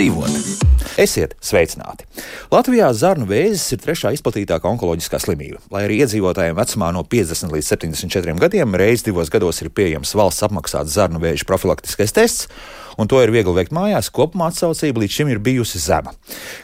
dzīvot. 0.00 0.60
Esiet 1.00 1.34
sveicināti! 1.44 2.06
Latvijā 2.52 2.88
zarnu 2.96 3.26
vēzis 3.28 3.74
ir 3.74 3.80
trešā 3.82 4.14
izplatītākā 4.16 4.68
onkoloģiskā 4.72 5.20
slimība. 5.20 5.60
Lai 5.72 5.84
arī 5.84 6.00
iedzīvotājiem 6.04 6.56
vecumā 6.56 6.88
no 6.96 7.02
50 7.04 7.52
līdz 7.52 7.68
74 7.74 8.40
gadiem 8.40 8.76
reizes 8.80 9.04
divos 9.04 9.32
gados 9.32 9.60
ir 9.60 9.68
pieejams 9.76 10.14
valsts 10.16 10.46
apmaksāts 10.46 10.96
zarnu 10.96 11.20
vēža 11.20 11.44
profilaktiskais 11.48 12.16
tests, 12.16 12.48
un 12.98 13.10
to 13.10 13.20
ir 13.22 13.32
viegli 13.34 13.54
veikt 13.56 13.74
mājās, 13.76 14.10
kopumā 14.14 14.50
atsaucība 14.50 15.02
līdz 15.02 15.16
šim 15.18 15.32
ir 15.32 15.42
bijusi 15.42 15.80
zema. 15.82 16.14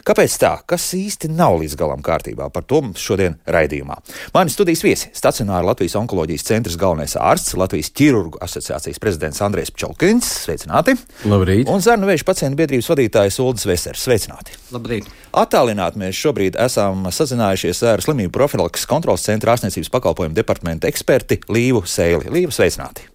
Kāpēc 0.07 0.37
tā? 0.41 0.53
Kas 0.67 0.89
īsti 0.97 1.29
nav 1.31 1.59
līdz 1.61 1.77
galam 1.79 2.03
kārtībā? 2.05 2.49
Par 2.53 2.65
to 2.67 2.81
šodien 2.97 3.37
raidījumā. 3.47 3.99
Mani 4.33 4.53
studijas 4.53 4.83
viesi- 4.83 5.11
stacionāra 5.21 5.65
Latvijas 5.65 5.95
onkoloģijas 5.95 6.43
centra 6.43 6.75
galvenais 6.77 7.15
ārsts, 7.15 7.57
Latvijas 7.57 7.91
ķirurgu 7.91 8.39
asociācijas 8.43 8.99
prezidents 8.99 9.41
Andrēs 9.41 9.73
Čelkins. 9.73 10.29
Sveicināti! 10.45 10.97
Labrīt! 11.25 11.67
Un 11.67 11.81
zarnu 11.81 12.07
vēža 12.07 12.27
pacientu 12.27 12.59
biedrības 12.59 12.89
vadītājs 12.91 13.39
Uldis 13.43 13.65
Vesers. 13.65 14.05
Sveicināti! 14.05 14.57
Labrīt! 14.71 15.09
Attālināti 15.33 16.01
mēs 16.01 16.17
šobrīd 16.17 16.59
esam 16.59 17.07
sazinājušies 17.13 17.83
ar 17.93 18.03
slimību 18.05 18.31
profilakses 18.31 18.87
kontrolas 18.89 19.25
centra 19.27 19.55
ārstniecības 19.55 19.91
pakalpojumu 19.93 20.37
departamenta 20.37 20.87
eksperti 20.87 21.41
Līvu 21.49 21.83
Sēli. 21.87 22.31
Līvu 22.33 22.53
sveicināti! 22.55 23.07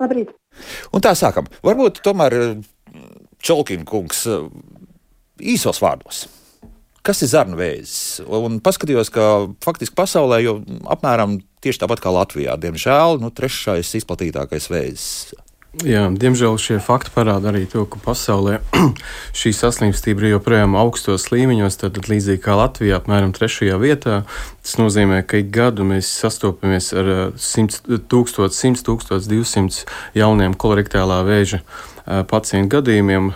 Labrīt! 0.00 0.39
Un 0.94 1.04
tā 1.04 1.14
sākam. 1.18 1.48
Varbūt 1.66 2.02
tomēr 2.04 2.36
Čolkina 3.40 3.86
kungs 3.88 4.26
īsos 5.40 5.80
vārdos. 5.82 6.26
Kas 7.06 7.22
ir 7.24 7.30
zarnu 7.32 7.56
vēzis? 7.56 8.20
Un 8.28 8.58
paskatījos, 8.60 9.08
ka 9.14 9.26
faktiski 9.64 9.96
pasaulē 9.96 10.42
jau 10.44 10.58
apmēram 10.92 11.38
tieši 11.64 11.80
tāpat 11.80 12.02
kā 12.04 12.12
Latvijā, 12.12 12.58
diemžēl, 12.60 13.20
nu, 13.22 13.30
trešais 13.32 13.94
izplatītākais 14.02 14.68
vēzis. 14.72 15.06
Jā, 15.70 16.08
diemžēl 16.10 16.56
šie 16.58 16.80
fakti 16.82 17.12
parāda 17.14 17.52
arī 17.52 17.60
to, 17.70 17.84
ka 17.86 18.00
pasaulē 18.02 18.56
šī 19.38 19.52
saslimstība 19.54 20.24
ir 20.24 20.32
joprojām 20.32 20.74
augstos 20.74 21.28
līmeņos, 21.30 21.76
tad 21.78 22.00
līdzīgi 22.10 22.42
kā 22.42 22.56
Latvijā, 22.58 22.98
apmēram 22.98 23.30
trešajā 23.36 23.76
vietā. 23.78 24.16
Tas 24.66 24.74
nozīmē, 24.82 25.20
ka 25.22 25.38
ik 25.38 25.52
gadu 25.54 25.86
mēs 25.86 26.10
sastopamies 26.10 26.90
ar 26.98 27.12
100, 27.38 28.02
1000, 28.10 28.50
100, 28.82 29.22
200 29.30 29.86
jauniem 30.18 30.58
kolorektālā 30.58 31.22
vēža 31.30 31.62
pacientu 32.30 32.76
gadījumiem, 32.76 33.30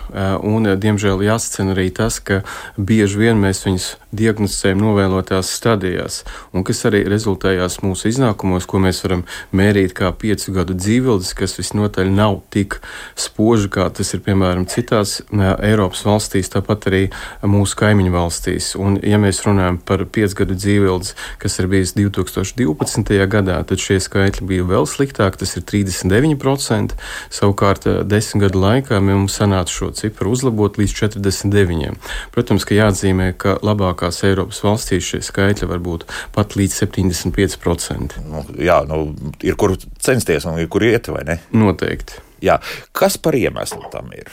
un, 0.45 0.71
diemžēl, 0.81 1.23
jāsacena 1.25 1.75
arī 1.75 1.89
tas, 1.95 2.19
ka 2.19 2.41
bieži 2.77 3.21
vien 3.21 3.39
mēs 3.41 3.63
viņus 3.65 3.87
diagnosticējam 4.15 4.79
novēlotās 4.79 5.49
stadijās, 5.57 6.21
un 6.55 6.63
kas 6.67 6.83
arī 6.87 7.03
rezultējās 7.09 7.81
mūsu 7.83 8.09
iznākumos, 8.11 8.67
ko 8.69 8.79
mēs 8.83 9.01
varam 9.03 9.25
mērīt 9.55 9.95
kā 9.97 10.11
piecu 10.15 10.53
gadu 10.55 10.75
dzīvildes, 10.77 11.33
kas 11.37 11.57
visnotaļ 11.59 12.11
nav 12.15 12.39
tik 12.53 12.79
spoži, 13.19 13.69
kā 13.75 13.87
tas 13.95 14.13
ir 14.15 14.23
piemēram 14.25 14.67
citās 14.71 15.17
Eiropas 15.35 16.05
valstīs, 16.07 16.51
tāpat 16.53 16.87
arī 16.91 17.01
mūsu 17.43 17.79
kaimiņu 17.79 18.13
valstīs. 18.15 18.71
Un, 18.79 18.99
ja 19.03 19.19
mēs 19.21 19.43
runājam 19.45 19.79
par 19.83 20.05
piecu 20.07 20.41
gadu 20.43 20.57
dzīvildes, 20.59 21.15
kas 21.41 21.59
ir 21.59 21.69
bijis 21.71 21.95
2012. 21.97 23.15
gadā, 23.31 23.59
tad 23.67 23.83
šie 23.83 23.99
skaitļi 24.03 24.49
bija 24.49 24.67
vēl 24.69 24.87
sliktāki, 24.89 25.43
tas 25.43 25.55
ir 25.59 25.67
39%, 25.67 26.95
savukārt 27.33 27.89
desmit 28.07 28.47
gadu 28.47 28.64
laikā 28.65 28.99
mums 29.03 29.37
sanāca 29.39 29.71
šo 29.71 29.91
cipru 29.95 30.33
uzlabot 30.35 30.79
līdz 30.81 30.95
49%. 30.99 32.11
Protams, 32.35 32.67
ka 32.67 32.77
jāatzīmē, 32.77 33.31
ka 33.41 33.57
labākās 33.65 34.23
Eiropas 34.27 34.61
valstīs 34.65 35.07
šie 35.11 35.21
skaitļi 35.25 35.69
var 35.71 35.83
būt 35.85 36.07
pat 36.35 36.57
līdz 36.59 36.79
75%. 36.83 38.19
Nu, 38.29 38.45
jā, 38.59 38.81
nu, 38.89 39.03
ir 39.45 39.59
kur 39.59 39.77
censties 40.01 40.47
un 40.49 40.61
ir 40.61 40.71
kur 40.71 40.85
iet, 40.87 41.11
vai 41.13 41.23
ne? 41.27 41.39
Noteikti. 41.55 42.21
Jā. 42.45 42.59
Kas 42.95 43.17
par 43.21 43.37
iemeslu 43.37 43.87
tam 43.93 44.11
ir? 44.15 44.31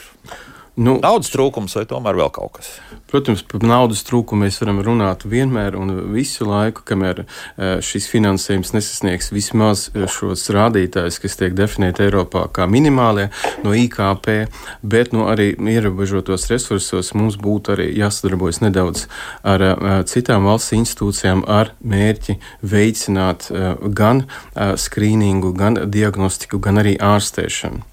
Nu, 0.73 0.95
naudas 0.97 1.29
trūkums 1.29 1.75
vai 1.77 1.83
tomēr 1.85 2.17
vēl 2.17 2.31
kaut 2.33 2.55
kas? 2.55 2.69
Protams, 3.11 3.43
par 3.45 3.61
naudas 3.61 3.99
trūkumu 4.07 4.47
mēs 4.47 4.55
varam 4.57 4.79
runāt 4.81 5.21
vienmēr 5.29 5.75
un 5.77 5.91
visu 6.15 6.47
laiku, 6.49 6.81
kamēr 6.87 7.21
šis 7.85 8.07
finansējums 8.09 8.73
nesasniegs 8.73 9.29
vismaz 9.35 9.83
šos 9.93 10.47
rādītājus, 10.55 11.19
kas 11.21 11.37
tiek 11.37 11.53
definēti 11.53 12.07
Eiropā 12.07 12.47
kā 12.57 12.65
minimālie 12.65 13.27
no 13.61 13.75
IKP, 13.77 14.49
bet 14.81 15.13
no 15.13 15.29
arī 15.29 15.51
ierobežotos 15.53 16.49
resursos 16.49 17.13
mums 17.13 17.37
būtu 17.37 17.77
arī 17.77 17.87
jāsadarbojas 17.93 18.63
nedaudz 18.65 19.05
ar 19.45 19.67
citām 20.09 20.49
valsts 20.49 20.73
institūcijām 20.79 21.45
ar 21.45 21.75
mērķi 21.85 22.39
veicināt 22.65 23.51
gan 23.93 24.25
skrīningu, 24.57 25.53
gan 25.53 25.83
diagnostiku, 25.85 26.57
gan 26.57 26.81
arī 26.81 26.97
ārstēšanu. 26.97 27.92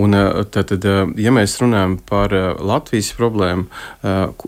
Un, 0.00 0.16
tad, 0.54 0.70
tad, 0.72 0.86
ja 1.20 1.32
mēs 1.34 1.56
runājam 1.62 1.96
par 2.08 2.34
Latvijas 2.58 3.12
problēmu 3.18 3.66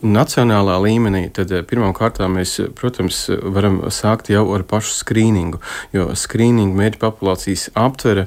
nacionālā 0.03 0.77
līmenī, 0.84 1.27
tad 1.34 1.53
pirmkārt 1.69 2.21
mēs, 2.32 2.56
protams, 2.78 3.26
varam 3.43 3.81
sākt 3.93 4.31
jau 4.32 4.44
ar 4.56 4.65
pašu 4.69 4.94
skrīningu, 5.00 5.60
jo 5.97 6.09
skrīninga 6.16 6.81
mērķa 6.81 7.03
populācijas 7.03 7.69
aptvere 7.76 8.26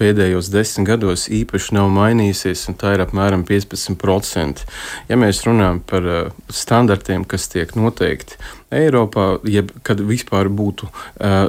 pēdējos 0.00 0.50
desmit 0.52 0.88
gados 0.90 1.28
īpaši 1.32 1.76
nav 1.76 1.90
mainījusies, 1.94 2.66
un 2.70 2.78
tā 2.80 2.94
ir 2.96 3.04
apmēram 3.04 3.44
15%. 3.48 4.64
Ja 5.10 5.18
mēs 5.20 5.44
runājam 5.46 5.82
par 5.86 6.08
standartiem, 6.52 7.26
kas 7.28 7.48
tiek 7.52 7.74
noteikti, 7.78 8.38
Eiropā, 8.70 9.40
jeb 9.50 9.72
kad 9.86 9.98
vispār 10.06 10.46
būtu 10.46 10.86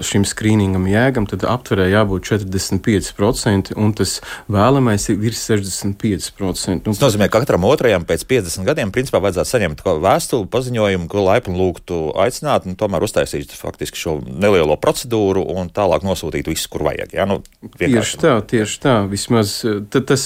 šim 0.06 0.26
skrīningam 0.26 0.88
jēgam, 0.90 1.28
tad 1.30 1.46
aptverē 1.46 1.86
jābūt 1.92 2.26
45%, 2.32 3.76
un 3.78 3.94
tas 3.98 4.18
vēlamais 4.52 5.06
ir 5.12 5.20
virs 5.22 5.44
65%. 5.46 6.82
Nu, 6.82 6.96
tas 6.96 7.02
nozīmē, 7.04 7.28
ka 7.30 7.44
katram 7.44 7.68
otrajam 7.70 8.06
pēc 8.10 8.26
50 8.30 8.66
gadiem 8.66 8.94
principā 8.94 9.22
vajadzētu 9.22 9.52
saņemt 9.52 9.84
vēstuli, 10.02 10.50
paziņojumu, 10.52 11.10
ko 11.12 11.26
laipni 11.28 11.58
lūgtu 11.58 12.00
aicināt, 12.26 12.66
un 12.66 12.78
tomēr 12.80 13.06
uztaisīt 13.06 13.54
faktiski 13.54 14.02
šo 14.02 14.18
nelielo 14.26 14.78
procedūru 14.82 15.46
un 15.54 15.70
tālāk 15.74 16.06
nosūtīt 16.08 16.50
visu, 16.50 16.70
kur 16.74 16.88
vajag. 16.90 17.14
Ja? 17.18 17.28
Nu, 17.30 17.42
tieši 17.78 18.22
tā, 18.22 18.34
tieši 18.42 18.82
tā. 18.82 18.96
Vismaz 19.12 19.60
tas 19.94 20.26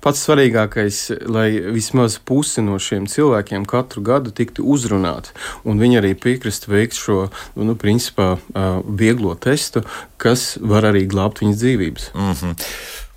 pats 0.00 0.24
svarīgākais, 0.24 1.02
lai 1.28 1.48
vismaz 1.76 2.16
pusi 2.24 2.64
no 2.64 2.80
šiem 2.80 3.04
cilvēkiem 3.10 3.68
katru 3.68 4.00
gadu 4.06 4.32
tiktu 4.32 4.64
uzrunāti, 4.64 5.36
un 5.68 5.80
viņi 5.82 6.00
arī 6.00 6.14
piekrist 6.22 6.68
veikt 6.70 6.98
šo 6.98 7.28
nu, 7.58 7.74
principā, 7.78 8.36
vieglo 8.86 9.34
testu, 9.34 9.84
kas 10.16 10.56
var 10.60 10.88
arī 10.92 11.06
glābt 11.10 11.42
viņas 11.42 11.62
dzīvības. 11.62 12.10
Mm 12.14 12.32
-hmm. 12.32 12.68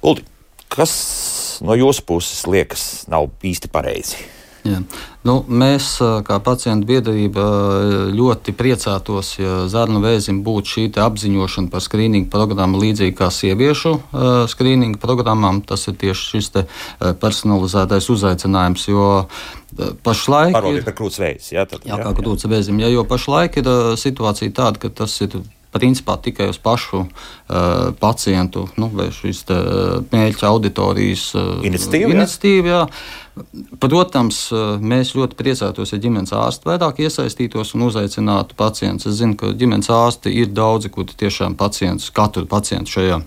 Uldi, 0.02 0.26
kas 0.70 0.94
no 1.62 1.76
jūsu 1.76 2.02
puses 2.06 2.48
liekas 2.48 3.06
nav 3.08 3.30
īsti 3.44 3.72
pareizi? 3.72 4.26
Jā. 4.66 4.80
Nu, 5.26 5.44
mēs, 5.46 6.00
kā 6.26 6.40
pacientu 6.42 6.88
biedrība, 6.90 7.44
ļoti 8.18 8.54
priecātos, 8.58 9.36
ja 9.38 9.68
zarnu 9.70 10.02
vēzim 10.02 10.40
būtu 10.46 10.72
šī 10.72 10.86
apziņošana 11.02 11.70
par 11.70 11.82
skrīningu 11.86 12.30
programmu 12.34 12.82
līdzīgi 12.82 13.14
kā 13.18 13.30
sieviešu 13.30 13.94
skrīningu 14.50 14.98
programmām. 15.02 15.62
Tas 15.62 15.86
ir 15.88 15.98
tieši 16.02 16.30
šis 16.32 16.52
personalizētais 17.22 18.10
uzaicinājums, 18.10 18.88
jo 18.90 19.28
pašlaik. 20.06 20.56
Parodiet 20.56 20.88
par 20.88 20.96
krūts 20.98 21.20
vēzi. 21.22 21.56
Jā, 21.58 21.66
tad, 21.70 21.84
jā, 21.86 21.96
jā, 21.96 22.04
kā 22.04 22.14
krūts 22.22 22.48
vēzim. 22.50 22.80
Jā, 22.84 22.94
jo 22.94 23.04
pašlaik 23.08 23.60
ir 23.62 23.70
situācija 24.00 24.56
tāda, 24.56 24.82
ka 24.86 24.94
tas 25.04 25.16
ir 25.26 25.40
principā 25.76 26.16
tikai 26.24 26.48
uz 26.54 26.60
pašu 26.64 27.02
uh, 27.04 27.10
pacientu 28.00 28.64
nu, 28.80 28.88
vai 28.96 29.10
šīs 29.12 29.44
mērķa 30.12 30.48
auditorijas 30.48 31.28
uh, 31.36 31.50
iniciatīva. 31.68 32.14
iniciatīva 32.16 32.72
jā. 32.72 32.82
Protams, 33.84 34.38
mēs 34.80 35.12
ļoti 35.20 35.36
priecātos, 35.36 35.92
ja 35.92 36.00
ģimenes 36.00 36.32
ārsti 36.32 36.70
vairāk 36.70 37.02
iesaistītos 37.04 37.74
un 37.76 37.90
uzaicinātu 37.90 38.56
pacientus. 38.56 39.10
Es 39.12 39.20
zinu, 39.20 39.36
ka 39.42 39.52
ģimenes 39.52 39.92
ārsti 39.92 40.32
ir 40.32 40.54
daudzi, 40.56 40.88
kuri 40.94 41.18
tiešām 41.20 41.58
pacientus, 41.60 42.14
katru 42.16 42.48
pacientu 42.48 42.96
šajā 42.96 43.20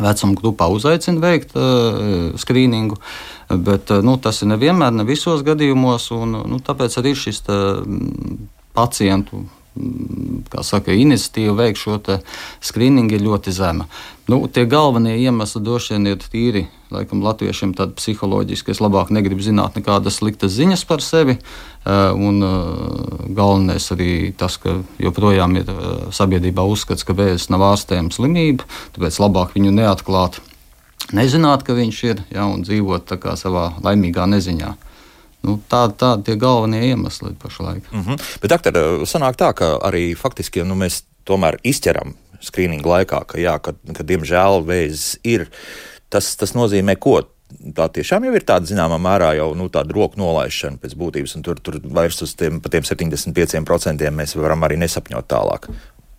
vecuma 0.00 0.36
grupā 0.38 0.68
uzaicina 0.72 1.22
veikt 1.22 1.56
uh, 1.56 2.32
skrīningu. 2.40 3.00
Bet 3.52 3.92
uh, 3.92 4.04
nu, 4.04 4.16
tas 4.22 4.42
ir 4.42 4.52
nevienmēr, 4.52 4.94
ne 4.96 5.08
visos 5.08 5.44
gadījumos, 5.46 6.10
un 6.16 6.38
nu, 6.48 6.60
tāpēc 6.64 7.00
arī 7.02 7.16
šis 7.18 7.42
tā, 7.48 7.58
pacientu 8.76 9.44
kā 9.44 9.61
saka, 10.62 10.92
iniciatīva 10.92 11.54
veikt 11.62 11.80
šo 11.80 11.98
skrīningu 12.62 13.16
ir 13.16 13.24
ļoti 13.24 13.54
zema. 13.54 13.86
Nu, 14.30 14.44
tie 14.46 14.66
galvenie 14.70 15.16
iemesli 15.18 15.62
droši 15.64 15.96
vien 15.96 16.10
ir 16.12 16.20
tīri, 16.22 16.66
laikam, 16.92 17.24
latviešiem 17.24 17.72
psiholoģiski. 17.74 18.70
Es 18.70 18.82
labāk 18.84 19.10
negribu 19.10 19.42
zināt 19.42 19.74
nekādas 19.78 20.20
sliktas 20.20 20.54
ziņas 20.54 20.84
par 20.86 21.02
sevi. 21.02 21.38
Un 21.88 22.38
galvenais 23.34 23.88
arī 23.96 24.12
tas, 24.38 24.60
ka 24.62 24.78
joprojām 25.02 25.58
ir 25.58 25.74
sabiedrībā 26.14 26.62
uzskats, 26.68 27.04
ka 27.08 27.16
vēzis 27.18 27.50
nav 27.50 27.66
ārstējama 27.72 28.14
slimība, 28.14 28.68
tāpēc 28.94 29.18
labāk 29.24 29.56
viņu 29.56 29.74
neatklāt, 29.80 30.38
nezināt, 31.16 31.66
ka 31.66 31.74
viņš 31.74 32.04
ir, 32.12 32.24
ja, 32.30 32.46
un 32.46 32.62
dzīvot 32.62 33.16
savā 33.40 33.72
laimīgā 33.82 34.28
neziņā. 34.30 34.76
Nu, 35.42 35.58
Tādi 35.70 35.98
tā, 35.98 36.12
tie 36.22 36.36
galvenie 36.38 36.84
iemesli 36.92 37.34
pašlaik. 37.42 37.92
Mm 37.92 38.02
-hmm. 38.02 38.20
Bet, 38.42 38.50
doktor, 38.50 38.74
sanāk 39.06 39.36
tā, 39.36 39.52
ka 39.54 39.78
arī 39.82 40.16
faktiski 40.16 40.64
nu, 40.64 40.74
mēs 40.74 41.02
tomēr 41.24 41.58
izķeram 41.62 42.14
skrīningu 42.40 42.88
laikā, 42.88 43.24
ka, 43.26 43.38
jā, 43.38 43.58
ka, 43.58 43.72
ka 43.94 44.02
diemžēl 44.02 44.64
vēzis 44.66 45.18
ir. 45.24 45.48
Tas, 46.08 46.36
tas 46.36 46.52
nozīmē, 46.54 46.96
ko 46.96 47.22
tā 47.76 47.88
tiešām 47.92 48.26
jau 48.26 48.34
ir 48.36 48.44
tāda 48.46 48.68
zināmā 48.68 48.98
mērā 49.02 49.32
jau 49.36 49.52
nu, 49.58 49.68
tāda 49.72 49.94
roku 49.94 50.20
nolaišana 50.20 50.80
pēc 50.82 50.96
būtības, 50.98 51.36
un 51.36 51.42
tur, 51.46 51.60
tur 51.60 51.78
vairs 51.84 52.22
uz 52.24 52.34
tiem, 52.38 52.60
tiem 52.60 52.86
75% 52.88 54.10
mēs 54.10 54.36
varam 54.38 54.64
arī 54.66 54.78
nesapņot 54.82 55.28
tālāk. 55.28 55.68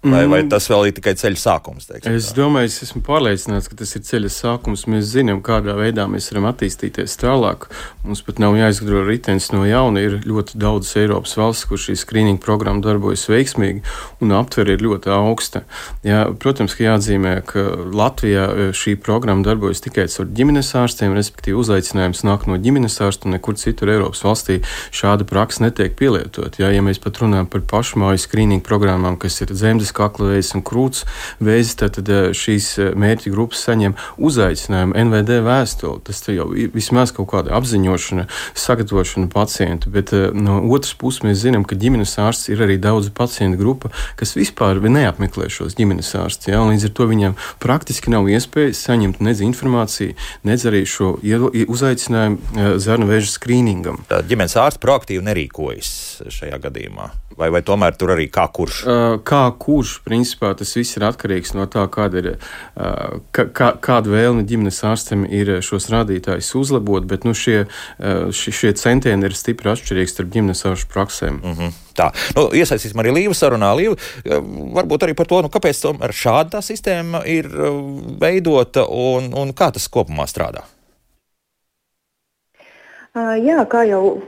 Vai, 0.03 0.25
vai 0.27 0.41
mm. 0.43 0.49
tas 0.51 0.65
vēl 0.67 0.89
ir 0.89 0.95
tikai 0.97 1.13
ceļa 1.15 1.39
sākums? 1.39 1.85
Teiksim, 1.87 2.17
es 2.17 2.25
tā? 2.33 2.35
domāju, 2.41 2.67
es 2.67 2.81
esmu 2.83 2.99
pārliecināts, 3.07 3.69
ka 3.71 3.77
tas 3.79 3.93
ir 3.95 4.01
ceļa 4.03 4.31
sākums. 4.35 4.81
Mēs 4.91 5.13
zinām, 5.13 5.39
kādā 5.45 5.77
veidā 5.77 6.09
mēs 6.11 6.25
varam 6.33 6.49
attīstīties 6.49 7.15
tālāk. 7.21 7.69
Mums 8.03 8.19
pat 8.27 8.41
nav 8.43 8.57
jāizgudro 8.59 9.05
ritenis 9.07 9.47
no 9.55 9.61
jauna. 9.63 10.03
Ir 10.03 10.17
ļoti 10.27 10.59
daudz 10.59 10.91
Eiropas 10.99 11.37
valsts, 11.39 11.67
kur 11.69 11.79
šī 11.79 11.95
skrīninga 12.01 12.43
programma 12.43 12.83
darbojas 12.83 13.23
veiksmīgi, 13.31 13.79
un 14.19 14.35
aptvere 14.35 14.75
ir 14.75 14.83
ļoti 14.83 15.13
augsta. 15.15 15.61
Jā, 16.03 16.25
protams, 16.35 16.75
ka 16.75 16.83
jāatzīmē, 16.89 17.37
ka 17.47 17.63
Latvijā 17.95 18.43
e, 18.43 18.67
šī 18.75 18.97
programma 18.99 19.47
darbojas 19.47 19.85
tikai 19.87 20.09
caur 20.11 20.27
ģimenes 20.35 20.73
ārstiem, 20.83 21.15
respektīvi 21.15 21.55
uzaicinājums 21.63 22.25
nāk 22.27 22.43
no 22.51 22.59
ģimenes 22.59 22.99
ārsta, 23.07 23.29
un 23.29 23.37
nekur 23.37 23.55
citur 23.55 23.95
Eiropas 23.95 24.25
valstī 24.27 24.59
šāda 24.91 25.23
praksa 25.31 25.63
netiek 25.63 25.95
pielietot. 25.95 26.59
Jā, 26.59 26.75
ja 26.75 26.83
mēs 26.83 26.99
pat 26.99 27.23
runājam 27.23 27.47
par 27.47 27.63
pašmāju 27.71 28.25
skrīninga 28.27 28.67
programmām, 28.67 29.15
kas 29.21 29.39
ir 29.45 29.55
dzemdes 29.55 29.92
kakla 29.95 30.33
vēzis 30.33 30.55
un 30.57 30.63
krūts 30.65 31.03
vēzis, 31.43 31.75
tad 31.79 31.99
eh, 32.03 32.31
šīs 32.35 32.69
eh, 32.81 32.91
mērķa 32.99 33.33
grupas 33.33 33.63
saņem 33.67 33.95
uzaicinājumu 34.17 34.97
NVD 35.05 35.39
vēstuli. 35.45 36.01
Tas 36.07 36.23
jau 36.27 36.49
ir 36.57 36.71
vismaz 36.73 37.13
kaut 37.15 37.29
kāda 37.33 37.53
apziņošana, 37.57 38.27
sagatavošana 38.59 39.29
pacientu, 39.33 39.91
bet 39.93 40.13
eh, 40.15 40.29
no 40.35 40.59
otras 40.73 40.95
puses 40.99 41.23
mēs 41.25 41.41
zinām, 41.43 41.65
ka 41.67 41.77
ģimenes 41.79 42.15
ārsts 42.21 42.51
ir 42.53 42.63
arī 42.65 42.79
daudz 42.81 43.11
pacientu 43.15 43.61
grupa, 43.61 43.93
kas 44.19 44.35
vispār 44.37 44.81
neapmeklē 44.83 45.49
šos 45.53 45.77
ģimenes 45.79 46.13
ārstus. 46.19 46.51
Ja? 46.51 46.63
Līdz 46.67 46.89
ar 46.89 46.95
to 46.97 47.09
viņiem 47.09 47.37
praktiski 47.63 48.13
nav 48.13 48.29
iespējas 48.31 48.83
saņemt 48.87 49.23
nedz 49.23 49.43
informāciju, 49.45 50.17
nedz 50.47 50.67
arī 50.69 50.83
šo 50.89 51.15
uzaicinājumu 51.23 52.77
zarnu 52.83 53.09
vēža 53.09 53.35
skrīningam. 53.37 54.03
Tā 54.09 54.21
ģimenes 54.27 54.57
ārsts 54.59 54.81
proaktīvi 54.83 55.25
nerīkojas 55.25 55.93
šajā 56.33 56.59
gadījumā. 56.67 57.11
Vai, 57.37 57.49
vai 57.53 57.61
tomēr 57.65 57.95
tur 57.97 58.13
arī 58.13 58.27
kā 58.33 58.45
kurš? 58.53 58.83
Kā 59.27 59.43
kurš, 59.59 59.95
principā 60.05 60.53
tas 60.57 60.73
viss 60.77 60.97
ir 60.97 61.05
atkarīgs 61.07 61.53
no 61.57 61.65
tā, 61.71 61.85
kāda 61.93 62.21
ir 62.21 62.29
kā, 63.33 63.69
kāda 63.83 64.13
vēlme 64.13 64.45
ģimenes 64.49 64.83
ārstam 64.87 65.25
ir 65.25 65.55
šos 65.65 65.89
rādītājus 65.93 66.53
uzlabot, 66.59 67.07
bet 67.09 67.25
nu, 67.27 67.33
šie, 67.37 67.63
šie 68.33 68.73
centieni 68.79 69.29
ir 69.29 69.37
stipri 69.37 69.73
atšķirīgi 69.73 70.13
starp 70.13 70.33
ģimenes 70.35 70.65
ārstu 70.69 70.93
praksēm. 70.93 71.41
Mm 71.41 71.57
-hmm. 71.57 71.79
Tā, 71.93 72.09
nu, 72.35 72.47
iesaistīsim 72.57 72.99
arī 73.01 73.13
Līvu 73.13 73.35
sarunā. 73.37 73.73
Līva, 73.77 73.97
varbūt 74.79 75.05
arī 75.05 75.13
par 75.17 75.29
to, 75.29 75.41
nu, 75.45 75.49
kāpēc 75.53 75.83
šāda 76.09 76.61
sistēma 76.61 77.25
ir 77.29 77.49
veidota 78.21 78.85
un, 78.89 79.33
un 79.33 79.53
kā 79.53 79.71
tas 79.73 79.89
kopumā 79.89 80.25
strādā. 80.29 80.65
Jā, 83.13 83.59
kā 83.69 83.83
jau 83.85 84.23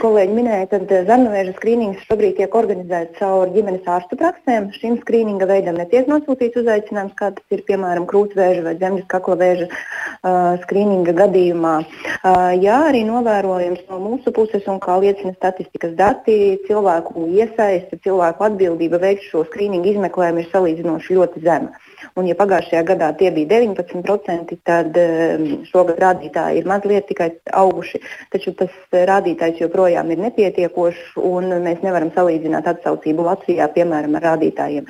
kolēģi 0.00 0.32
minēja, 0.32 0.68
tad 0.70 0.92
zarnuvēža 1.04 1.52
skrīnings 1.58 2.06
šobrīd 2.06 2.38
tiek 2.38 2.54
organizēts 2.56 3.18
caur 3.18 3.50
ģimenes 3.52 3.84
ārstu 3.84 4.16
praksēm. 4.16 4.70
Šim 4.80 4.94
skrīninga 5.02 5.44
veidam 5.44 5.76
netiek 5.76 6.08
nosūtīts 6.08 6.56
uzaicinājums, 6.62 7.12
kā 7.18 7.28
tas 7.36 7.52
ir 7.52 7.60
piemēram 7.68 8.06
krūtsvēža 8.08 8.64
vai 8.64 8.72
zemes 8.80 9.04
kakla 9.12 9.36
vēža 9.42 9.68
uh, 9.68 10.56
skrīninga 10.62 11.12
gadījumā. 11.20 11.74
Uh, 11.84 12.56
jā, 12.56 12.78
arī 12.88 13.04
novērojams 13.10 13.84
no 13.92 14.00
mūsu 14.06 14.32
puses, 14.32 14.64
un 14.72 14.80
kā 14.80 14.96
liecina 15.04 15.36
statistikas 15.36 15.92
dati, 16.00 16.56
cilvēku 16.64 17.28
iesaiste, 17.36 18.00
cilvēku 18.08 18.48
atbildība 18.48 19.04
veikt 19.04 19.28
šo 19.28 19.44
skrīningu 19.50 19.92
izmeklējumu 19.92 20.46
ir 20.46 20.52
salīdzinoši 20.56 21.20
ļoti 21.20 21.44
zema. 21.44 21.76
Un, 22.18 22.26
ja 22.30 22.36
pagājušajā 22.38 22.82
gadā 22.88 23.10
tie 23.18 23.30
bija 23.34 23.60
19%, 23.60 24.56
tad 24.66 24.96
ehm, 24.98 25.46
šogad 25.70 26.00
rādītāji 26.02 26.60
ir 26.62 26.70
mazliet 26.70 27.06
tikai 27.10 27.30
auguši. 27.62 28.02
Taču 28.32 28.54
tas 28.58 28.74
rādītājs 28.92 29.62
joprojām 29.62 30.10
ir 30.10 30.22
nepietiekošs, 30.26 31.14
un 31.30 31.52
mēs 31.64 31.84
nevaram 31.86 32.10
salīdzināt 32.16 32.70
atsaucību 32.74 33.28
Latvijā, 33.28 33.68
piemēram, 33.74 34.16
ar 34.18 34.28
rādītājiem 34.32 34.88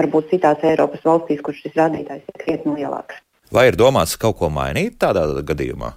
varbūt 0.00 0.32
citās 0.32 0.64
Eiropas 0.64 1.04
valstīs, 1.04 1.42
kur 1.44 1.56
šis 1.56 1.76
rādītājs 1.78 2.24
ir 2.28 2.40
krietni 2.40 2.80
lielāks. 2.80 3.20
Vai 3.54 3.68
ir 3.70 3.78
domāts 3.78 4.16
kaut 4.18 4.40
ko 4.40 4.48
mainīt 4.50 4.96
tādā 5.02 5.26
gadījumā? 5.46 5.92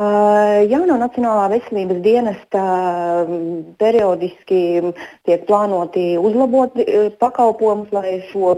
Jauno 0.00 0.94
Nacionālā 0.96 1.50
veselības 1.52 1.98
dienesta 2.00 2.60
periodiski 3.76 4.60
tiek 5.28 5.42
plānoti 5.44 6.14
uzlabot 6.16 6.78
pakalpojumus, 7.20 7.90
lai 7.92 8.14
šo 8.30 8.54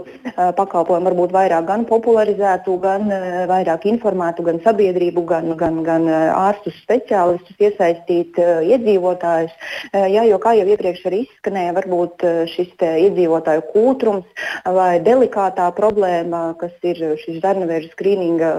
pakalpojumu 0.55 1.09
varbūt 1.09 1.33
vairāk 1.35 1.67
gan 1.67 1.83
popularizētu, 1.89 2.77
gan 2.85 3.11
vairāk 3.51 3.89
informētu 3.91 4.45
gan 4.47 4.61
sabiedrību, 4.63 5.25
gan, 5.27 5.49
gan, 5.59 5.81
gan 5.83 6.07
ārstus, 6.13 6.77
speciālistus, 6.85 7.59
iesaistīt 7.59 8.39
iedzīvotājus. 8.39 9.51
Jā, 9.91 10.23
jo 10.29 10.39
kā 10.39 10.55
jau 10.55 10.69
iepriekš 10.71 11.03
arī 11.11 11.25
izskanēja, 11.25 11.75
varbūt 11.81 12.23
šis 12.53 12.71
iedzīvotāju 12.79 13.67
kūtrums 13.73 14.47
vai 14.79 15.03
delikātā 15.03 15.67
problēma, 15.75 16.53
kas 16.63 16.71
ir 16.87 17.03
šis 17.25 17.43
zarnavēža 17.43 17.91
skrīninga 17.97 18.55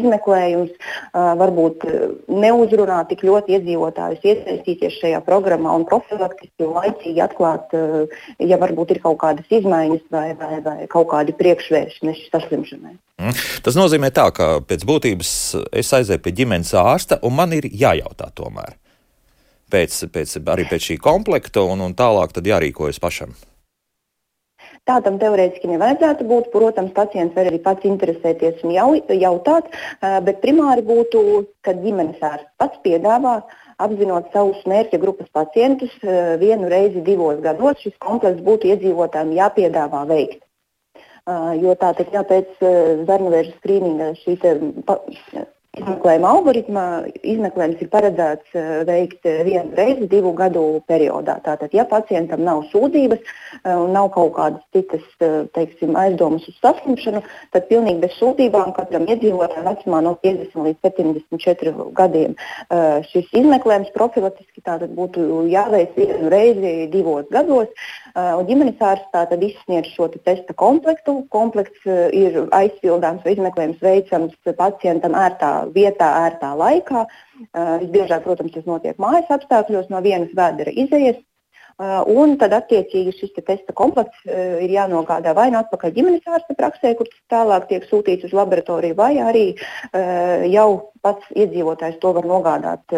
izmeklējums, 0.00 0.72
varbūt 1.12 1.88
neuzrunā 2.28 3.02
tik 3.10 3.24
ļoti 3.26 3.56
iedzīvotājus 3.56 4.26
iesaistīties 4.26 4.98
šajā 5.00 5.20
programmā 5.26 5.74
un 5.78 5.86
profilaktiski 5.88 6.68
laicīgi 6.68 7.22
atklāt, 7.24 7.72
eh, 7.76 8.18
ja 8.50 8.58
varbūt 8.62 8.94
ir 8.94 9.02
kaut 9.04 9.20
kādas 9.22 9.48
izmaiņas 9.50 10.04
vai, 10.10 10.28
vai, 10.38 10.60
vai 10.64 10.76
kaut 10.92 11.10
kādi 11.12 11.34
priekšvēršņi 11.38 12.16
saslimšanai. 12.32 12.96
Mm. 13.22 13.38
Tas 13.62 13.78
nozīmē, 13.78 14.10
tā, 14.14 14.28
ka 14.34 14.58
pēc 14.66 14.86
būtības 14.88 15.32
es 15.72 15.92
aizēju 15.98 16.22
pie 16.24 16.34
ģimenes 16.42 16.74
ārsta 16.78 17.20
un 17.22 17.36
man 17.38 17.54
ir 17.56 17.68
jājautā 17.70 18.32
tomēr. 18.34 18.76
Pēc, 19.72 20.02
pēc, 20.12 20.36
arī 20.52 20.66
pēc 20.68 20.90
šī 20.90 20.98
komplekta 21.00 21.64
un, 21.64 21.80
un 21.80 21.94
tālāk 21.96 22.36
jārīkojas 22.36 23.00
pašam. 23.00 23.32
Tā 24.90 24.96
tam 25.04 25.18
teorētiski 25.22 25.68
nevajadzētu 25.70 26.24
būt. 26.26 26.48
Protams, 26.50 26.90
pacients 26.96 27.36
var 27.38 27.46
arī 27.46 27.60
pats 27.62 27.86
interesēties 27.86 28.64
un 28.66 28.72
jau, 28.74 28.88
jautāt, 29.14 29.68
bet 30.26 30.40
primāri 30.42 30.82
būtu, 30.86 31.22
kad 31.62 31.78
ģimenes 31.84 32.18
ārsts 32.18 32.50
pats 32.58 32.80
piedāvā 32.82 33.36
apzinot 33.82 34.32
savus 34.34 34.58
mērķa 34.66 34.98
grupas 35.02 35.30
pacientus, 35.34 35.94
vienu 36.42 36.70
reizi 36.70 37.02
divos 37.06 37.38
gados 37.46 37.78
šis 37.82 37.94
komplekss 38.02 38.42
būtu 38.42 38.72
iedzīvotājiem 38.74 39.36
jāpiedāvā 39.38 40.02
veikt. 40.10 40.42
Jo 41.62 41.78
tā 41.78 41.92
tad, 41.94 42.10
ja 42.10 42.26
pēc 42.26 42.58
zarnuvēža 43.06 43.54
skrīninga 43.60 44.14
šī 44.18 44.38
Izmeklējuma 45.72 46.30
algoritmā 46.36 46.82
izmeklējums 47.24 47.78
ir 47.80 47.88
paredzēts 47.88 48.56
eh, 48.60 48.72
veikt 48.84 49.24
eh, 49.24 49.38
vienu 49.46 49.72
reizi 49.78 50.04
divu 50.10 50.34
gadu 50.36 50.64
periodā. 50.84 51.38
Tātad, 51.46 51.72
ja 51.72 51.86
pacientam 51.88 52.42
nav 52.44 52.66
sūdzības 52.68 53.22
eh, 53.22 53.70
un 53.70 53.94
nav 53.96 54.10
kaut 54.12 54.34
kādas 54.36 54.60
citas 54.76 55.06
teiksim, 55.56 55.94
aizdomas 55.96 56.44
uz 56.50 56.58
saslimšanu, 56.60 57.22
tad 57.56 57.70
pilnīgi 57.70 58.04
bez 58.04 58.18
sūdzībām 58.18 58.74
katram 58.76 59.08
iedzīvotājam 59.08 59.70
vecumā 59.70 60.02
no 60.04 60.12
50 60.20 60.68
līdz 60.68 60.84
74 60.90 61.88
gadiem 61.96 62.36
šis 63.08 63.32
izmeklējums 63.40 63.94
profilaktiski 63.96 64.60
būtu 64.92 65.46
jāveic 65.48 65.96
vienu 65.96 66.28
reizi 66.32 66.74
divos 66.92 67.24
gados. 67.32 67.72
Ģimenes 68.12 68.80
ārsts 68.84 69.34
izsniedz 69.46 69.88
šo 69.94 70.08
te 70.12 70.20
testa 70.20 70.52
komplektu. 70.52 71.22
Komplekts 71.32 71.86
ir 72.12 72.42
aizpildāms 72.52 73.24
vai 73.24 73.32
izmeklējums 73.32 73.80
veicams 73.80 74.54
pacientam 74.58 75.16
ērtā 75.16 75.52
vietā, 75.72 76.10
ērtā 76.28 76.52
laikā. 76.58 77.06
Visbiežāk, 77.82 78.24
protams, 78.26 78.52
tas 78.52 78.68
notiek 78.68 78.98
mājas 79.00 79.30
apstākļos, 79.32 79.88
no 79.88 80.02
vienas 80.04 80.34
vēdera 80.36 80.74
izējas. 80.84 81.22
Un 82.12 82.36
tad, 82.38 82.52
attiecīgi, 82.52 83.14
šis 83.16 83.32
te 83.34 83.42
testa 83.46 83.72
komplekts 83.72 84.26
ir 84.28 84.70
jānogādā 84.70 85.32
vai 85.34 85.48
nu 85.50 85.58
atpakaļ 85.62 85.94
ģimenes 85.96 86.28
ārsta 86.28 86.54
praksē, 86.58 86.92
kur 86.98 87.08
tas 87.08 87.22
tālāk 87.32 87.66
tiek 87.70 87.88
sūtīts 87.88 88.28
uz 88.28 88.36
laboratoriju, 88.36 88.98
vai 88.98 89.16
arī 89.24 89.46
jau 90.52 90.68
pats 91.02 91.32
iedzīvotājs 91.32 91.98
to 92.04 92.12
var 92.20 92.28
nogādāt 92.28 92.94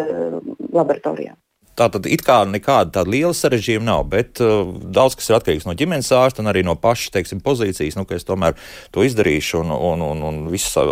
laboratorijā. 0.75 1.37
Tā 1.75 1.89
tad 1.91 2.05
it 2.07 2.23
kā 2.23 2.37
nekāda 2.47 3.01
tāda 3.01 3.11
liela 3.11 3.33
sarežģījuma 3.35 3.87
nav, 3.89 4.05
bet 4.11 4.39
uh, 4.43 4.63
daudz 4.95 5.17
kas 5.19 5.27
ir 5.29 5.37
atkarīgs 5.39 5.65
no 5.67 5.75
ģimenes 5.75 6.11
ārsta 6.15 6.43
un 6.43 6.51
arī 6.51 6.63
no 6.63 6.77
pašas 6.79 7.11
teiksim, 7.17 7.41
pozīcijas, 7.43 7.97
nu, 7.99 8.05
ka 8.07 8.15
es 8.15 8.27
tomēr 8.27 8.55
to 8.95 9.03
izdarīšu 9.03 9.59
un, 9.63 9.73
un, 9.75 10.05
un, 10.05 10.23
un 10.29 10.39
visu 10.53 10.85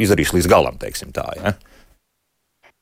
izdarīšu 0.00 0.38
līdz 0.38 0.48
galam. 0.48 0.80
Teiksim, 0.80 1.12
tā, 1.16 1.26
ja? 1.36 1.52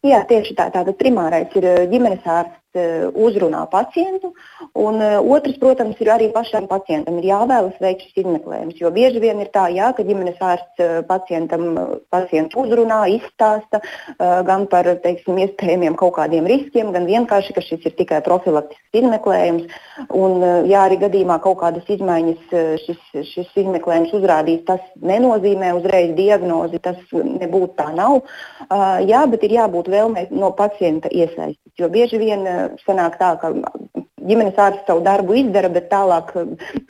Jā, 0.07 0.23
tieši 0.31 0.55
tā. 0.55 0.69
Tātad 0.71 0.95
primārais 1.01 1.51
ir 1.59 1.67
uh, 1.67 1.83
ģimenes 1.91 2.23
ārsts 2.23 2.63
uzrunā 2.77 3.65
pacientu. 3.71 4.33
Un 4.77 5.01
otrs, 5.01 5.57
protams, 5.59 5.97
ir 6.01 6.11
arī 6.13 6.29
pašam 6.35 6.69
pacientam 6.69 7.19
ir 7.19 7.29
jāvēlas 7.31 7.79
veikt 7.81 8.05
šis 8.07 8.23
izmeklējums. 8.25 8.79
Jo 8.81 8.91
bieži 8.95 9.23
vien 9.23 9.41
ir 9.41 9.51
tā, 9.55 9.69
jā, 9.73 9.93
ka 9.97 10.05
ģimenes 10.07 10.41
ārsts 10.41 11.05
pacientam 11.09 11.79
pacientu 12.11 12.63
uzrunā, 12.65 13.01
izstāsta 13.17 13.81
gan 14.19 14.67
par 14.71 14.89
teiksim, 15.03 15.39
iespējamiem 15.45 15.97
kaut 15.99 16.17
kādiem 16.19 16.47
riskiem, 16.49 16.93
gan 16.93 17.09
vienkārši, 17.09 17.55
ka 17.57 17.65
šis 17.65 17.89
ir 17.89 17.97
tikai 17.99 18.21
profilaktisks 18.27 19.01
izmeklējums. 19.01 19.79
Un, 20.15 20.45
ja 20.69 20.85
arī 20.87 21.01
gadījumā 21.03 21.39
kaut 21.45 21.61
kādas 21.63 21.89
izmaiņas 21.89 22.55
šis, 22.85 23.01
šis 23.33 23.57
izmeklējums 23.65 24.15
uzrādīs, 24.19 24.65
tas 24.69 24.85
nenozīmē 25.01 25.73
uzreiz 25.79 26.15
diagnozi, 26.19 26.83
tas 26.85 27.01
nebūtu 27.13 27.75
tā 27.79 27.91
nav. 27.97 28.21
Jā, 29.09 29.25
bet 29.31 29.49
ir 29.49 29.59
jābūt 29.59 29.91
vēlmei 29.93 30.29
no 30.31 30.53
pacienta 30.57 31.11
iesaistīts. 31.13 31.68
Jo 31.79 31.89
bieži 31.93 32.19
vien 32.19 32.43
sanāk 32.83 33.19
tā, 33.21 33.35
ka 33.39 33.53
ģimenes 34.29 34.59
ārsts 34.59 34.89
savu 34.89 35.05
darbu 35.07 35.37
izdara, 35.39 35.71
bet 35.71 35.87
tālāk 35.93 36.33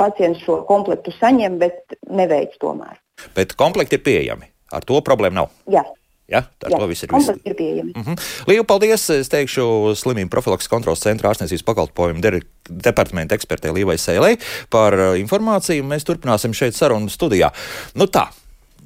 pacients 0.01 0.41
šo 0.47 0.63
komplektu 0.69 1.13
saņem, 1.19 1.59
bet 1.61 1.99
neveic 2.09 2.57
tomēr. 2.63 2.97
Bet 3.37 3.53
komplekti 3.59 3.99
ir 3.99 4.05
pieejami. 4.07 4.49
Ar 4.73 4.85
to 4.85 5.01
problēmu 5.05 5.43
nav. 5.43 5.53
Jā. 5.71 5.85
Ja, 6.29 6.43
tā 6.61 6.69
Jā, 6.69 6.79
viss 6.85 7.07
ir, 7.07 7.13
viss. 7.15 7.31
ir 7.41 7.55
pieejami. 7.57 7.95
Uh 7.97 8.05
-huh. 8.05 8.25
Lielas 8.47 8.67
paldies! 8.69 9.11
Es 9.11 9.29
teikšu 9.33 9.95
slimību 9.97 10.29
profilakses 10.29 10.69
kontrolas 10.69 11.01
centra 11.01 11.31
ārstniecības 11.31 11.65
pakalpojumu 11.65 12.21
departamenta 12.69 13.35
ekspertei 13.35 13.73
Līvai 13.73 13.97
Sēlei 13.97 14.37
par 14.71 14.93
uh, 14.93 15.17
informāciju. 15.17 15.83
Mēs 15.83 16.05
turpināsim 16.05 16.53
šeit 16.53 16.75
sarunu 16.75 17.09
studijā. 17.09 17.51
Nu 17.95 18.05
tā, 18.05 18.29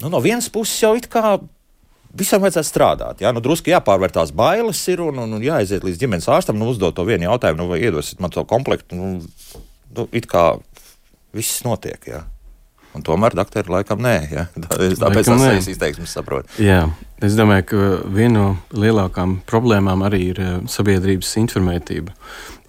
nu 0.03 0.09
no 0.09 0.21
vienas 0.21 0.49
puses 0.51 0.83
jau 0.83 0.95
it 0.95 1.09
kā 1.09 1.41
visam 2.19 2.43
vajadzētu 2.45 2.69
strādāt. 2.69 3.23
Jā, 3.25 3.33
nu, 3.35 3.43
drusku 3.45 3.73
jāpārvērt 3.73 4.17
tās 4.19 4.35
bailes 4.37 4.81
ir 4.93 5.05
un, 5.05 5.23
un, 5.25 5.39
un 5.39 5.45
jāaiziet 5.45 5.87
līdz 5.87 6.03
ģimenes 6.03 6.29
ārstam, 6.33 6.59
nu, 6.61 6.69
uzdot 6.73 6.97
to 6.97 7.07
vienu 7.09 7.31
jautājumu, 7.31 7.63
nu, 7.63 7.71
vai 7.73 7.81
iedosiet 7.85 8.21
man 8.23 8.35
to 8.35 8.45
komplektu. 8.49 8.99
Nu, 8.99 9.63
nu, 9.97 10.07
it 10.13 10.29
kā 10.31 10.53
viss 11.37 11.65
notiek. 11.67 12.01
Jā. 12.11 12.25
Un 12.93 13.01
tomēr 13.05 13.33
doktori 13.33 13.73
laikam 13.73 14.03
nē. 14.05 14.17
Ja? 14.29 14.47
Tāpēc 15.01 15.29
tas 15.31 15.45
ir 15.49 15.71
izteiksmes 15.73 16.13
saprot. 16.13 16.49
Jā, 16.61 16.85
es 17.25 17.37
domāju, 17.39 17.65
ka 17.71 17.87
viena 18.13 18.35
no 18.35 18.49
lielākām 18.77 19.39
problēmām 19.49 20.05
arī 20.05 20.27
ir 20.35 20.43
eh, 20.45 20.51
sabiedrības 20.69 21.31
informētība. 21.41 22.13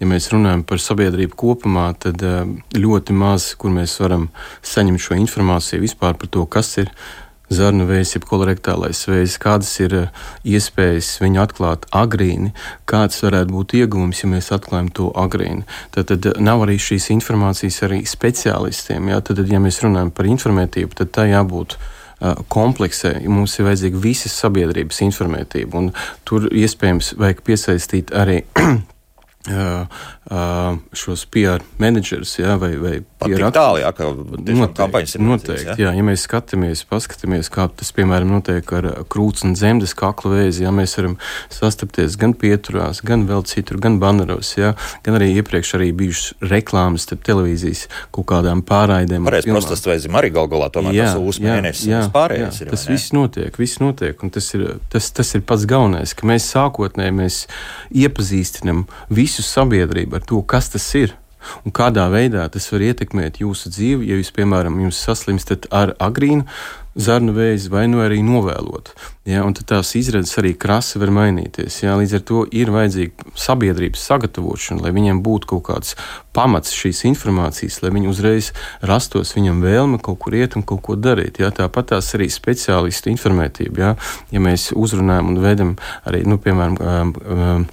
Ja 0.00 0.08
mēs 0.08 0.30
runājam 0.32 0.64
par 0.66 0.80
sabiedrību 0.80 1.36
kopumā, 1.40 1.90
tad 2.00 2.24
eh, 2.24 2.40
ļoti 2.78 3.16
maz, 3.20 3.50
kur 3.60 3.74
mēs 3.76 3.98
varam 4.00 4.30
saņemt 4.64 5.04
šo 5.04 5.20
informāciju 5.20 5.84
vispār 5.84 6.16
par 6.20 6.32
to, 6.32 6.46
kas 6.48 6.72
ir 6.80 6.92
zarnu 7.52 7.86
vējs, 7.88 8.14
jeb 8.16 8.26
kolorektālais 8.28 9.04
vējs, 9.08 9.36
kādas 9.42 9.72
ir 9.84 9.96
eh, 9.98 10.22
iespējas 10.56 11.10
viņu 11.22 11.42
atklāt 11.44 11.88
agrīni, 11.94 12.54
kāds 12.90 13.20
varētu 13.24 13.54
būt 13.54 13.76
iegūms, 13.80 14.22
ja 14.24 14.30
mēs 14.30 14.52
atklājam 14.54 14.90
to 14.94 15.10
agrīni. 15.20 15.66
Tad, 15.94 16.12
tad 16.12 16.30
nav 16.42 16.64
arī 16.66 16.78
šīs 16.80 17.10
informācijas 17.16 17.82
arī 17.88 18.02
speciālistiem. 18.08 19.12
Jā? 19.12 19.20
Tad, 19.24 19.44
ja 19.50 19.60
mēs 19.62 19.82
runājam 19.84 20.14
par 20.14 20.30
informētību, 20.30 20.96
tad 21.00 21.12
tā 21.16 21.28
jābūt 21.32 21.76
eh, 21.76 22.32
kompleksē. 22.54 23.16
Mums 23.28 23.58
ir 23.58 23.68
vajadzīga 23.68 24.02
visas 24.08 24.38
sabiedrības 24.40 25.04
informētība, 25.08 25.86
tur 26.28 26.48
iespējams 26.52 27.14
vajag 27.20 27.44
piesaistīt 27.46 28.14
arī 28.16 28.42
šos 29.44 31.26
PR 31.28 31.60
menedžerus, 31.76 32.38
jā, 32.38 32.54
vai, 32.56 32.70
vai 32.80 32.94
PR 33.20 33.50
tālu, 33.52 33.80
jā, 33.82 33.90
ka 33.92 34.06
noteikti, 34.08 34.68
kampaņas 34.78 35.16
ir 35.18 35.24
noteikti. 35.24 35.66
Jā. 35.68 35.74
jā, 35.82 35.90
ja 35.98 36.04
mēs 36.06 36.24
skatāmies, 36.24 36.84
paskatāmies, 36.88 37.50
kā 37.52 37.66
tas, 37.68 37.90
piemēram, 37.96 38.32
notiek 38.38 38.72
ar 38.76 38.88
krūts 39.12 39.44
un 39.44 39.52
dzemdes 39.56 39.92
kakla 39.98 40.32
vēzi, 40.38 40.64
jā, 40.64 40.72
mēs 40.72 40.96
varam 40.96 41.18
sastapties 41.52 42.16
gan 42.20 42.32
pieturās, 42.40 43.02
gan 43.04 43.26
vēl 43.28 43.44
citur, 43.48 43.80
gan 43.84 43.98
baneros, 44.00 44.54
jā, 44.56 44.72
gan 45.04 45.18
arī 45.18 45.34
iepriekš 45.36 45.74
arī 45.76 45.90
bijušas 45.96 46.48
reklāmas 46.54 47.04
starp 47.04 47.24
televīzijas 47.28 47.84
kaut 48.14 48.28
kādām 48.32 48.64
pārraidēm. 48.64 49.28
Pareiz, 49.28 49.48
prostas 49.48 49.84
vēzim 49.84 50.16
arī 50.16 50.32
gal 50.32 50.48
galā 50.52 50.70
tomēr 50.72 50.96
jā, 50.96 51.10
tas 51.12 51.20
uzmēnesis 51.34 51.90
jā, 51.90 52.00
pārējais 52.14 52.62
jā, 52.62 52.68
ir. 52.68 52.72
Tas 52.72 52.86
viss 52.88 53.12
notiek, 53.16 53.60
viss 53.60 53.82
notiek, 53.82 54.24
un 54.24 54.32
tas 54.32 54.48
ir, 54.56 54.66
tas, 54.92 55.12
tas 55.12 55.34
ir 55.36 55.44
pats 55.44 55.68
galvenais, 55.68 56.16
ka 56.16 56.28
mēs 56.32 56.48
sākotnēji 56.54 57.16
mēs 57.20 57.40
iepazīstinam 57.92 58.86
visu 59.12 59.33
sabiedrību 59.42 60.20
ar 60.20 60.22
to, 60.28 60.42
kas 60.46 60.70
tas 60.70 60.86
ir. 60.94 61.16
Un 61.64 61.74
kādā 61.76 62.06
veidā 62.12 62.46
tas 62.52 62.70
var 62.72 62.84
ietekmēt 62.86 63.42
jūsu 63.42 63.72
dzīvi, 63.72 64.08
ja 64.08 64.16
jūs, 64.20 64.32
piemēram, 64.36 64.78
jūs 64.86 65.02
saslimstat 65.04 65.68
ar 65.74 65.92
agrīnu 66.00 66.46
zarnu 66.94 67.32
vēzi 67.34 67.70
vai 67.72 67.88
nu 67.90 67.98
arī 68.04 68.20
novēlot. 68.22 68.92
Ja, 69.26 69.42
un 69.46 69.54
tad 69.56 69.66
tās 69.72 69.90
izredzes 69.98 70.38
arī 70.38 70.52
krasi 70.54 71.00
var 71.02 71.10
mainīties. 71.14 71.80
Ja, 71.82 71.96
līdz 71.98 72.14
ar 72.18 72.22
to 72.28 72.44
ir 72.54 72.70
vajadzīga 72.70 73.34
sabiedrības 73.40 74.04
sagatavošana, 74.06 74.84
lai 74.84 74.94
viņiem 74.94 75.22
būtu 75.24 75.50
kaut 75.54 75.64
kāds 75.68 75.94
pamats 76.36 76.74
šīs 76.76 77.02
informācijas, 77.10 77.80
lai 77.82 77.90
viņi 77.96 78.10
uzreiz 78.12 78.52
rastos 78.86 79.34
viņam 79.34 79.62
vēlme 79.64 79.98
kaut 80.04 80.20
kur 80.22 80.38
iet 80.38 80.54
un 80.58 80.66
kaut 80.66 80.84
ko 80.86 80.94
darīt. 80.94 81.42
Ja. 81.42 81.50
Tāpat 81.54 81.94
tās 81.94 82.14
arī 82.14 82.30
speciālistu 82.30 83.10
informētība. 83.10 83.80
Ja, 83.80 83.94
ja 84.34 84.44
mēs 84.44 84.70
uzrunājam 84.76 85.34
un 85.34 85.42
veidam 85.42 85.74
arī, 86.06 86.22
nu, 86.28 86.38
piemēram, 86.42 86.78
um, 86.78 87.16
um, 87.26 87.66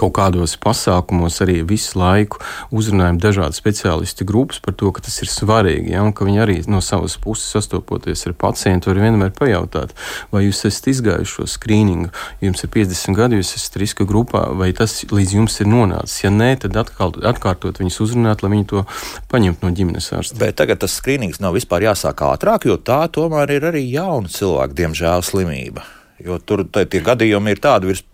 kaut 0.00 0.14
kādos 0.16 0.56
pasākumos 0.60 1.40
arī 1.44 1.60
visu 1.66 1.98
laiku 2.00 2.40
uzrunājam 2.74 3.20
dažādu 3.20 3.56
speciālistu 3.58 4.26
grupas 4.28 4.60
par 4.64 4.76
to, 4.78 4.90
ka 4.94 5.04
tas 5.04 5.18
ir 5.22 5.30
svarīgi. 5.30 5.92
Ja, 5.94 6.04
un 6.06 6.14
ka 6.16 6.26
viņi 6.28 6.42
arī 6.44 6.56
no 6.70 6.80
savas 6.84 7.18
puses 7.20 7.50
sastopoties 7.52 8.24
ar 8.28 8.36
pacientu, 8.40 8.90
var 8.92 9.02
vienmēr 9.04 9.34
pajautāt, 9.36 9.94
vai 10.32 10.46
jūs 10.46 10.64
esat 10.68 10.90
izgājuši 10.94 11.36
šo 11.36 11.46
skrīningu, 11.50 12.12
jums 12.44 12.64
ir 12.64 12.72
50 12.76 13.18
gadi, 13.18 13.40
jūs 13.40 13.54
esat 13.58 13.78
riska 13.82 14.08
grupā, 14.08 14.46
vai 14.56 14.72
tas 14.76 15.00
līdz 15.10 15.36
jums 15.40 15.60
ir 15.60 15.70
nonācis. 15.70 16.24
Ja 16.24 16.32
nē, 16.34 16.52
tad 16.64 16.80
atkal, 16.80 17.14
atkārtot 17.32 17.82
viņus 17.82 18.00
uzrunāt, 18.06 18.44
lai 18.44 18.54
viņi 18.56 18.68
to 18.72 18.84
paņemtu 19.32 19.66
no 19.66 19.74
ģimenes 19.76 20.12
ārsta. 20.16 20.40
Bet 20.40 20.58
tagad 20.60 20.82
tas 20.82 20.96
skrīnings 21.00 21.42
nav 21.44 21.56
vispār 21.58 21.90
jāsāk 21.90 22.24
ātrāk, 22.26 22.68
jo 22.70 22.80
tā 22.80 23.02
tomēr 23.12 23.56
ir 23.58 23.70
arī 23.72 23.86
jauna 23.90 24.32
cilvēka, 24.32 24.78
diemžēl, 24.84 25.26
slimība. 25.26 25.99
Jo 26.24 26.36
tur 26.44 26.66
tie 26.68 27.00
gadījumi 27.04 27.54
ir 27.54 27.62
tādi, 27.64 27.90
virs, 27.90 28.04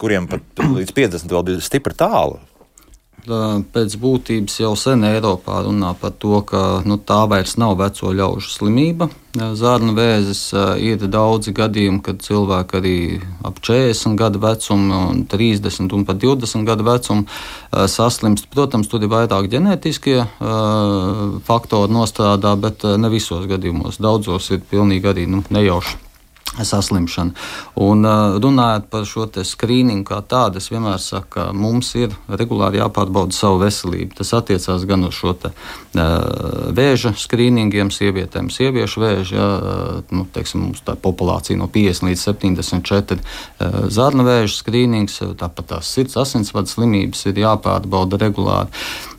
kuriem 0.00 0.28
pat 0.28 0.62
līdz 0.62 0.94
50 0.96 1.32
vēl 1.32 1.50
bija 1.50 1.64
stipri 1.64 1.96
tālu. 1.96 2.40
Pēc 3.28 3.96
būtības 4.00 4.54
jau 4.62 4.70
sen 4.78 5.02
Eiropā 5.04 5.58
runā 5.66 5.90
par 6.00 6.14
to, 6.16 6.38
ka 6.48 6.80
nu, 6.88 6.96
tā 6.96 7.26
vairs 7.28 7.58
nav 7.60 7.74
veco 7.80 8.12
ļaužu 8.14 8.52
slimība. 8.54 9.10
Zārnu 9.36 9.92
vēzis 9.98 10.40
ir 10.80 11.04
daudzi 11.12 11.52
gadījumi, 11.52 12.00
kad 12.06 12.24
cilvēki 12.24 12.78
arī 12.78 12.94
ap 13.44 13.60
40 13.60 14.16
gadu 14.18 14.40
vecumu, 14.46 15.02
30 15.28 15.92
un 15.98 16.08
pat 16.08 16.22
20 16.24 16.64
gadu 16.68 16.88
vecumu 16.88 17.28
saslimst. 17.90 18.48
Protams, 18.54 18.88
tur 18.88 19.04
ir 19.04 19.12
vairāk 19.12 19.50
ģenētiskie 19.52 20.18
faktori 21.44 21.92
nostrādā, 22.00 22.56
bet 22.56 22.88
ne 22.96 23.12
visos 23.12 23.44
gadījumos. 23.50 24.00
Daudzos 24.00 24.48
ir 24.54 24.64
pilnīgi 24.72 25.12
arī 25.12 25.28
nu, 25.28 25.44
nejauši 25.52 26.07
saslimšana. 26.56 27.34
Un, 27.80 28.06
runājot 28.42 28.88
par 28.90 29.04
šo 29.08 29.26
skrīningu 29.28 30.06
kā 30.08 30.20
tādu, 30.26 30.58
es 30.58 30.70
vienmēr 30.72 31.00
saku, 31.02 31.28
ka 31.34 31.46
mums 31.52 31.92
ir 31.98 32.14
regulāri 32.28 32.80
jāpārbauda 32.80 33.36
savu 33.36 33.60
veselību. 33.62 34.16
Tas 34.18 34.32
attiecās 34.36 34.86
gan 34.88 35.04
uz 35.08 35.16
šo 35.18 35.34
te, 35.38 35.52
vēža 36.78 37.14
skrīningiem, 37.18 37.92
sievietēm, 37.94 38.50
sieviešu 38.54 39.04
vēža. 39.04 39.36
Ja, 39.38 39.48
nu, 40.14 40.24
teiksim, 40.32 40.64
mums 40.68 40.82
tā 40.86 40.96
populācija 40.98 41.58
no 41.60 41.68
50 41.72 42.08
līdz 42.08 42.24
74 42.24 43.18
uh, 43.18 43.78
zarnu 43.92 44.26
vēža 44.26 44.54
skrīnings, 44.56 45.20
tāpat 45.38 45.72
tās 45.74 45.92
sirds 45.94 46.18
asinsvadu 46.20 46.70
slimības 46.70 47.26
ir 47.30 47.44
jāpārbauda 47.44 48.20
regulāri. 48.24 48.72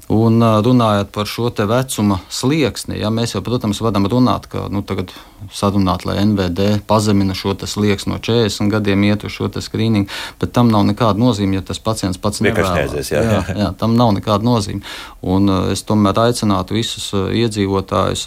Un 0.09 0.41
runājot 0.41 1.11
par 1.13 1.27
šo 1.29 1.51
vecuma 1.69 2.15
slieksni, 2.33 2.95
ja, 2.97 3.11
mēs 3.13 3.35
jau, 3.35 3.43
protams, 3.45 3.77
varam 3.85 4.07
runāt, 4.09 4.47
ka 4.49 4.63
nu, 4.73 4.81
tagad 4.81 5.13
sarunāt, 5.53 6.01
lai 6.09 6.17
NVD 6.23 6.79
pazemina 6.89 7.35
šo 7.37 7.53
slieksni 7.53 8.15
no 8.15 8.17
40 8.17 8.73
gadiem, 8.73 9.05
iet 9.05 9.27
uz 9.29 9.35
šo 9.37 9.51
skrīningu, 9.53 10.09
bet 10.41 10.55
tam 10.55 10.73
nav 10.73 10.87
nekāda 10.89 11.21
nozīme, 11.21 11.59
ja 11.59 11.61
tas 11.61 11.77
pacients 11.77 12.17
pats 12.17 12.41
nevēlas. 12.41 13.11
Jā, 13.13 13.21
jā, 13.21 13.43
jā, 13.53 13.69
tam 13.77 13.93
nav 14.01 14.15
nekāda 14.17 14.41
nozīme. 14.49 14.81
Un 15.21 15.45
es 15.69 15.85
tomēr 15.85 16.25
aicinātu 16.25 16.79
visus 16.79 17.11
iedzīvotājus 17.13 18.25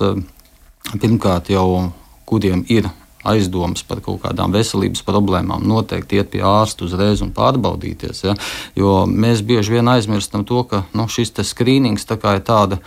pirmkārt 1.03 1.51
jau 1.51 1.91
kuriem 2.31 2.62
ir 2.71 2.87
aizdomas 3.29 3.85
par 3.87 4.02
kaut 4.05 4.23
kādām 4.25 4.55
veselības 4.55 5.05
problēmām, 5.07 5.64
noteikti 5.69 6.21
iet 6.21 6.33
pie 6.33 6.43
ārsta 6.47 6.87
uzreiz 6.87 7.23
un 7.25 7.33
pārbaudīties. 7.37 8.26
Ja? 8.26 8.37
Jo 8.79 9.02
mēs 9.07 9.45
bieži 9.47 9.79
vien 9.79 9.91
aizmirstam 9.93 10.47
to, 10.49 10.64
ka 10.69 10.85
nu, 10.97 11.09
šis 11.11 11.35
skrīnings 11.52 12.09
tā 12.09 12.19
ir 12.37 12.47
tāda. 12.47 12.83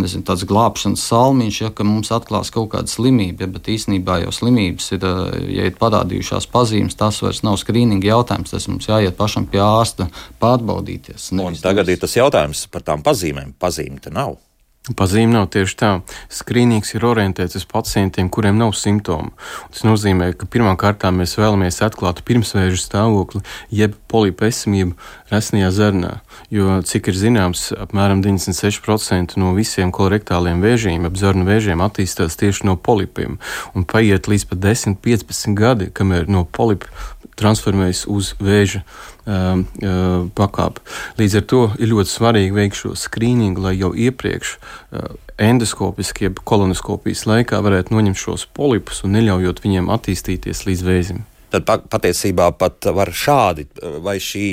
Nezinu, 0.00 0.24
tāds 0.26 0.42
glābšanas 0.48 1.02
salmiņš, 1.04 1.58
ja 1.60 1.68
mums 1.86 2.08
atklās 2.16 2.48
kaut 2.50 2.70
kāda 2.72 2.90
slimība, 2.90 3.44
ja, 3.44 3.50
bet 3.52 3.68
īstenībā 3.70 4.16
jau 4.24 4.32
slimības 4.34 4.88
ir, 4.96 5.04
ja 5.52 5.68
ir 5.68 5.76
parādījušās 5.78 6.48
pazīmes, 6.50 6.96
tas 6.98 7.20
vairs 7.22 7.44
nav 7.46 7.60
skrīninga 7.60 8.08
jautājums. 8.08 8.50
Tas 8.56 8.66
mums 8.72 8.88
jāiet 8.88 9.14
pašam 9.20 9.46
pie 9.46 9.60
ārsta 9.62 10.08
pārbaudīties. 10.42 11.28
Tagad 11.62 11.92
ir 11.92 12.02
tas 12.02 12.16
jautājums 12.16 12.64
par 12.72 12.88
tām 12.88 13.04
pazīmēm. 13.06 13.54
Pazīme 13.60 14.02
te 14.02 14.10
nav. 14.16 14.40
Pazīme 14.84 15.32
nav 15.32 15.46
tieši 15.48 15.76
tā. 15.80 15.90
Skrīnings 16.28 16.90
ir 16.92 17.06
orientēts 17.08 17.56
uz 17.56 17.62
pacientiem, 17.64 18.26
kuriem 18.28 18.58
nav 18.60 18.74
simptomu. 18.76 19.30
Tas 19.72 19.80
nozīmē, 19.86 20.34
ka 20.36 20.44
pirmkārt 20.44 21.06
mēs 21.08 21.38
vēlamies 21.40 21.80
atklāt 21.86 22.20
pirmsvēžu 22.28 22.82
stāvokli, 22.82 23.40
jeb 23.72 23.94
polipu 24.12 24.44
esamību 24.50 24.92
resnajā 25.32 25.70
zarnā. 25.72 26.12
Jo, 26.52 26.82
cik 26.84 27.08
ir 27.08 27.16
zināms, 27.16 27.70
apmēram 27.72 28.20
96% 28.26 29.38
no 29.40 29.54
visiem 29.56 29.88
kolorektāliem 29.88 30.60
vēžiem, 30.60 31.08
ap 31.08 31.16
zarnu 31.16 31.48
vēžiem, 31.48 31.80
attīstās 31.80 32.36
tieši 32.36 32.68
no 32.68 32.76
polipiem. 32.76 33.40
Un 33.72 33.88
paiet 33.88 34.28
līdz 34.28 34.50
pat 34.52 34.60
10, 34.68 35.00
15 35.00 35.56
gadi, 35.56 35.88
kamēr 35.96 36.28
no 36.28 36.44
polipa 36.44 36.92
transformējas 37.40 38.04
uz 38.12 38.34
vēža 38.36 38.84
um, 39.26 39.64
uh, 39.64 40.14
pakāpi. 40.36 40.84
Līdz 41.20 41.38
ar 41.40 41.46
to 41.50 41.62
ir 41.78 41.92
ļoti 41.92 42.12
svarīgi 42.12 42.56
veikt 42.56 42.80
šo 42.80 42.94
skrīningu, 42.98 43.64
lai 43.66 43.74
jau 43.78 43.92
iepriekš 43.94 44.56
uh, 44.56 45.14
endoskopiski, 45.40 46.28
jeb 46.28 46.40
kolonoskopijas 46.46 47.26
laikā 47.30 47.60
varētu 47.64 47.94
noņemt 47.94 48.20
šos 48.20 48.46
polipus 48.54 49.02
un 49.06 49.16
neļaujot 49.18 49.64
viņiem 49.64 49.90
attīstīties 49.94 50.64
līdz 50.68 50.86
vēzim. 50.86 51.24
Tad 51.54 51.86
patiesībā 51.90 52.48
pat 52.58 52.86
var 52.94 53.12
šādi, 53.14 53.68
vai 54.02 54.16
šī 54.22 54.46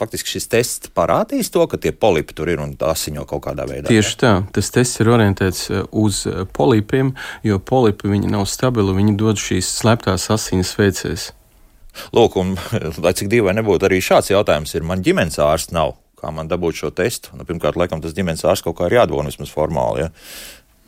faktiski 0.00 0.36
šis 0.36 0.48
tests 0.50 0.92
parādīs 0.96 1.52
to, 1.52 1.66
ka 1.68 1.78
tie 1.80 1.92
polipi 1.92 2.36
tur 2.36 2.50
ir 2.52 2.62
un 2.62 2.72
asiņo 2.74 3.26
kaut 3.28 3.44
kādā 3.48 3.66
veidā. 3.68 3.90
Tieši 3.90 4.16
tā, 4.22 4.32
tas 4.54 4.72
tests 4.74 5.02
ir 5.02 5.10
orientēts 5.12 5.66
uh, 5.70 5.82
uz 5.92 6.24
uh, 6.28 6.44
polipiem, 6.56 7.12
jo 7.46 7.60
polipi 7.60 8.22
nav 8.24 8.46
stabili, 8.50 8.96
viņi 8.96 9.18
dod 9.20 9.40
šīs 9.40 9.68
slēptās 9.80 10.30
asiņas 10.32 10.72
veicēs. 10.80 11.28
Lūk, 12.16 12.38
un, 12.40 12.54
lai 13.04 13.14
cik 13.16 13.30
dīvaini 13.32 13.60
nebūtu, 13.62 13.88
arī 13.88 14.00
šāds 14.04 14.32
jautājums 14.32 14.76
ir. 14.76 14.86
Man 14.86 15.04
ģimenes 15.06 15.40
ārsts 15.42 15.74
nav. 15.76 15.96
Kā 16.20 16.28
man 16.36 16.50
dabūt 16.50 16.76
šo 16.76 16.90
testu? 16.92 17.32
Nu, 17.32 17.46
pirmkārt, 17.48 17.78
laikam 17.80 18.02
tas 18.04 18.12
ģimenes 18.12 18.44
ārsts 18.44 18.66
kaut 18.66 18.76
kā 18.76 18.90
ir 18.90 18.98
jādod 18.98 19.24
vismaz 19.24 19.52
formāli. 19.54 20.04
Ja? 20.04 20.10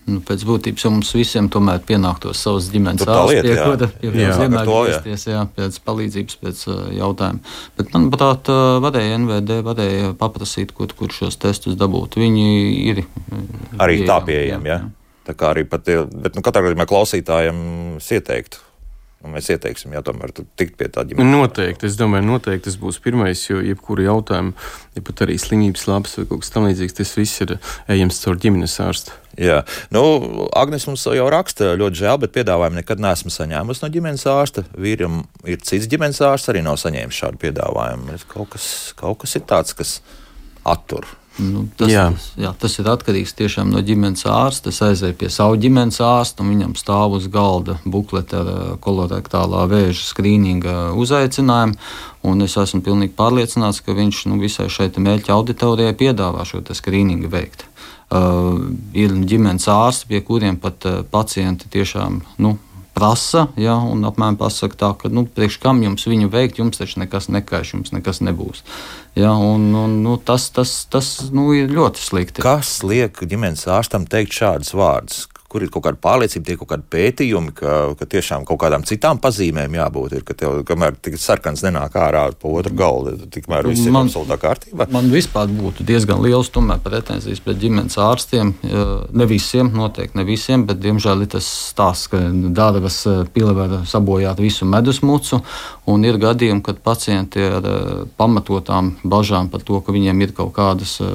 Nu, 0.03 0.19
pēc 0.27 0.43
būtības 0.45 0.85
mums 0.91 1.13
visiem 1.15 1.47
tomēr 1.53 1.79
pienāktos 1.87 2.41
savs 2.43 2.67
ģimenes 2.73 3.07
ārsts, 3.07 3.45
pie 3.47 3.55
kura 3.55 3.89
vienmēr 4.03 4.67
griezties 4.67 5.27
pēc 5.57 5.79
palīdzības, 5.87 6.39
pēc 6.43 6.63
uh, 6.67 6.81
jautājuma. 6.99 7.55
Bet, 7.79 7.93
manuprāt, 7.95 8.51
uh, 8.51 8.81
varēja 8.83 9.21
NVD 9.23 9.61
varēja 9.65 10.11
paprasīt, 10.19 10.75
kur, 10.77 10.91
kur 10.99 11.15
šos 11.15 11.39
testus 11.41 11.79
dabūt. 11.79 12.19
Viņi 12.21 12.49
ir 12.91 13.05
arī 13.79 14.03
pieejami, 14.03 14.11
tā 14.11 14.19
pieejami. 14.27 14.73
Ja? 14.75 14.81
Tā 15.31 15.39
kā 15.39 15.55
arī 15.55 15.65
pat, 15.71 15.87
bet 15.87 16.35
nu, 16.35 16.45
katrā 16.45 16.67
gadījumā 16.67 16.89
klausītājiem 16.91 17.65
ieteiktu 18.03 18.67
Un 19.23 19.31
nu, 19.31 19.37
mēs 19.37 19.52
ieteiksim, 19.55 19.93
ja 19.95 20.00
tomēr 20.02 20.33
tikt 20.35 20.75
pie 20.81 20.88
tā 20.91 21.05
ģimenes. 21.07 21.31
Noteikti, 21.31 21.87
es 21.87 21.95
domāju, 21.95 22.25
noteikti 22.26 22.67
tas 22.67 22.76
būs 22.81 22.97
pirmais, 23.05 23.38
jo 23.47 23.61
jebkuru 23.62 24.02
jautājumu, 24.02 24.50
ja 24.97 25.02
pat 25.07 25.23
arī 25.23 25.37
slimības 25.38 25.87
labs 25.87 26.17
vai 26.19 26.25
kaut 26.26 26.43
kas 26.43 26.50
tamlīdzīgs, 26.57 26.97
tas 26.99 27.14
viss 27.14 27.45
ir 27.45 27.55
ejams 27.95 28.19
caur 28.25 28.41
ģimenes 28.43 28.75
ārstu. 28.83 29.14
Jā, 29.38 29.61
nu, 29.95 30.02
Agnēs 30.59 30.88
mums 30.91 31.07
jau 31.07 31.29
raksta, 31.31 31.71
ļoti 31.79 32.02
žēl, 32.02 32.19
bet 32.25 32.35
piedāvājumu 32.35 32.81
nekad 32.83 33.07
neesmu 33.07 33.31
saņēmusi 33.31 33.87
no 33.87 33.95
ģimenes 33.95 34.26
ārsta. 34.35 34.67
Vīram 34.75 35.23
ir 35.47 35.62
cits 35.62 35.87
ģimenes 35.93 36.19
ārsts, 36.26 36.50
arī 36.50 36.67
nav 36.67 36.83
saņēmis 36.83 37.23
šādu 37.23 37.45
piedāvājumu. 37.47 38.19
Kaut 38.35 38.57
kas, 38.57 38.67
kaut 38.99 39.23
kas 39.23 39.38
ir 39.38 39.47
tāds, 39.47 39.79
kas 39.79 40.00
attur. 40.67 41.07
Nu, 41.41 41.65
tas, 41.81 41.89
jā. 41.89 42.05
Tas, 42.12 42.27
jā, 42.37 42.51
tas 42.61 42.75
ir 42.79 42.89
atkarīgs 42.93 43.33
no 43.65 43.81
ģimenes 43.81 44.27
ārsta. 44.29 44.69
Es 44.69 44.83
aizēju 44.85 45.17
pie 45.17 45.31
sava 45.33 45.57
ģimenes 45.57 46.01
ārsta, 46.05 46.43
un 46.45 46.53
viņam 46.53 46.75
stāv 46.77 47.17
uz 47.17 47.29
galda 47.33 47.79
buklete 47.85 48.37
ar 48.37 48.77
kolorektālā 48.85 49.65
vēža 49.71 50.05
skrīninga 50.11 50.93
uzaicinājumu. 50.93 51.79
Es 52.45 52.57
esmu 52.61 52.83
pilnīgi 52.85 53.17
pārliecināts, 53.17 53.81
ka 53.83 53.97
viņš 53.97 54.27
nu, 54.31 54.39
visai 54.43 54.69
šai 54.71 54.91
mērķa 54.93 55.33
auditorijai 55.33 55.97
piedāvā 55.97 56.45
šo 56.47 56.62
skrīningu 56.69 57.33
veikt. 57.33 57.67
Uh, 58.12 58.59
ir 58.93 59.15
ģimenes 59.25 59.65
ārsti, 59.73 60.11
pie 60.11 60.21
kuriem 60.21 60.59
pat 60.61 60.85
uh, 60.85 60.99
pacienti 61.09 61.71
tiešām 61.73 62.19
nu, 62.45 62.59
prasa, 62.97 63.47
ja, 63.61 63.77
un 63.77 64.05
apmēram 64.09 64.39
pasaka 64.41 64.79
tā, 64.79 64.91
ka, 65.01 65.11
nu, 65.13 65.25
priekš 65.27 65.59
kam 65.63 65.83
jums 65.85 66.07
viņu 66.09 66.31
veikt, 66.33 66.61
jums 66.61 66.81
taču 66.81 67.01
nekas 67.03 67.31
nekaiš, 67.33 67.75
jums 67.77 67.95
nekas 67.95 68.23
nebūs. 68.25 68.63
Ja, 69.19 69.35
un, 69.37 69.71
un, 69.77 69.99
nu, 70.05 70.17
tas 70.21 70.51
tas, 70.55 70.75
tas 70.93 71.13
nu, 71.33 71.51
ir 71.57 71.73
ļoti 71.73 72.05
slikti. 72.05 72.45
Kas 72.45 72.81
liek 72.87 73.25
ģimenes 73.29 73.67
ārstam 73.71 74.09
teikt 74.09 74.37
šādus 74.37 74.75
vārdus? 74.77 75.27
Kur 75.53 75.65
ir 75.65 75.73
kaut 75.73 75.85
kāda 75.87 76.01
pārliecība, 76.03 76.47
tie 76.49 76.59
kaut 76.61 76.71
kādi 76.73 76.89
pētījumi, 76.93 77.55
ka, 77.59 77.77
ka 77.99 78.09
tiešām 78.17 78.47
kaut 78.49 78.61
kādām 78.63 78.87
citām 78.89 79.21
pazīmēm 79.23 79.77
jābūt. 79.79 80.17
Ir, 80.19 80.27
ka 80.29 80.37
tev, 80.38 80.62
kamēr 80.69 80.97
tik 81.03 81.19
sarkans 81.21 81.65
nenāk 81.67 81.97
ārā 82.01 82.25
pa 82.33 82.53
otru 82.53 82.75
galdu, 82.79 83.17
tikmēr 83.33 83.69
viss 83.69 83.87
ir 83.87 83.97
absolūtā 83.99 84.38
kārtībā. 84.41 84.88
Man 84.95 85.11
vispār 85.12 85.51
būtu 85.53 85.87
diezgan 85.87 86.23
liels 86.25 86.51
tomēr 86.55 86.81
pretenzijas 86.83 87.43
pret 87.45 87.61
ģimenes 87.62 87.99
ārstiem. 88.01 88.55
Ne 89.12 89.29
visiem, 89.29 89.71
noteikti 89.77 90.19
ne 90.19 90.27
visiem, 90.29 90.67
bet 90.69 90.81
diemžēl 90.83 91.25
ir 91.27 91.33
tas 91.37 91.49
stāsts, 91.73 92.09
ka 92.12 92.21
dārvas 92.33 92.99
eh, 93.09 93.23
pile 93.33 93.55
var 93.57 93.75
sabojāt 93.88 94.41
visu 94.43 94.69
medus 94.69 95.03
mucu. 95.05 95.41
Un 95.91 96.05
ir 96.07 96.19
gadījumi, 96.23 96.62
kad 96.65 96.81
pacienti 96.85 97.43
ar 97.43 97.67
eh, 97.67 98.05
pamatotām 98.19 98.95
bažām 99.03 99.51
par 99.53 99.65
to, 99.67 99.81
ka 99.83 99.95
viņiem 99.95 100.25
ir 100.25 100.35
kaut 100.37 100.53
kādas 100.57 100.99
eh, 101.03 101.12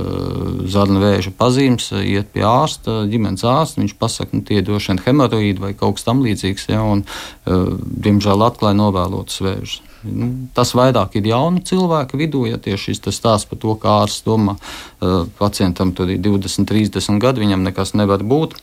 zarnu 0.69 1.02
vēža 1.04 1.34
pazīmes, 1.38 1.91
iet 2.04 2.32
pie 2.34 2.45
ārsta, 2.47 3.04
ģimenes 3.10 3.45
ārsta. 3.47 3.82
Viņš 3.84 3.95
pasaka, 4.00 4.26
saka, 4.27 4.37
nu, 4.37 4.77
vien 4.77 5.01
hemoroīdi 5.05 5.63
vai 5.63 5.73
kaut 5.77 5.97
kas 5.97 6.07
tamlīdzīgs, 6.07 6.69
ja, 6.69 6.83
un, 6.83 7.03
uh, 7.03 7.75
diemžēl 7.79 8.45
atklāja 8.47 8.77
novēlotas 8.77 9.41
vēžus. 9.41 9.81
Nu, 10.07 10.47
tas 10.53 10.73
vairāk 10.77 11.17
ir 11.17 11.27
jaunu 11.27 11.63
cilvēku 11.65 12.17
vidū, 12.17 12.45
ja 12.47 12.57
tieši 12.57 12.93
šis 12.93 13.15
stāsts 13.15 13.49
par 13.49 13.59
to, 13.59 13.75
kā 13.75 14.03
ārsts 14.03 14.25
domā, 14.27 14.57
uh, 14.57 15.25
pacientam 15.39 15.93
tur 15.93 16.09
ir 16.09 16.19
20, 16.19 16.67
30 16.69 17.19
gadi, 17.19 17.43
viņam 17.45 17.63
nekas 17.65 17.93
nevar 17.97 18.23
būt. 18.23 18.57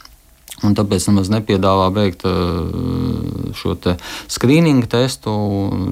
Un 0.62 0.77
tāpēc 0.79 1.09
nemaz 1.09 1.29
nepiedāvā 1.33 1.88
veikt 1.92 2.22
uh, 2.24 3.55
šo 3.59 3.74
te 3.74 3.96
skrīningu 4.31 4.87
testu. 4.87 5.33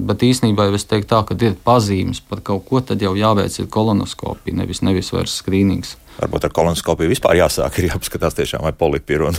Bet 0.07 0.23
īsnībā 0.23 0.69
jau 0.69 0.77
es 0.79 0.87
teiktu, 0.87 1.11
tā, 1.11 1.25
ka 1.27 1.37
ir 1.43 1.59
pazīmes 1.67 2.23
par 2.23 2.45
kaut 2.47 2.65
ko, 2.69 2.81
tad 2.81 3.03
jau 3.03 3.17
jāveic 3.19 3.59
kolonoskopija, 3.75 4.61
nevis, 4.63 4.85
nevis 4.87 5.11
vairs 5.13 5.35
skrīnings. 5.43 5.97
Varbūt 6.21 6.45
ar 6.47 6.53
kolonoskopiju 6.55 7.11
vispār 7.11 7.39
jāsāk, 7.41 7.77
ir 7.81 7.89
jāpaskatās 7.93 8.37
tiešām, 8.39 8.65
vai 8.67 8.73
polipi 8.77 9.17
ir. 9.17 9.27
Un, 9.31 9.39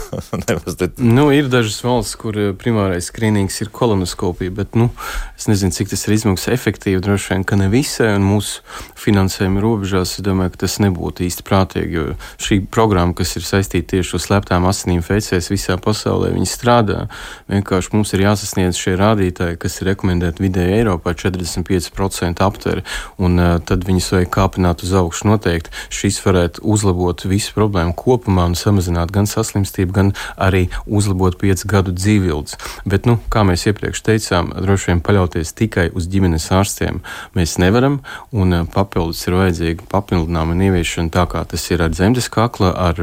nu, 1.18 1.28
ir 1.36 1.50
dažas 1.52 1.80
valsts, 1.86 2.18
kur 2.20 2.38
eh, 2.40 2.52
primārais 2.58 3.10
skrīnings 3.12 3.60
ir 3.64 3.72
kolonoskopija, 3.74 4.54
bet 4.58 4.78
nu, 4.80 4.90
es 5.38 5.48
nezinu, 5.52 5.76
cik 5.76 5.92
tas 5.94 6.08
ir 6.08 6.18
izmaksas 6.18 6.54
efektīvi. 6.56 7.02
Droši 7.04 7.34
vien, 7.34 7.46
ka 7.48 7.60
ne 7.60 7.70
visai, 7.72 8.14
un 8.18 8.26
mūsu 8.28 8.64
finansējuma 9.00 9.62
robežās, 9.64 10.18
es 10.18 10.26
domāju, 10.26 10.56
ka 10.56 10.64
tas 10.66 10.80
nebūtu 10.84 11.28
īsti 11.28 11.46
prātīgi, 11.48 12.00
jo 12.00 12.18
šī 12.42 12.60
programma, 12.74 13.16
kas 13.18 13.36
ir 13.38 13.46
saistīta 13.48 13.94
tieši 13.94 14.18
ar 14.18 14.26
slēptām 14.26 14.68
asinīm 14.70 15.04
fecēs 15.06 15.52
visā 15.54 15.78
pasaulē, 15.82 16.32
viņi 16.34 16.50
strādā. 16.50 17.06
Vienkārši 17.52 17.94
mums 17.94 18.14
ir 18.16 18.26
jāsasniedz 18.26 18.80
šie 18.80 18.96
rādītāji, 19.00 19.60
kas 19.62 19.80
ir 19.82 19.92
rekomendēti 19.92 20.46
vidēji 20.46 20.80
Eiropā 20.82 21.14
45% 21.20 22.44
aptveri, 22.44 22.86
un 23.22 23.40
uh, 23.40 23.56
tad 23.64 23.86
viņus 23.88 24.12
vajag 24.16 24.32
kāpināt 24.34 24.86
uz 24.86 24.94
augšu 24.98 25.30
noteikti. 25.30 25.74
Šis 25.94 26.22
varētu 26.24 26.63
uzlabot 26.64 27.26
visu 27.30 27.54
problēmu 27.56 27.96
kopumā 27.98 28.48
un 28.50 28.58
samazināt 28.58 29.12
gan 29.14 29.28
saslimstību, 29.30 29.94
gan 29.94 30.12
arī 30.38 30.66
uzlabot 30.88 31.38
piecu 31.40 31.70
gadu 31.70 31.94
dzīvības. 31.96 32.58
Bet, 32.90 33.08
nu, 33.10 33.20
kā 33.34 33.46
mēs 33.48 33.68
iepriekš 33.70 34.04
teicām, 34.08 34.54
droši 34.58 34.92
vien 34.92 35.04
paļauties 35.06 35.54
tikai 35.60 35.90
uz 35.94 36.10
ģimenes 36.12 36.50
ārstiem 36.56 37.02
mēs 37.38 37.58
nevaram, 37.62 38.00
un 38.32 38.60
eh, 38.60 38.66
papildus 38.74 39.24
ir 39.28 39.38
vajadzīga 39.40 39.88
papildinājuma 39.92 40.58
un 40.58 40.66
ieviešana 40.70 41.14
tā, 41.14 41.28
kā 41.30 41.44
tas 41.50 41.66
ir 41.72 41.84
ar 41.86 41.94
dzemdes 41.94 42.30
kakla, 42.34 42.74
ar, 42.90 43.02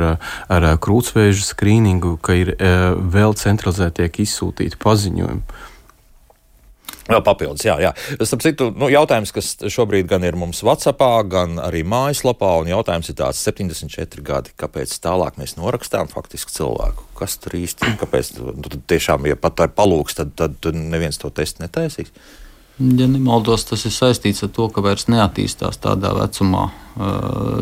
ar 0.50 0.70
krūtsvēža 0.82 1.52
skrīningu, 1.52 2.16
ka 2.24 2.38
ir 2.38 2.54
eh, 2.56 2.90
vēl 2.96 3.36
centralizēti 3.38 4.00
tiek 4.00 4.22
izsūtīti 4.26 4.80
paziņojumi. 4.80 5.68
Vēl 7.10 7.22
papildus, 7.26 7.64
jā, 7.66 7.76
jā. 7.82 7.92
Starp 8.22 8.44
citu, 8.44 8.70
nu, 8.76 8.88
jautājums, 8.92 9.32
kas 9.34 9.52
šobrīd 9.72 10.08
gan 10.10 10.24
ir 10.26 10.38
mums 10.38 10.62
WhatsApp, 10.66 11.02
gan 11.30 11.58
arī 11.62 11.82
mājaslapā, 11.88 12.52
un 12.62 12.70
jautājums 12.70 13.10
ir 13.10 13.18
tāds 13.18 13.40
74 13.46 14.24
gadi. 14.26 14.54
Kāpēc 14.60 14.92
tālāk 15.02 15.40
mēs 15.40 15.56
norakstām 15.58 16.10
faktiski 16.12 16.54
cilvēku? 16.60 17.08
Kas 17.18 17.36
tur 17.42 17.58
īsti 17.58 17.88
ir? 17.88 17.96
Kāpēc? 18.00 18.36
Nu, 18.40 18.70
tiešām, 18.90 19.26
ja 19.30 19.38
pat 19.40 19.66
ar 19.66 19.74
palūks, 19.74 20.20
tad, 20.20 20.36
tad 20.38 20.70
neviens 20.76 21.18
to 21.20 21.32
testu 21.34 21.64
netaisīs. 21.64 22.12
Ja 22.80 23.04
nemaldos, 23.04 23.66
tas 23.68 23.82
ir 23.84 23.92
saistīts 23.92 24.40
ar 24.46 24.54
to, 24.56 24.70
ka 24.72 24.80
vairs 24.80 25.04
neattīstās 25.12 25.82
tādā 25.82 26.14
vecumā. 26.16 26.70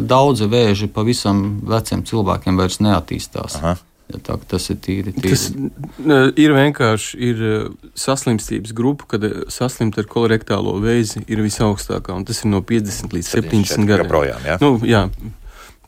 Daudzi 0.07 0.47
vēži 0.47 0.87
pavisam 0.95 1.41
veciem 1.67 2.05
cilvēkiem 2.07 2.61
vairs 2.61 2.79
neattīstās. 2.85 3.59
Aha. 3.59 3.75
Ja 4.09 4.21
tā, 4.25 4.39
tas 4.49 4.71
ir 4.73 4.79
tīri. 4.81 5.13
tīri. 5.13 5.35
Tas 5.35 6.31
ir 6.41 6.55
vienkārši 6.57 7.19
ir 7.29 7.43
saslimstības 7.99 8.73
grupa, 8.77 9.05
kad 9.13 9.27
saslimt 9.53 9.99
ar 10.01 10.09
kolorektālo 10.09 10.79
vēzi 10.81 11.27
ir 11.29 11.43
visaugstākā, 11.45 12.17
un 12.17 12.25
tas 12.29 12.41
ir 12.41 12.53
no 12.55 12.63
50 12.65 13.13
līdz 13.13 13.29
70 13.35 13.91
gadiem. 13.91 14.09
Projām, 14.09 14.47
jā? 14.49 14.57
Nu, 14.65 14.79
jā, 14.89 15.05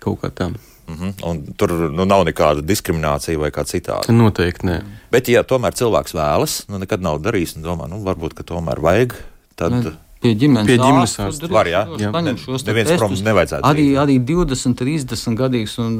kaut 0.04 0.20
kā 0.20 0.32
tā. 0.36 0.50
Mm 0.50 0.96
-hmm. 0.96 1.14
Un 1.30 1.54
tur 1.56 1.72
nu, 1.90 2.04
nav 2.04 2.26
nekāda 2.26 2.60
diskriminācija 2.60 3.38
vai 3.38 3.50
kā 3.50 3.64
citādi. 3.64 4.12
Noteikti 4.12 4.66
nē. 4.66 4.80
Bet, 5.10 5.28
ja 5.28 5.42
tomēr 5.42 5.72
cilvēks 5.72 6.14
vēlas, 6.14 6.64
nu 6.68 6.78
nekad 6.78 7.00
nav 7.00 7.20
darījis 7.22 7.56
un 7.56 7.62
domā, 7.62 7.88
nu 7.88 8.02
varbūt, 8.04 8.34
ka 8.34 8.42
tomēr 8.42 8.80
vajag, 8.80 9.14
tad. 9.56 9.72
Ne 9.72 10.09
pie 10.20 10.34
ģimenes, 10.36 10.68
pie 10.68 10.76
ģimenes 10.76 11.14
ārsta. 11.24 11.48
Var, 11.50 11.70
jā? 11.72 11.82
jā. 12.00 12.10
Neviens 12.12 12.92
prom 13.00 13.14
nevajadzētu 13.16 13.66
Arī, 13.66 13.86
arī 14.00 14.18
20, 14.20 14.76
30 14.76 15.38
gadīgs 15.38 15.76
un 15.80 15.96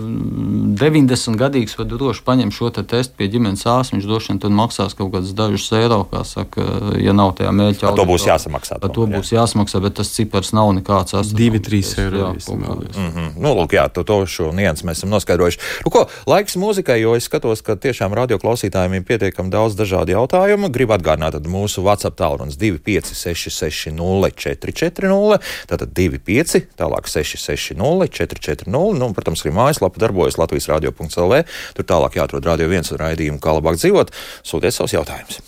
90 0.81 1.39
gadīgs 1.41 1.77
var 1.79 1.89
droši 1.89 2.25
paņemt 2.27 2.55
šo 2.57 2.71
te 2.77 2.85
testu 2.85 3.17
pie 3.17 3.31
ģimenes 3.33 3.65
ārsta. 3.65 3.97
Viņš 3.97 4.09
droši 4.11 4.33
vien 4.33 4.43
tur 4.43 4.53
maksās 4.55 4.97
kaut 4.99 5.13
kādus 5.15 5.33
dažus 5.37 5.67
eiro, 5.77 6.03
kā 6.11 6.23
saka, 6.29 6.67
ja 7.01 7.15
nav 7.17 7.33
tajā 7.39 7.55
mērķa. 7.57 7.87
Par 7.89 7.99
to 8.01 8.07
būs 8.11 8.27
jāsamaksā 8.29 8.81
Par 8.83 8.93
to 8.95 9.07
jā. 9.09 9.17
būs 9.17 9.33
jāsamaksā, 9.35 9.81
bet 9.85 9.97
tas 10.01 10.13
cipars 10.15 10.53
nav 10.57 10.73
nekāds. 10.77 11.17
Divi, 11.37 11.61
trīs 11.65 11.95
eiro, 11.99 12.21
Jā. 12.21 12.31
Mm 12.53 13.11
-hmm. 13.15 13.29
Nu, 13.41 13.55
lūk, 13.57 13.73
jā, 13.73 13.89
to, 13.89 14.05
to 14.05 14.27
šo 14.27 14.53
niansu 14.53 14.87
mēs 14.87 15.01
esam 15.01 15.11
noskaidrojuši. 15.11 15.59
Nu, 15.85 15.91
ko, 15.91 16.07
laiks 16.27 16.57
mūzikai, 16.57 17.01
jo 17.01 17.15
es 17.17 17.25
skatos, 17.25 17.63
ka 17.63 17.77
tiešām 17.77 18.13
radioklausītājiem 18.15 18.95
ir 18.95 19.03
pietiekami 19.03 19.51
daudz 19.51 19.75
dažādu 19.75 20.13
jautājumu. 20.13 20.71
Gribu 20.71 20.93
atgādināt, 20.93 21.33
tad 21.33 21.47
mūsu 21.47 21.83
WhatsApp 21.83 22.19
tālrunis 22.21 22.59
256, 22.59 23.91
440, 24.19 25.39
tātad 25.71 25.95
25, 25.97 26.67
tālāk 26.81 27.11
660, 27.11 28.11
440. 28.11 28.71
Nu, 28.71 28.89
un, 28.93 29.15
protams, 29.17 29.45
arī 29.45 29.55
mājaslapa 29.57 30.03
darbojas 30.03 30.41
Latvijas 30.41 30.69
radio.cl. 30.73 31.39
Tur 31.77 31.89
tālāk 31.95 32.19
jāatrod 32.21 32.51
radio 32.51 32.69
viens 32.71 32.91
un 32.93 33.01
raidījumu, 33.03 33.41
kā 33.43 33.57
labāk 33.57 33.81
dzīvot. 33.81 34.13
Sūtiet 34.47 34.77
savus 34.77 34.97
jautājumus. 34.99 35.41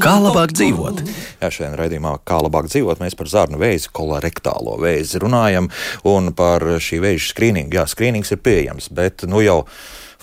Kā 0.00 0.12
labāk 0.22 0.52
dzīvot? 0.54 1.00
Jā, 1.40 1.48
šajā 1.50 1.70
raidījumā, 1.80 2.12
kā 2.22 2.38
labāk 2.44 2.68
dzīvot, 2.70 3.00
mēs 3.02 3.16
par 3.18 3.30
zarnu 3.32 3.58
vēzi, 3.58 3.90
kolorektālo 3.96 4.76
vēzi 4.78 5.18
runājam 5.22 5.66
un 6.06 6.30
par 6.36 6.62
šī 6.78 7.00
vēža 7.02 7.32
skrīningu. 7.32 7.80
Jā, 7.80 7.88
skrīnings 7.90 8.30
ir 8.30 8.38
pieejams, 8.44 8.92
bet 8.94 9.26
nu 9.26 9.42
jau. 9.42 9.64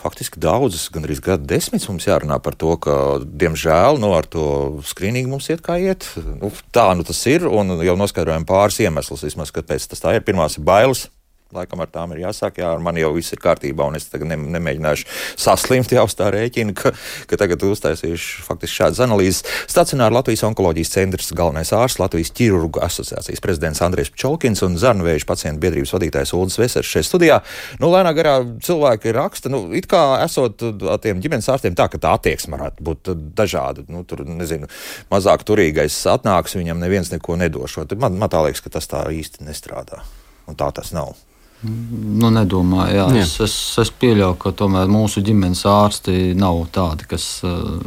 Faktiski 0.07 0.39
daudzas, 0.39 0.85
gan 0.93 1.03
arī 1.03 1.17
gadu 1.19 1.43
desmitus 1.49 1.89
mums 1.91 2.07
jārunā 2.07 2.37
par 2.43 2.55
to, 2.55 2.77
ka, 2.79 2.95
diemžēl, 3.19 3.99
nu, 3.99 4.13
ar 4.15 4.29
to 4.31 4.45
skrīningu 4.87 5.33
mums 5.33 5.49
iet 5.51 5.63
kā 5.65 5.75
iet. 5.83 6.07
Nu, 6.15 6.53
tā 6.71 6.87
nu 6.95 7.03
tas 7.07 7.19
ir, 7.27 7.43
un 7.51 7.75
jau 7.83 7.97
noskaidrojam 7.99 8.47
pāris 8.47 8.79
iemeslus, 8.85 9.25
vismaz, 9.27 9.51
kāpēc 9.51 9.89
tas 9.91 10.03
tā 10.03 10.15
ir. 10.15 10.23
Pirmās 10.23 10.55
ir 10.55 10.63
bailes, 10.67 11.07
Laikam 11.55 11.79
ar 11.79 11.87
tām 11.87 12.11
ir 12.11 12.25
jāsāk, 12.25 12.57
jā, 12.59 12.73
ar 12.75 12.81
mani 12.83 12.99
jau 12.99 13.13
viss 13.15 13.31
ir 13.31 13.39
kārtībā, 13.39 13.85
un 13.87 13.95
es 13.95 14.09
tagad 14.11 14.27
ne, 14.27 14.35
nemēģināšu 14.57 15.05
saslimt 15.39 15.93
jau 15.95 16.03
uz 16.03 16.15
tā 16.19 16.27
rēķina, 16.33 16.73
ka, 16.75 16.91
ka 17.29 17.39
tagad 17.39 17.63
uztaisīšu 17.63 18.43
faktiski 18.43 18.81
šādas 18.81 18.99
analīzes. 19.05 19.45
Stacionāra 19.71 20.17
Latvijas 20.17 20.43
onkoloģijas 20.49 20.91
centrs 20.97 21.31
galvenais 21.37 21.71
ārsts, 21.71 22.01
Latvijas 22.01 22.33
ķirurgu 22.35 22.81
asociācijas 22.83 23.43
prezidents 23.43 23.83
Andrēs 23.85 24.11
Čolkins 24.11 24.63
un 24.67 24.75
Zarnvēža 24.81 25.29
pacientu 25.29 25.63
biedrības 25.63 25.95
vadītājs 25.95 26.35
Ulris 26.35 26.59
Vesers 26.59 26.91
šeit 26.91 27.07
studijā. 27.07 27.39
Nu, 27.79 27.93
lēnā 27.95 28.11
garā 28.17 28.35
cilvēki 28.67 29.15
raksta, 29.15 29.51
nu, 29.53 29.63
it 29.77 29.87
kā 29.87 30.03
esot 30.25 30.59
tiem 31.05 31.23
ģimenes 31.23 31.47
ārstiem 31.53 31.79
tā, 31.79 31.87
ka 31.93 32.01
tā 32.03 32.17
attieksme 32.19 32.57
varētu 32.57 32.83
būt 32.89 33.13
dažāda. 33.39 33.87
Nu, 33.87 34.03
tur, 34.03 34.25
nezinu, 34.27 34.67
mazāk 35.13 35.47
turīgais 35.47 35.95
atnāks, 36.11 36.59
viņam 36.59 36.83
neviens 36.83 37.13
neko 37.15 37.39
nedošot. 37.39 37.95
Man, 38.03 38.19
man 38.19 38.35
tā 38.35 38.43
liekas, 38.43 38.65
ka 38.65 38.75
tas 38.75 38.91
tā 38.91 39.05
īsti 39.15 39.47
nestrādā. 39.47 40.03
Un 40.47 40.59
tā 40.59 40.69
tas 40.75 40.93
nav. 40.95 41.15
Nu, 41.65 42.29
nedomāju, 42.29 42.93
jā. 42.93 43.05
Jā. 43.17 43.23
Es, 43.23 43.31
es, 43.41 43.53
es 43.81 43.89
pieļauju, 43.97 44.35
ka 44.43 44.51
tomēr 44.59 44.89
mūsu 44.93 45.23
ģimenes 45.25 45.63
ārsti 45.65 46.35
nav 46.37 46.59
tādi, 46.73 47.07
kas 47.09 47.25
uh, 47.47 47.79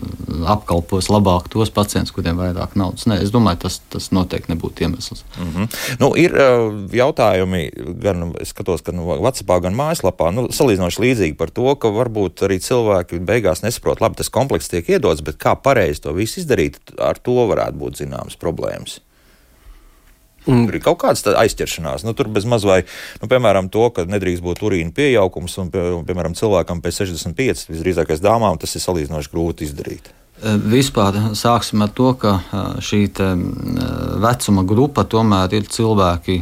apkalpos 0.50 1.06
labāk 1.12 1.46
tos 1.52 1.70
pacientus, 1.74 2.10
kuriem 2.16 2.40
vairāk 2.40 2.74
naudas. 2.80 3.06
Nē, 3.06 3.20
es 3.22 3.30
domāju, 3.30 3.60
tas, 3.66 3.76
tas 3.92 4.08
noteikti 4.16 4.50
nebūtu 4.50 4.86
iemesls. 4.86 5.22
Mm 5.38 5.52
-hmm. 5.54 5.76
nu, 6.02 6.08
ir 6.18 6.34
uh, 6.34 6.66
jautājumi, 6.90 7.62
gan 8.02 8.32
skatos, 8.44 8.82
gan 8.82 9.04
Vācijā, 9.06 9.60
gan 9.62 9.78
mājaslapā, 9.78 10.32
nu, 10.34 10.48
salīdzinoši 10.50 11.04
līdzīgi 11.06 11.36
par 11.38 11.54
to, 11.54 11.70
ka 11.74 11.94
varbūt 11.94 12.42
arī 12.48 12.58
cilvēki 12.58 13.22
beigās 13.22 13.62
nesaprot, 13.62 14.00
labi, 14.00 14.18
tas 14.18 14.28
komplekss 14.34 14.68
tiek 14.68 14.88
iedots, 14.88 15.22
bet 15.22 15.38
kā 15.38 15.54
pareizi 15.54 16.02
to 16.02 16.12
visu 16.12 16.40
izdarīt, 16.40 16.80
ar 16.98 17.22
to 17.22 17.38
varētu 17.46 17.78
būt 17.78 18.02
zināmas 18.02 18.34
problēmas. 18.34 18.98
Un- 20.46 20.66
Tur 20.66 20.74
ir 20.78 20.80
kaut 20.80 20.98
kāda 21.02 21.20
tā 21.20 21.34
aizķeršanās. 21.42 22.04
Nu, 22.04 22.14
tur 22.16 22.28
bez 22.32 22.44
maz 22.48 22.64
vai, 22.64 22.82
nu, 23.20 23.28
piemēram, 23.28 23.68
to, 23.70 23.90
ka 23.90 24.06
nedrīkst 24.08 24.40
būt 24.42 24.62
urīna 24.64 24.92
pieaugums, 24.96 25.58
un, 25.60 25.68
pie- 25.70 26.02
piemēram, 26.08 26.32
cilvēkam 26.38 26.80
pēc 26.80 27.02
65, 27.04 27.66
visdrīzākais 27.68 28.22
dāmām, 28.24 28.56
tas 28.58 28.72
ir 28.74 28.80
salīdzinoši 28.80 29.30
grūti 29.34 29.68
izdarīt. 29.68 30.08
Eh, 30.42 30.56
Vispār 30.56 31.18
sāksim 31.36 31.82
ar 31.84 31.90
to, 31.92 32.14
ka 32.16 32.38
eh, 32.40 32.80
šī 32.80 33.02
vecuma 34.20 34.62
grupa 34.64 35.04
tomēr 35.04 35.52
ir 35.58 35.66
cilvēki 35.68 36.40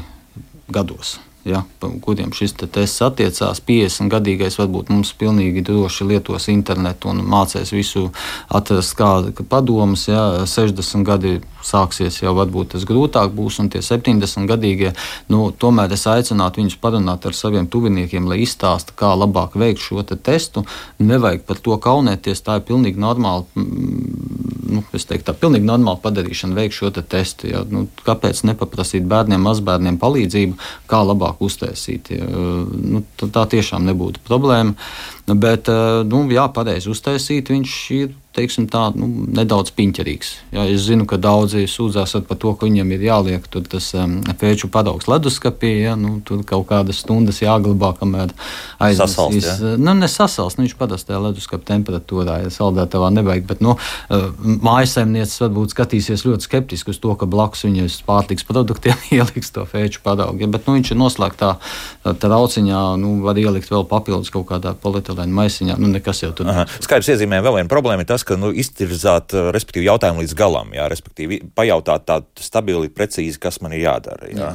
gados. 0.70 1.18
Ja, 1.48 1.62
kuriem 2.04 2.28
šis 2.36 2.52
te 2.60 2.66
tests 2.68 3.00
attiecās, 3.00 3.60
50 3.64 4.10
gadīgais 4.12 4.58
varbūt 4.60 4.90
mums 4.92 5.14
pilnīgi 5.16 5.62
droši 5.64 6.04
lietos 6.04 6.48
internetu 6.52 7.08
un 7.08 7.22
mācīs 7.24 7.70
visu 7.72 8.10
atrast 8.52 8.92
kādu 8.98 9.32
padomus. 9.48 10.08
Ja, 10.10 10.44
60 10.44 11.06
gadi 11.08 11.38
sāksies 11.68 12.20
jau 12.22 12.34
varbūt 12.38 12.74
tas 12.74 12.86
grūtāk 12.88 13.34
būs, 13.36 13.60
un 13.62 13.70
tie 13.72 13.82
70 13.84 14.48
gadīgie, 14.50 14.94
nu, 15.32 15.48
tomēr 15.52 15.92
es 15.94 16.06
aicinātu 16.10 16.62
viņus 16.62 16.78
parunāt 16.82 17.28
ar 17.28 17.36
saviem 17.36 17.68
tuviniekiem, 17.70 18.28
lai 18.30 18.42
izstāsta, 18.44 18.96
kā 18.98 19.12
labāk 19.18 19.58
veikt 19.60 19.84
šo 19.84 20.04
te 20.06 20.16
testu. 20.16 20.64
Nevajag 20.98 21.44
par 21.48 21.62
to 21.64 21.78
kaunēties, 21.88 22.44
tā 22.46 22.58
ir 22.60 22.68
pilnīgi 22.68 23.00
normāla. 23.02 23.46
mm, 23.54 24.48
Nu, 24.68 24.82
es 24.92 25.06
teiktu, 25.08 25.30
tā 25.30 25.32
pilnīgi 25.32 25.64
normāla 25.64 25.96
padarīšana, 26.02 26.56
veikt 26.58 26.76
šo 26.76 26.90
te 26.92 27.00
testu. 27.00 27.48
Ja? 27.48 27.62
Nu, 27.72 27.86
kāpēc 28.04 28.42
nepaprasīt 28.50 29.06
bērniem, 29.08 29.40
mazbērniem 29.40 29.96
palīdzību, 30.02 30.58
kā 30.90 31.00
labāk 31.08 31.40
uztaisīt? 31.44 32.12
Ja? 32.12 32.26
Nu, 32.28 33.00
tā 33.24 33.46
tiešām 33.48 33.88
nebūtu 33.88 34.20
problēma. 34.28 34.76
Bet, 35.34 35.68
eh, 35.68 36.04
nu, 36.08 36.24
jā, 36.32 36.46
pareizi 36.52 36.88
uztaisīt, 36.88 37.52
viņš 37.52 37.76
ir 37.98 38.16
teiksim, 38.38 38.68
tā, 38.70 38.88
nu, 38.96 39.08
nedaudz 39.34 39.72
piņķerīgs. 39.76 40.30
Jā, 40.54 40.64
es 40.70 40.84
zinu, 40.86 41.06
ka 41.08 41.18
daudzi 41.20 41.64
sūdzās 41.70 42.14
par 42.28 42.38
to, 42.40 42.52
ka 42.54 42.68
viņam 42.68 42.92
ir 42.94 43.04
jāliek 43.08 43.46
tas 43.50 43.90
um, 43.98 44.18
fēču 44.38 44.70
paraugs 44.72 45.08
leduskapī. 45.10 45.72
Ja, 45.82 45.96
nu, 45.98 46.18
tur 46.26 46.44
kaut 46.46 46.68
kādas 46.70 47.02
stundas 47.02 47.40
jāglabā, 47.42 47.94
kamēr 47.98 48.34
aiznesīs. 48.84 49.48
ja? 49.48 49.74
Nu, 49.80 49.94
nesasals, 49.98 50.58
nu, 50.58 50.66
viņš 50.66 50.76
parastajā 50.78 51.20
leduskapa 51.24 51.66
temperatūrā, 51.72 52.38
ja 52.44 52.52
saldētavā 52.54 53.10
nevajag. 53.16 53.46
Bet, 53.48 53.64
nu, 53.64 53.74
uh, 53.74 54.28
mājasemnieces 54.68 55.42
varbūt 55.46 55.74
skatīsies 55.74 56.26
ļoti 56.28 56.48
skeptiski 56.48 56.94
uz 56.94 57.02
to, 57.02 57.14
ka 57.18 57.28
blakus 57.30 57.66
viņai 57.66 57.88
pārtiks 58.06 58.46
produktiem 58.48 59.08
ieliks 59.18 59.54
to 59.54 59.66
fēču 59.68 60.04
paraugu. 60.04 60.44
Ja, 60.44 60.52
bet, 60.52 60.68
nu, 60.68 60.76
viņš 60.78 60.94
ir 60.94 61.00
noslēgtā 61.00 61.54
uh, 61.58 62.14
trauciņā, 62.14 62.84
nu, 63.02 63.16
var 63.26 63.40
ielikt 63.40 63.72
vēl 63.72 63.88
papildus 63.88 64.30
kaut 64.34 64.46
kādā 64.52 64.76
polietilēna 65.18 65.34
maisiņā. 65.34 65.76
Nu, 65.80 65.90
nekas 65.90 66.22
jau 66.22 66.32
tur 66.36 66.48
Aha. 66.48 66.66
Skaidrs 66.82 67.10
iezīmē 67.14 67.40
vēl 67.42 67.58
viena 67.58 67.70
problēma 67.70 68.04
ir 68.04 68.08
tas, 68.08 68.24
ka 68.26 68.38
nu, 68.38 68.52
iztirzāt 68.52 69.34
eh, 69.34 69.50
respektīvi, 69.54 69.88
jautājumu 69.88 70.22
līdz 70.22 70.36
galam, 70.38 70.72
jā, 70.76 70.88
respektīvi 70.90 71.42
pajautāt 71.54 72.06
tā 72.08 72.20
stabili, 72.40 72.90
precīzi, 72.92 73.38
kas 73.40 73.60
man 73.64 73.74
ir 73.76 73.86
jādara. 73.88 74.30
Jā. 74.30 74.38
Jā. 74.38 74.54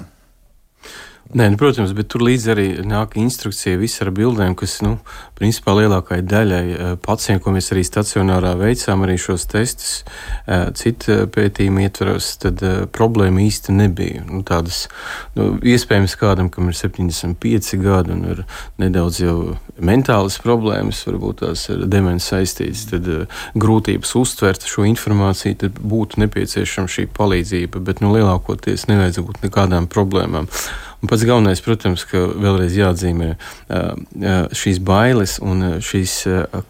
Nē, 1.33 1.47
nu, 1.49 1.57
protams, 1.57 1.95
bet 1.97 2.11
tur 2.13 2.21
līdzi 2.21 2.49
arī 2.53 2.63
nāk 2.85 3.15
instrukcija 3.17 3.79
visā 3.81 4.03
ar 4.05 4.11
bildēm, 4.13 4.53
kas, 4.53 4.75
nu, 4.85 4.99
principā 5.33 5.73
lielākajai 5.79 6.25
daļai 6.29 6.65
eh, 6.73 6.91
pacientu, 7.01 7.41
ko 7.41 7.53
mēs 7.55 7.71
arī 7.73 7.81
stacionārā 7.87 8.51
veicām, 8.59 9.01
arī 9.01 9.15
šos 9.17 9.47
testus, 9.49 10.03
eh, 10.45 10.67
citu 10.77 11.23
pētījumu 11.33 11.81
ietvaros, 11.87 12.27
tad 12.43 12.61
eh, 12.61 12.83
problēma 12.85 13.41
īsti 13.47 13.73
nebija. 13.73 14.27
Nu, 14.29 14.43
tādas, 14.45 14.83
nu, 15.33 15.55
iespējams, 15.57 16.15
kādam, 16.21 16.53
kam 16.53 16.69
ir 16.69 16.77
75 16.77 17.81
gadi 17.81 18.13
un 18.13 18.23
ir 18.35 18.45
nedaudz 18.85 19.23
jau 19.25 19.35
mentālas 19.81 20.37
problēmas, 20.45 21.01
varbūt 21.09 21.41
tās 21.41 21.65
ar 21.73 21.81
demenci 21.89 22.29
saistītas, 22.29 22.85
tad 22.93 23.11
grūtības 23.57 24.13
uztvert 24.21 24.69
šo 24.69 24.85
informāciju, 24.93 25.63
tad 25.65 25.81
būtu 25.81 26.21
nepieciešama 26.27 26.93
šī 26.93 27.09
palīdzība, 27.17 27.81
bet, 27.81 28.05
nu, 28.05 28.13
lielākoties 28.13 28.85
nevajadzētu 28.93 29.29
būt 29.31 29.45
nekādām 29.49 29.89
problēmām. 29.89 30.51
Un 31.03 31.09
pats 31.11 31.25
galvenais, 31.27 31.59
protams, 31.59 32.05
ka 32.07 32.19
vēlreiz 32.39 32.77
jāatzīmē 32.79 33.33
šīs 34.55 34.77
bailes 34.87 35.35
un 35.43 35.81
šīs 35.83 36.13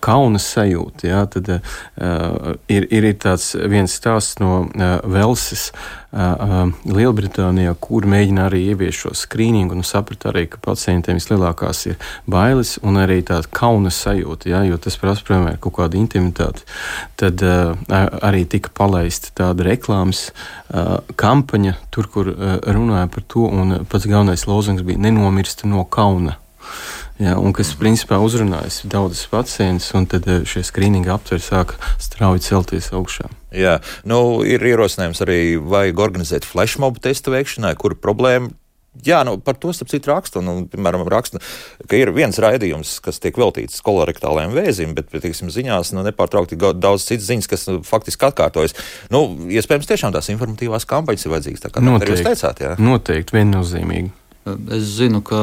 kaunas 0.01 0.47
sajūta. 0.55 1.05
Jā, 1.05 1.19
tad 1.29 1.51
ir, 1.53 2.87
ir, 2.89 3.05
ir 3.05 3.19
tāds 3.21 3.51
viens 3.69 3.93
stāsts 3.93 4.41
no 4.41 4.63
Velses. 5.05 5.67
Lielbritānijā, 6.13 7.73
kur 7.81 8.05
mēģina 8.09 8.45
arī 8.45 8.59
ieviest 8.69 9.01
šo 9.01 9.13
skrīningu, 9.17 9.73
un 9.79 9.87
saprata 9.87 10.29
arī, 10.29 10.45
ka 10.51 10.59
pacientiem 10.61 11.17
vislielākās 11.17 11.85
ir 11.89 11.97
bailes 12.29 12.75
un 12.85 12.99
arī 13.01 13.21
tāda 13.25 13.49
kauna 13.49 13.89
sajūta, 13.93 14.51
ja, 14.51 14.61
jo 14.67 14.77
tas 14.77 14.99
prasa, 15.01 15.25
piemēram, 15.25 15.57
kaut 15.63 15.77
kādu 15.79 15.97
intimitāti. 15.97 16.67
Tad 17.17 17.41
uh, 17.41 17.73
arī 18.21 18.45
tika 18.49 18.69
palaista 18.77 19.33
tāda 19.41 19.65
reklāmas 19.65 20.27
uh, 20.29 20.99
kampaņa, 21.17 21.79
tur, 21.93 22.11
kur 22.13 22.29
uh, 22.35 22.55
runāja 22.61 23.09
par 23.09 23.25
to, 23.25 23.47
un 23.49 23.79
pats 23.89 24.05
galvenais 24.05 24.45
lozungs 24.49 24.85
bija 24.85 25.01
nenomirst 25.01 25.65
no 25.65 25.81
kauna. 25.89 26.37
Jā, 27.21 27.35
un 27.37 27.53
kas 27.53 27.75
principā 27.77 28.17
uzrunājas 28.23 28.81
daudzas 28.89 29.27
pacientus, 29.29 29.91
un 29.93 30.07
tad 30.09 30.25
šie 30.49 30.63
skrīninga 30.65 31.13
aptveri 31.13 31.43
sāk 31.45 31.75
strauji 32.01 32.41
celties 32.47 32.89
augšā. 32.95 33.29
Jā, 33.53 33.77
nu, 34.09 34.41
ir 34.47 34.65
ierosinājums 34.65 35.21
arī, 35.21 35.39
vajag 35.61 36.01
organizēt 36.01 36.47
flashmobu 36.49 37.03
testu 37.03 37.35
veikšanai, 37.35 37.75
kur 37.77 37.97
problēma 38.01 38.49
Jā, 39.01 39.23
nu, 39.25 39.39
par 39.41 39.57
to 39.57 39.71
starp 39.73 39.89
citu 39.89 40.11
raksta. 40.11 40.41
Nu, 40.45 40.67
piemēram, 40.69 41.01
raksta, 41.09 41.39
ka 41.89 41.97
ir 41.97 42.11
viens 42.13 42.37
raidījums, 42.37 42.99
kas 43.01 43.17
tiek 43.23 43.37
veltīts 43.41 43.81
kolorektālajiem 43.85 44.53
vēzim, 44.53 44.93
bet, 44.93 45.09
teiksim, 45.09 45.49
ziņās 45.53 45.95
nu, 45.97 46.03
nepārtraukti 46.05 46.59
daudz 46.61 47.07
citas 47.09 47.25
ziņas, 47.31 47.49
kas 47.49 47.65
nu, 47.71 47.79
faktiski 47.87 48.29
atkārtojas. 48.29 48.77
Nu, 49.13 49.25
iespējams, 49.49 49.89
tiešām 49.89 50.13
tās 50.13 50.29
informatīvās 50.29 50.85
kampaņas 50.89 51.25
ir 51.25 51.33
vajadzīgas. 51.33 51.65
Tā 51.65 51.73
kā 51.73 51.81
Noteikti, 51.81 52.19
jūs 52.19 52.27
teicāt, 52.29 52.61
jā. 52.61 52.75
Noteikti, 52.77 53.39
viennozīmīgi. 53.39 54.13
Es 54.43 54.97
zinu, 54.97 55.21
ka 55.23 55.39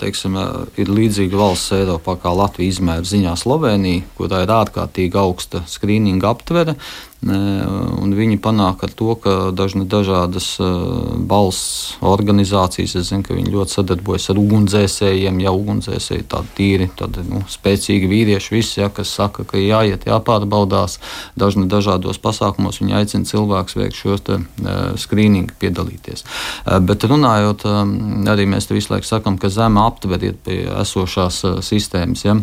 teiksim, 0.00 0.38
ir 0.80 0.88
līdzīga 0.88 1.36
valsts 1.36 1.74
Eiropā 1.76 2.14
kā 2.22 2.30
Latvija 2.32 2.72
izmēra 2.72 3.04
ziņā 3.04 3.34
Slovenija, 3.36 4.06
kurā 4.16 4.40
ir 4.46 4.52
ārkārtīgi 4.54 5.20
augsta 5.20 5.60
skrīninga 5.68 6.30
aptvere. 6.32 6.72
Viņi 7.24 8.36
panāk 8.42 8.82
ar 8.84 8.92
to, 8.92 9.14
ka 9.16 9.34
dažna, 9.56 9.86
dažādas 9.88 10.58
balss 11.24 11.94
organizācijas, 12.04 12.96
es 13.00 13.08
zinu, 13.08 13.24
ka 13.24 13.36
viņi 13.36 13.52
ļoti 13.54 13.76
sadarbojas 13.78 14.28
ar 14.32 14.40
ugunsdzēsējiem, 14.42 15.40
ja 15.40 15.54
ugunsdzēsēji 15.56 16.26
tādi 16.34 16.52
tīri, 16.58 16.88
tādi 16.98 17.24
nu, 17.30 17.40
spēcīgi 17.48 18.10
vīrieši, 18.10 18.54
visi, 18.54 18.80
ja, 18.82 18.90
kas 18.92 19.12
saka, 19.16 19.46
ka 19.48 19.60
jāiet, 19.60 20.04
jāpārbaudās. 20.10 20.98
Dažni 21.40 21.64
dažādos 21.70 22.20
pasākumos 22.20 22.82
viņi 22.82 22.98
aicina 23.00 23.30
cilvēkus 23.30 23.78
veikt 23.80 24.00
šos 24.00 24.26
te, 24.26 24.40
skrīningu, 25.00 25.56
piedalīties. 25.62 26.26
Bet 26.84 27.08
runājot, 27.08 27.64
arī 28.34 28.48
mēs 28.50 28.68
visu 28.72 28.92
laiku 28.92 29.08
sakam, 29.08 29.40
ka 29.40 29.52
zema 29.52 29.88
aptveriet 29.88 30.44
pie 30.44 30.64
esošās 30.82 31.40
sistēmas. 31.64 32.26
Ja. 32.28 32.36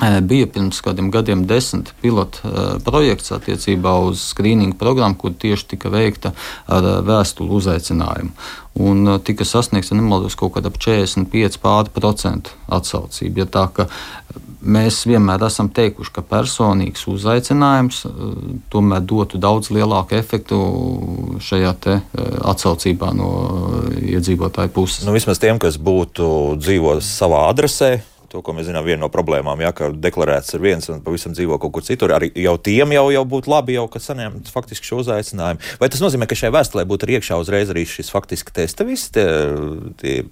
Bija 0.00 0.46
pirms 0.48 0.80
kādiem 0.80 1.10
gadiem 1.12 1.42
desmit 1.48 1.90
pilotu 2.00 2.40
projekts 2.86 3.34
attiecībā 3.36 3.92
uz 4.08 4.22
skrīningu 4.30 4.78
programmu, 4.80 5.18
kur 5.20 5.34
tieši 5.36 5.74
tika 5.74 5.92
veikta 5.92 6.32
ar 6.72 7.04
vēstuli 7.04 7.52
uzaicinājumu. 7.60 8.32
Un 8.80 9.18
tika 9.26 9.44
sasniegts, 9.44 9.90
ja 9.90 9.98
nemaldos, 9.98 10.38
kaut 10.40 10.54
kāda 10.54 10.70
45% 10.72 12.52
atsaucība. 12.70 13.42
Ja 13.42 13.46
tā, 13.50 13.64
mēs 14.60 15.02
vienmēr 15.10 15.42
esam 15.44 15.68
teikuši, 15.74 16.12
ka 16.16 16.22
personīgs 16.24 17.04
uzaicinājums 17.10 18.06
tomēr 18.72 19.02
dotu 19.04 19.40
daudz 19.42 19.72
lielāku 19.74 20.14
efektu 20.16 20.60
šajā 21.44 21.74
atsaucībā 22.52 23.10
no 23.16 23.30
iedzīvotāju 24.00 24.72
puses. 24.72 25.04
Nu, 25.04 25.12
vismaz 25.16 25.42
tiem, 25.42 25.58
kas 25.60 25.76
būtu 25.76 26.56
dzīvos 26.62 27.04
savā 27.20 27.48
adresē, 27.50 27.98
to, 28.30 28.42
ko 28.44 28.54
mēs 28.54 28.68
zinām, 28.70 28.86
viena 28.86 29.02
no 29.04 29.10
problēmām, 29.12 29.60
ja, 29.64 29.72
ka 29.76 29.90
deklarēts 29.90 30.54
ir 30.56 30.64
viens 30.64 30.88
un 30.92 31.02
pavisam 31.04 31.34
dzīvo 31.34 31.58
kaut 31.62 31.74
kur 31.76 31.86
citur. 31.86 32.14
Arī 32.16 32.30
jau 32.38 32.56
tiem 32.62 32.94
jau, 32.94 33.06
jau 33.14 33.24
būtu 33.34 33.50
labi, 33.50 33.76
jau, 33.78 33.86
ka 33.90 34.02
saņemt 34.02 34.52
faktiski 34.54 34.86
šo 34.86 35.02
uzaicinājumu. 35.02 35.76
Vai 35.82 35.90
tas 35.92 36.02
nozīmē, 36.04 36.30
ka 36.30 36.38
šai 36.38 36.52
vēstulē 36.54 36.86
būtu 36.90 37.10
iekšā 37.16 37.40
uzreiz 37.42 37.72
arī 37.72 37.86
šis 37.88 38.12
faktiski 38.14 38.54
testa 38.54 38.86
viss? 38.88 39.10
Tie 39.14 40.22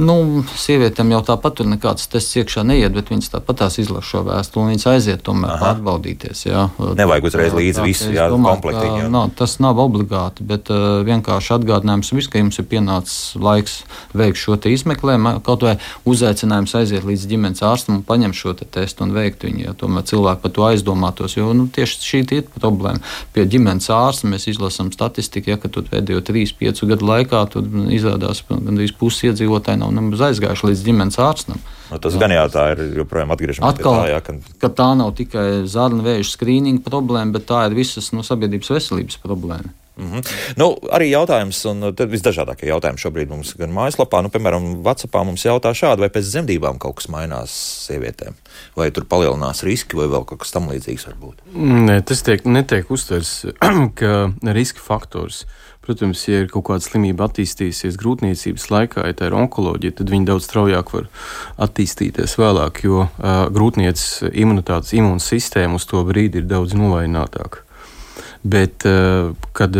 Nu, 0.00 0.40
sievietēm 0.56 1.10
jau 1.12 1.18
tāpat 1.20 1.58
tur 1.58 1.66
nekāds 1.68 2.06
tests 2.08 2.38
iekšā 2.40 2.62
neiet, 2.64 2.94
bet 2.96 3.10
viņas 3.12 3.34
tāpat 3.34 3.58
tās 3.60 3.74
izlasa 3.76 4.06
šo 4.08 4.22
vēstuli 4.24 4.70
viņas 4.70 4.86
aiziet 4.88 5.20
tomēr 5.26 5.50
Aha. 5.52 5.66
pārbaudīties. 5.66 6.46
Jā. 6.46 6.62
Nevajag 6.96 7.26
uzreiz 7.28 7.52
līdzi 7.52 7.84
visu 7.84 8.08
komplektiņu. 8.16 9.10
No, 9.12 9.26
tas 9.36 9.58
nav 9.60 9.82
obligāti, 9.84 10.46
bet 10.48 10.70
uh, 10.72 11.02
vienkārši 11.04 11.52
atgādinājums 11.58 12.12
viss, 12.16 12.30
ka 12.32 12.40
jums 12.40 12.56
ir 12.62 12.68
pienācis 12.70 13.34
laiks 13.36 13.82
veikt 14.16 14.40
šo 14.40 14.56
izmeklējumu, 14.72 15.34
kaut 15.44 15.66
vai 15.68 15.74
uzaicinājums 16.08 16.72
aiziet 16.80 17.04
līdz 17.04 17.28
ģimenes 17.28 17.60
ārstam 17.60 17.98
un 17.98 18.02
paņemt 18.08 18.38
šo 18.38 18.56
te 18.56 18.64
testu 18.64 19.04
un 19.04 19.12
veikt 19.12 19.44
viņu, 19.44 19.66
ja 19.66 19.76
tomēr 19.76 20.08
cilvēki 20.08 20.44
par 20.46 20.56
to 20.56 20.66
aizdomātos, 20.70 21.36
jo 21.36 21.52
nu, 21.52 21.68
tieši 21.68 22.00
šī 22.08 22.22
ir 22.38 22.48
problēma. 22.56 23.04
Pie 23.36 23.44
ģimenes 23.44 23.92
ārsta 23.92 24.30
mēs 24.32 24.48
izlasām 24.48 24.88
statistiku, 24.94 25.52
ja, 25.52 25.60
ka 25.60 25.68
pēdējo 25.68 26.24
3-5 26.32 26.84
gadu 26.94 27.12
laikā 27.12 27.44
izrādās 27.92 28.44
gandrīz 28.48 28.96
pusi 28.96 29.28
iedzīvotāji 29.28 29.81
nav 29.82 29.92
nemaz 29.96 30.24
aizgājuši 30.30 30.70
līdz 30.70 30.86
ģimenes 30.88 31.20
ārstam. 31.22 31.60
Nu, 31.90 32.00
tas 32.00 32.16
gan 32.20 32.32
jā, 32.32 32.46
tā 32.52 32.70
ir 32.72 32.82
joprojām 33.02 33.34
atgriežamies 33.34 33.76
pie 33.76 33.84
tā, 33.84 33.98
jā, 34.08 34.22
ka... 34.24 34.38
ka 34.62 34.72
tā 34.80 34.88
nav 34.96 35.12
tikai 35.18 35.46
zarnu 35.68 36.06
vēža 36.06 36.30
skrīninga 36.32 36.86
problēma, 36.86 37.34
bet 37.36 37.50
tā 37.50 37.66
ir 37.68 37.76
visas 37.76 38.12
no 38.16 38.24
sabiedrības 38.24 38.72
veselības 38.78 39.20
problēma. 39.24 39.74
Mm 39.96 40.12
-hmm. 40.12 40.22
nu, 40.56 40.78
arī 40.88 41.10
jautājums, 41.12 41.64
un 41.68 41.92
visdažādākie 41.92 42.66
jautājumi 42.66 42.98
šobrīd 42.98 43.28
mums 43.28 43.52
gan 43.58 43.70
mājaslapā, 43.70 44.22
nu, 44.22 44.28
piemēram, 44.32 44.82
Vācijā 44.82 45.24
mums 45.24 45.44
jautā 45.44 45.74
šādi, 45.76 46.00
vai 46.00 46.08
pēc 46.08 46.30
dzemdībām 46.32 46.78
kaut 46.78 46.96
kas 46.96 47.08
mainās 47.08 47.50
sievietēm, 47.86 48.32
vai 48.76 48.90
tur 48.90 49.04
palielinās 49.04 49.62
riski, 49.62 49.96
vai 49.96 50.06
vēl 50.06 50.24
kaut 50.24 50.38
kas 50.38 50.50
tam 50.50 50.70
līdzīgs 50.70 51.06
varbūt. 51.06 51.44
Nē, 51.54 52.00
tas 52.04 52.22
tiek, 52.22 52.44
netiek 52.44 52.90
uztverts, 52.90 53.46
ka 54.00 54.32
riska 54.42 54.80
faktors. 54.80 55.44
Protams, 55.82 56.20
ja 56.28 56.44
ir 56.44 56.50
kaut 56.52 56.68
kāda 56.68 56.84
slimība 56.84 57.26
attīstījusies 57.26 57.96
grūtniecības 57.98 58.68
laikā, 58.70 59.02
ja 59.08 59.16
tā 59.18 59.26
ir 59.26 59.34
onkoloģija, 59.34 59.96
tad 59.98 60.12
viņi 60.14 60.28
daudz 60.28 60.46
straujāk 60.46 60.92
var 60.94 61.08
attīstīties 61.66 62.36
vēlāk, 62.38 62.84
jo 62.86 63.08
uh, 63.08 63.32
grūtniecības 63.50 64.30
imunitātes 64.30 64.94
imūnsistēma 64.94 65.80
uz 65.80 65.88
to 65.90 66.04
brīdi 66.06 66.38
ir 66.38 66.46
daudz 66.50 66.78
novājinātāka. 66.78 67.66
Bet, 68.42 68.82
kad, 69.54 69.76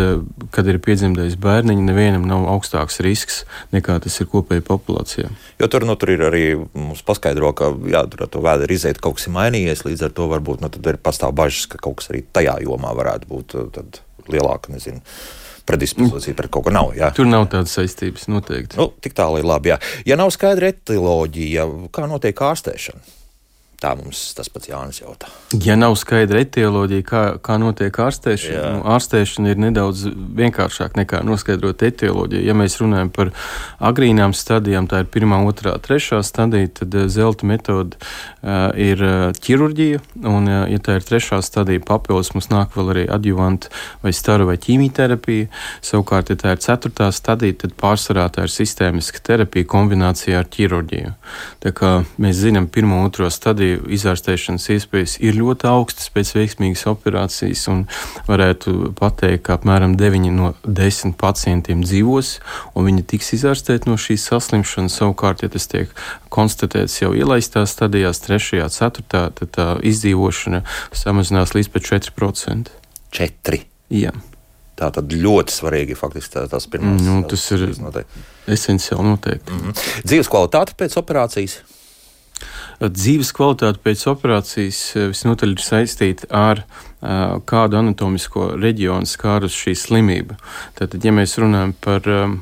kad 0.55 0.69
ir 0.71 0.77
piedzimtais 0.79 1.35
bērniņš, 1.43 1.81
nevienam 1.83 2.29
nav 2.31 2.45
augstāks 2.53 3.01
risks 3.03 3.41
nekā 3.75 3.97
tas 4.05 4.21
ir 4.23 4.29
kopējai 4.31 4.63
populācijā. 4.69 5.33
Jo 5.59 5.67
tur, 5.67 5.83
nu, 5.89 5.97
tur 5.99 6.13
ir 6.15 6.23
arī 6.29 6.45
mums 6.71 7.03
paskaidro, 7.07 7.51
ka 7.59 7.73
jā, 7.91 8.05
tur 8.11 8.23
ar 8.23 8.31
to 8.31 8.43
vēdera 8.45 8.77
izēt 8.79 9.03
kaut 9.03 9.19
kas 9.19 9.27
ir 9.27 9.35
mainījies. 9.35 9.83
Līdz 9.89 10.07
ar 10.07 10.15
to 10.15 10.31
varbūt 10.31 10.63
nu, 10.63 10.71
ir 10.79 11.01
pastāv 11.03 11.35
bažas, 11.43 11.67
ka 11.75 11.83
kaut 11.83 11.99
kas 11.99 12.13
arī 12.15 12.23
tajā 12.31 12.61
jomā 12.63 12.95
varētu 13.03 13.33
būt 13.35 13.59
lielāka. 14.31 14.71
Nezinu 14.79 15.03
predispozīcija 15.69 16.37
pret 16.39 16.53
kaut 16.53 16.67
ko 16.67 16.75
nav. 16.75 16.93
Jā. 16.99 17.13
Tur 17.17 17.29
nav 17.31 17.49
tādas 17.53 17.75
saistības 17.79 18.29
noteikti. 18.33 18.79
Nu, 18.81 18.91
tik 19.03 19.17
tālu 19.19 19.41
ir 19.41 19.49
labi. 19.49 19.73
Jā. 19.73 19.81
Ja 20.09 20.19
nav 20.21 20.33
skaidra 20.35 20.73
etioloģija, 20.73 21.67
kā 21.95 22.07
notiek 22.11 22.47
ārstēšana? 22.51 23.22
Tā 23.83 23.97
mums 23.99 24.19
tas 24.39 24.47
pats 24.47 24.69
Jānis 24.71 25.01
jautā. 25.01 25.27
Ja 25.65 25.75
nav 25.75 25.97
skaidra 25.99 26.39
etioloģija, 26.45 27.03
kā, 27.03 27.23
kā 27.43 27.57
notiek 27.59 27.97
ārstēšana, 28.05 28.61
nu, 28.77 28.83
ārstēšana 28.95 29.51
ir 29.51 29.59
nedaudz 29.59 30.05
vienkāršāk 30.39 30.95
nekā 31.01 31.25
noskaidrot 31.27 31.83
etioloģiju. 31.89 32.45
Ja 32.47 32.55
mēs 32.55 32.79
runājam 32.79 33.11
par 33.11 33.33
agrīnām 33.83 34.37
stadijām, 34.39 34.87
tā 34.87 35.01
ir 35.03 35.09
pirmā, 35.11 35.41
otrā, 35.51 35.75
trešā 35.83 36.21
stadija, 36.23 36.71
tad 36.79 36.95
eh, 36.95 37.09
zelta 37.11 37.49
metode 37.49 37.99
uh, 37.99 38.71
ir 38.79 39.03
uh, 39.03 39.25
ķirurģija, 39.43 39.99
un, 40.31 40.47
uh, 40.47 40.63
ja 40.71 40.79
tā 40.79 41.01
ir 41.01 41.09
trešā 41.09 41.41
stadija, 41.43 41.83
papildus 41.83 42.31
mums 42.37 42.53
nāk 42.55 42.79
vēl 42.79 42.95
arī 42.95 43.05
adjuvanta 43.11 43.73
vai 44.05 44.15
staru 44.15 44.47
vai 44.53 44.61
ķīmijterapija. 44.63 45.51
Savukārt, 45.83 46.31
ja 46.31 46.39
tā 46.39 46.55
ir 46.55 46.63
ceturtā 46.63 47.11
stadija, 47.11 47.59
tad 47.65 47.75
pārsvarā 47.83 48.29
tā 48.31 48.47
ir 48.47 48.55
sistēmiska 48.55 49.27
terapija 49.27 49.67
kombinācijā 49.75 50.39
ar 50.39 50.51
ķirurģiju. 50.55 51.15
Tā 51.67 51.75
kā 51.75 51.95
mēs 52.23 52.45
zinām 52.47 52.71
pirmo, 52.71 53.03
otro 53.09 53.27
stadiju 53.33 53.72
izārstēšanas 53.97 54.69
iespējas 54.75 55.17
ir 55.25 55.39
ļoti 55.39 55.69
augstas 55.71 56.11
pēc 56.15 56.33
veiksmīgas 56.37 56.85
operācijas, 56.91 57.65
un 57.73 57.85
varētu 58.29 58.93
pateikt, 58.99 59.45
ka 59.47 59.57
apmēram 59.59 59.97
9 60.01 60.33
no 60.37 60.53
10 60.65 61.17
pacientiem 61.21 61.85
dzīvos, 61.87 62.35
un 62.75 62.89
viņi 62.89 63.07
tiks 63.15 63.33
izārstēti 63.39 63.91
no 63.91 63.99
šīs 64.01 64.29
saslimšanas. 64.31 64.99
Savukārt, 65.03 65.45
ja 65.45 65.51
tas 65.53 65.69
tiek 65.71 65.93
konstatēts 66.33 67.01
jau 67.03 67.13
ielaistās 67.17 67.75
stadijās, 67.77 68.23
3. 68.25 68.63
un 68.65 68.73
4. 68.73 69.07
tad 69.11 69.55
tā 69.57 69.69
izdzīvošana 69.93 70.65
samazinās 70.97 71.57
līdz 71.57 71.73
pat 71.73 71.89
4%. 71.93 72.77
4. 73.13 73.65
Jā. 73.93 74.13
Tā 74.79 74.89
tad 74.95 75.13
ļoti 75.13 75.53
svarīgi 75.53 75.97
faktiski 75.99 76.33
tā, 76.35 76.47
tās 76.51 76.67
pirmās. 76.71 77.03
Nu, 77.05 77.21
tas 77.29 77.45
ir 77.55 77.69
noteikti. 77.79 78.25
esenciāli 78.51 79.05
noteikti. 79.05 79.53
Mm 79.53 79.61
-hmm. 79.61 80.03
Dzīves 80.09 80.31
kvalitāte 80.33 80.75
pēc 80.79 80.97
operācijas 80.99 81.61
dzīves 82.83 83.33
kvalitāte 83.37 83.83
pēc 83.83 84.07
operācijas 84.11 84.81
eh, 84.97 85.11
visnotaļ 85.13 85.55
ir 85.55 85.63
saistīta 85.65 86.29
ar 86.35 86.65
uh, 86.65 87.39
kādu 87.49 87.79
anatomisko 87.81 88.53
reģionu 88.61 89.09
skārus 89.09 89.57
šī 89.57 89.77
slimība. 89.79 90.39
Tātad, 90.79 91.03
ja 91.05 91.15
mēs 91.15 91.37
runājam 91.43 91.75
par 91.83 92.09
um, 92.11 92.39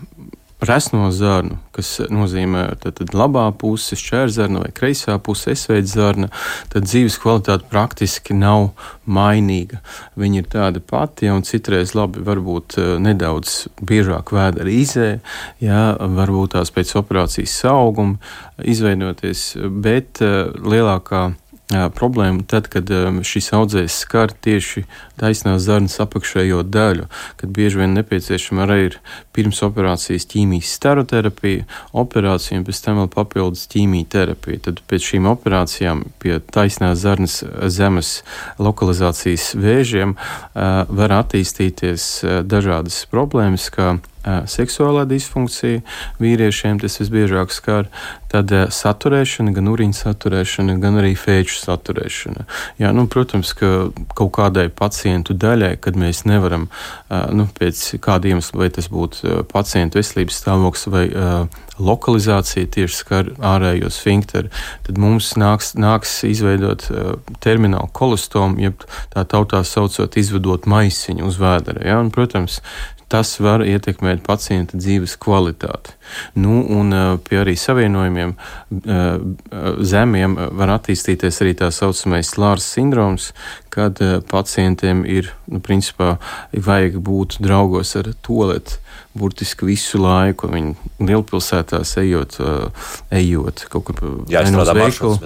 resno 0.61 1.09
zarnu, 1.14 1.57
kas 1.75 1.99
nozīmē 2.12 2.66
tad, 2.83 2.99
tad 3.01 3.14
labā 3.16 3.46
puse, 3.57 3.96
šķērzarna 3.99 4.62
vai 4.64 4.70
kreisā 4.77 5.16
puse, 5.23 5.55
esveida 5.55 5.88
zarna, 5.88 6.29
tad 6.73 6.88
dzīves 6.88 7.18
kvalitāte 7.23 7.68
praktiski 7.70 8.37
nav 8.37 8.70
mainīga. 9.09 9.81
Viņa 10.20 10.42
ir 10.42 10.49
tāda 10.53 10.83
pati, 10.85 11.31
un 11.33 11.44
citreiz 11.46 11.94
labi 11.99 12.23
varbūt 12.27 12.79
eh, 12.79 12.92
nedaudz 13.03 13.70
biežāk 13.81 14.35
vēda 14.37 14.64
arī 14.64 14.81
izē, 14.85 15.11
jā, 15.64 15.85
varbūt 15.99 16.57
tās 16.59 16.73
pēc 16.75 16.94
operācijas 17.01 17.57
auguma 17.70 18.18
izveidoties, 18.61 19.55
bet 19.83 20.23
eh, 20.25 20.53
lielākā 20.61 21.31
problēma 21.70 22.42
tad, 22.50 22.66
kad 22.72 22.88
šis 23.26 23.52
audzējs 23.54 24.00
skar 24.02 24.33
tieši 24.33 24.85
taisnās 25.20 25.62
zarnas 25.66 25.98
apakšējo 26.02 26.64
daļu, 26.66 27.06
kad 27.38 27.52
bieži 27.54 27.83
vien 27.83 27.94
nepieciešama 27.94 28.64
arī 28.64 28.78
ir 28.88 28.96
pirms 29.37 29.61
operācijas 29.66 30.26
ķīmijas 30.33 30.72
steroterapija, 30.80 31.66
operācija 31.92 32.59
un 32.59 32.66
pēc 32.66 32.83
tam 32.85 33.02
vēl 33.02 33.11
papildus 33.14 33.66
ķīmija 33.70 34.11
terapija. 34.16 34.64
Tad 34.66 34.83
pēc 34.90 35.11
šīm 35.12 35.28
operācijām 35.30 36.04
pie 36.22 36.38
taisnās 36.52 37.02
zarnas 37.04 37.40
zemes 37.70 38.14
lokalizācijas 38.59 39.52
vēžiem 39.61 40.16
var 40.54 41.18
attīstīties 41.20 42.11
dažādas 42.50 43.04
problēmas, 43.12 43.70
kā 43.74 43.98
seksuālā 44.24 45.06
disfunkcija, 45.09 45.80
vīriešiem 46.20 46.80
tas 46.83 46.98
visbiežāk 47.00 47.54
skar, 47.54 47.88
tad 48.30 48.52
saturēšana, 48.74 49.54
gan 49.56 49.70
urīna 49.72 49.96
saturēšana, 49.96 50.76
gan 50.83 51.00
arī 51.00 51.14
fēču 51.18 51.56
saturēšana. 51.59 52.44
Jā, 52.83 52.92
nu, 52.94 53.06
protams, 53.11 53.52
ka 53.59 53.90
kaut 54.14 54.33
kādai 54.37 54.68
pacientu 54.70 55.35
daļai, 55.35 55.74
kad 55.83 55.98
mēs 55.98 56.22
nevaram, 56.28 56.68
nu, 57.09 57.48
pēc 57.59 57.83
kāda 58.04 58.30
iemesla, 58.30 58.62
vai 58.62 58.70
tas 58.74 58.90
būtu 58.92 59.42
pacientu 59.50 59.98
veselības 59.98 60.38
stāvoklis 60.44 60.87
vai 60.92 61.06
lokalizācija 61.80 62.68
tieši 62.76 62.96
skar 63.00 63.33
ārējo 63.40 63.88
sfinkteru, 63.90 64.52
tad 64.87 65.00
mums 65.00 65.33
nāks, 65.40 65.72
nāks 65.80 66.18
izveidot 66.28 66.87
terminālu 67.40 67.88
kolostomu, 67.96 68.61
jeb 68.61 68.85
tā 69.14 69.24
tautā 69.24 69.64
saucot, 69.64 70.20
izvedot 70.20 70.68
maisiņu 70.70 71.26
uz 71.26 71.40
vēdera. 71.40 71.87
Ja? 71.88 71.98
Un, 72.04 72.12
protams, 72.14 72.61
tas 73.11 73.35
var 73.42 73.64
ietekmēt 73.66 74.23
pacienta 74.27 74.79
dzīves 74.79 75.16
kvalitāti. 75.20 75.96
Nu, 76.38 76.61
un 76.77 76.94
pie 77.27 77.40
arī 77.42 77.57
savienojumiem 77.59 78.35
zemiem 79.92 80.37
var 80.59 80.75
attīstīties 80.77 81.40
arī 81.44 81.57
tā 81.59 81.70
saucamais 81.75 82.31
slārs 82.35 82.66
sindroms, 82.77 83.31
kad 83.70 84.01
pacientiem 84.31 85.05
ir, 85.07 85.33
nu, 85.51 85.62
principā, 85.64 86.16
vajag 86.53 87.01
būt 87.07 87.40
draugos 87.44 87.96
ar 88.01 88.12
toaletu 88.27 88.81
burtiski 89.14 89.66
visu 89.66 89.99
laiku. 90.01 90.49
Viņi 90.51 90.75
lielpilsētās 91.03 91.96
ejot, 92.03 92.37
uh, 92.42 92.92
ejot 93.14 93.64
kaut 93.73 93.88
kur 93.88 94.03
uz 94.62 94.70
veikalu. 94.77 95.16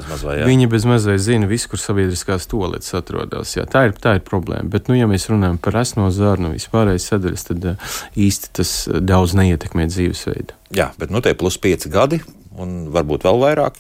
Viņi 0.49 0.69
bez 0.73 0.87
mazliet 0.89 1.23
zina, 1.25 1.49
visu, 1.51 1.71
kur 1.73 1.83
sabiedriskās 1.83 2.49
toaletes 2.51 2.95
atrodas. 2.97 3.55
Jā, 3.59 3.67
tā, 3.71 3.87
ir, 3.91 3.97
tā 4.01 4.17
ir 4.19 4.25
problēma. 4.27 4.69
Bet, 4.73 4.89
nu, 4.89 4.97
ja 4.99 5.09
mēs 5.11 5.29
runājam 5.33 5.61
par 5.63 5.79
esno 5.83 6.09
zārnu 6.15 6.55
vispārējais 6.55 7.09
sadaļas, 7.13 7.49
tad 7.51 7.71
uh, 7.75 7.97
īsti 8.17 8.53
tas 8.61 8.77
daudz 9.05 9.37
neietekmē 9.39 9.89
dzīvesveidu. 9.93 10.61
Jā, 10.75 10.91
bet 10.99 11.13
nu 11.15 11.23
tie 11.23 11.37
plus 11.39 11.59
pieci 11.63 11.91
gadi 11.93 12.21
un 12.59 12.89
varbūt 12.95 13.27
vēl 13.27 13.41
vairāk. 13.43 13.79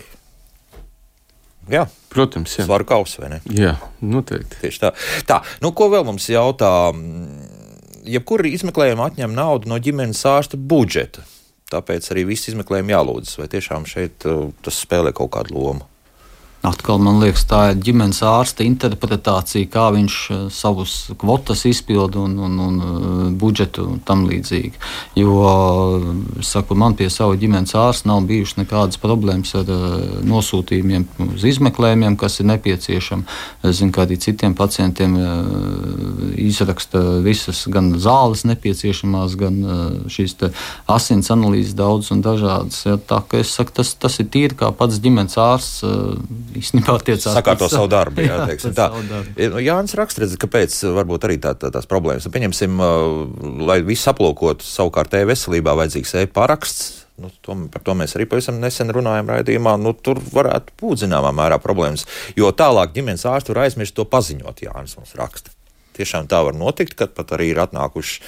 Jā. 1.72 1.86
Protams, 2.12 2.58
jā. 2.58 2.66
Svaru 2.68 2.86
kausa, 2.86 3.22
vai 3.24 3.34
ne? 3.34 3.42
Jā, 3.50 3.74
noteikti. 4.04 4.60
Tieši 4.60 4.82
tā. 4.82 4.90
Tā, 5.26 5.40
nu, 5.64 5.72
ko 5.74 5.88
vēl 5.90 6.04
mums 6.06 6.28
jautā? 6.30 6.70
jebkura 8.04 8.48
izmeklējuma 8.50 9.08
atņem 9.10 9.34
naudu 9.36 9.70
no 9.70 9.78
ģimenes 9.80 10.22
ārsta 10.28 10.60
budžeta. 10.60 11.24
Tāpēc 11.72 12.06
arī 12.12 12.26
viss 12.28 12.50
izmeklējumi 12.52 12.92
jālūdz, 12.92 13.38
vai 13.40 13.48
tiešām 13.50 13.86
šeit 13.88 14.26
uh, 14.28 14.50
tas 14.64 14.78
spēlē 14.84 15.14
kaut 15.16 15.32
kādu 15.34 15.56
lomu. 15.56 15.88
Atkal 16.64 16.96
man 16.96 17.18
liekas, 17.20 17.42
tā 17.44 17.58
ir 17.74 17.80
ģimenes 17.84 18.22
ārsta 18.24 18.64
interpretācija, 18.64 19.68
kā 19.68 19.90
viņš 19.92 20.14
eh, 20.32 20.44
savus 20.48 20.94
kvotas 21.20 21.66
izpilda 21.68 22.22
un, 22.22 22.38
un, 22.40 22.54
un 22.66 22.78
eh, 22.80 23.26
budžetu 23.36 23.84
un 23.92 23.98
tam 24.00 24.22
līdzīgi. 24.30 24.72
Jo, 25.20 25.34
saku, 26.40 26.76
man 26.80 26.96
pie 26.96 27.10
sava 27.12 27.36
ģimenes 27.40 27.74
ārsta 27.76 28.08
nav 28.08 28.24
bijušas 28.30 28.56
nekādas 28.62 29.00
problēmas 29.02 29.52
ar 29.60 29.68
eh, 29.68 29.96
nosūtījumiem 30.24 31.04
uz 31.34 31.44
izmeklējumiem, 31.50 32.16
kas 32.20 32.40
ir 32.40 32.48
nepieciešami. 32.54 33.28
Es 33.68 33.82
zinu, 33.82 33.92
ka 33.92 34.06
arī 34.06 34.16
citiem 34.24 34.56
pacientiem 34.56 35.18
izraksta 36.40 37.02
visas 37.24 37.60
gan 37.68 37.92
zāles 38.00 38.46
nepieciešamās, 38.48 39.36
gan 39.40 39.60
šīs 40.12 40.36
asins 40.90 41.28
analīzes 41.34 41.76
daudz 41.76 42.08
un 42.14 42.24
dažādas. 42.24 42.80
Ja, 42.88 42.96
tā, 42.96 43.20
es 43.36 43.52
saku, 43.52 43.76
tas, 43.82 43.92
tas 44.00 44.16
ir 44.22 44.32
tīri 44.32 44.56
kā 44.58 44.72
pats 44.76 45.02
ģimenes 45.04 45.36
ārsts 45.40 45.84
īstenībā 46.60 46.96
attiecās. 46.98 47.34
Sakārto 47.36 47.68
savu 47.72 47.88
darbu, 47.92 48.24
jā, 48.24 48.34
jā 48.40 48.48
teiksim, 48.50 48.74
tā. 48.76 48.90
Nu, 48.94 49.62
Jānis 49.62 49.96
rakstredz, 49.98 50.36
kāpēc 50.40 50.76
varbūt 50.96 51.28
arī 51.28 51.38
tā, 51.42 51.54
tā, 51.58 51.70
tās 51.74 51.88
problēmas. 51.90 52.26
Nu, 52.28 52.34
pieņemsim, 52.34 52.84
lai 53.68 53.80
visu 53.86 54.10
aplūkotu 54.12 54.66
savukārt 54.66 55.16
e-veselībā 55.20 55.76
vajadzīgs 55.80 56.14
e-paraksts. 56.24 56.92
Nu, 57.22 57.30
to, 57.46 57.54
par 57.70 57.82
to 57.86 57.94
mēs 57.94 58.16
arī 58.18 58.26
pavisam 58.26 58.56
nesen 58.62 58.90
runājām 58.94 59.30
raidījumā. 59.30 59.76
Nu, 59.78 59.94
tur 59.94 60.18
varētu 60.34 60.74
būt 60.82 61.04
zināmā 61.04 61.30
mērā 61.36 61.60
problēmas, 61.62 62.08
jo 62.38 62.50
tālāk 62.50 62.96
ģimenes 62.96 63.26
ārsts 63.30 63.54
var 63.54 63.66
aizmirst 63.68 63.94
to 63.94 64.06
paziņot. 64.10 64.64
Jānis 64.66 64.96
mums 64.98 65.14
raksta. 65.18 65.54
Tiešām 65.94 66.26
tā 66.26 66.42
var 66.42 66.58
notikt, 66.58 66.96
kad 66.98 67.14
pat 67.14 67.36
arī 67.36 67.52
ir 67.52 67.60
atnākuši, 67.62 68.18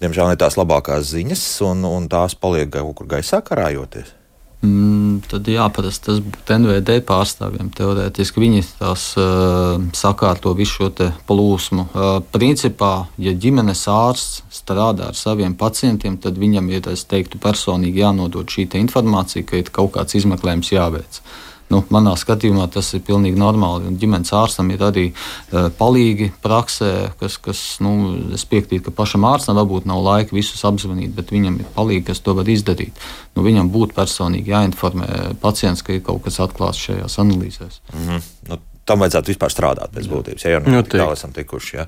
diemžēl, 0.00 0.32
ne 0.32 0.40
tās 0.40 0.56
labākās 0.56 1.10
ziņas, 1.12 1.44
un, 1.68 1.84
un 1.84 2.08
tās 2.12 2.38
paliek 2.40 2.72
kaut 2.72 2.96
kur 3.02 3.10
gaisā 3.18 3.42
karājoties. 3.44 4.15
Mm, 4.66 5.20
tad 5.30 5.46
jāparasti 5.50 6.08
tas 6.08 6.20
būtu 6.24 6.56
NVD 6.58 6.98
pārstāvjiem. 7.06 7.70
Teorētiski 7.76 8.42
viņi 8.42 8.62
tās 8.80 9.08
uh, 9.20 9.76
sakārto 9.96 10.54
visu 10.58 10.80
šo 10.80 11.10
plūsmu. 11.28 11.86
Uh, 11.86 12.18
principā, 12.34 12.92
ja 13.22 13.34
ģimenes 13.36 13.84
ārsts 13.92 14.42
strādā 14.60 15.10
ar 15.12 15.18
saviem 15.18 15.54
pacientiem, 15.58 16.18
tad 16.22 16.40
viņam 16.40 16.70
ir, 16.72 16.88
es 16.92 17.06
teiktu, 17.08 17.40
personīgi 17.42 18.02
jānodod 18.02 18.50
šī 18.50 18.68
informācija, 18.80 19.46
ka 19.46 19.60
ir 19.60 19.70
kaut 19.74 19.94
kāds 19.98 20.18
izmeklējums 20.18 20.72
jāveic. 20.74 21.20
Uh, 21.20 21.55
Nu, 21.72 21.80
manā 21.90 22.12
skatījumā 22.18 22.68
tas 22.70 22.92
ir 22.94 23.02
pilnīgi 23.06 23.38
normāli. 23.40 23.90
Ģimenes 23.98 24.30
ārstam 24.38 24.70
ir 24.70 24.84
arī 24.86 25.06
uh, 25.10 25.66
palīgi 25.74 26.30
praksē, 26.44 26.92
kas, 27.18 27.40
kas 27.42 27.62
nu, 27.82 27.96
es 28.36 28.46
piekrītu, 28.46 28.84
ka 28.86 28.94
pašam 28.94 29.26
ārstam 29.26 29.58
varbūt 29.58 29.88
nav 29.90 30.04
laika 30.06 30.36
visus 30.36 30.62
apzvanīt, 30.68 31.14
bet 31.16 31.34
viņam 31.34 31.58
ir 31.62 31.72
palīgi, 31.74 32.06
kas 32.12 32.22
to 32.22 32.36
var 32.38 32.46
izdarīt. 32.52 32.94
Nu, 33.34 33.42
viņam 33.46 33.72
būtu 33.74 33.98
personīgi 33.98 34.54
jāinformē 34.54 35.10
pacients, 35.42 35.82
ka 35.82 35.96
ir 35.96 36.06
kaut 36.06 36.22
kas 36.28 36.38
atklāts 36.44 36.86
šajās 36.86 37.18
analīzēs. 37.24 37.82
Mm 37.92 38.08
-hmm. 38.08 38.32
nu, 38.52 38.62
tam 38.86 39.02
vajadzētu 39.02 39.32
vispār 39.32 39.52
strādāt 39.52 39.92
pēc 39.94 40.08
būtības. 40.10 40.46
Ja 40.46 40.56
jau 40.56 40.62
nu, 40.64 40.80
tālu 40.86 41.16
esam 41.16 41.32
tikuši. 41.34 41.76
Ja. 41.76 41.86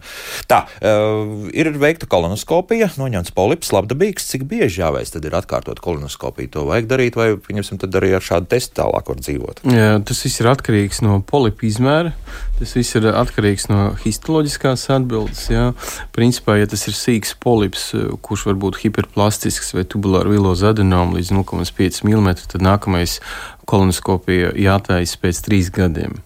Tā, 0.51 0.61
uh, 0.83 1.47
ir 1.55 1.71
veikta 1.79 2.09
kolonoskopija, 2.11 2.91
noņemts 2.99 3.35
polips, 3.37 3.73
labdabīgs. 3.75 4.27
Cik 4.33 4.45
bieži 4.51 4.83
jāveic, 4.83 5.13
tad 5.15 5.29
ir 5.29 5.37
atkārtot 5.39 5.81
kolonoskopiju? 5.85 6.53
To 6.57 6.67
vajag 6.69 6.91
darīt, 6.91 7.19
vai 7.19 7.31
pieņemsim, 7.43 7.81
tad 7.83 7.95
arī 8.01 8.13
ar 8.19 8.25
šādu 8.25 8.51
testu 8.51 8.81
tālāk 8.81 9.13
var 9.13 9.23
dzīvot? 9.23 9.63
Jā, 9.71 9.91
tas 10.09 10.23
viss 10.27 10.43
ir 10.43 10.51
atkarīgs 10.51 11.03
no 11.07 11.21
polipa 11.27 11.69
izmēra. 11.69 12.15
Tas 12.59 12.75
viss 12.75 12.99
ir 12.99 13.07
atkarīgs 13.13 13.69
no 13.71 13.93
histoloģiskās 14.03 14.89
atbildes. 14.97 15.47
Jā. 15.53 15.71
Principā, 16.17 16.59
ja 16.59 16.67
tas 16.71 16.83
ir 16.91 16.99
sīks 16.99 17.37
polips, 17.39 17.93
kurš 18.27 18.49
var 18.51 18.59
būt 18.59 18.83
hiperplastisks 18.83 19.77
vai 19.77 19.87
tubulāra 19.87 20.33
viloza 20.33 20.73
adenoma 20.75 21.21
līdz 21.21 21.31
0,5 21.39 22.03
mm, 22.03 22.35
tad 22.51 22.65
nākamais 22.67 23.21
kolonoskopija 23.69 24.57
jātaisa 24.59 25.21
pēc 25.23 25.45
trīs 25.47 25.71
gadiem. 25.75 26.19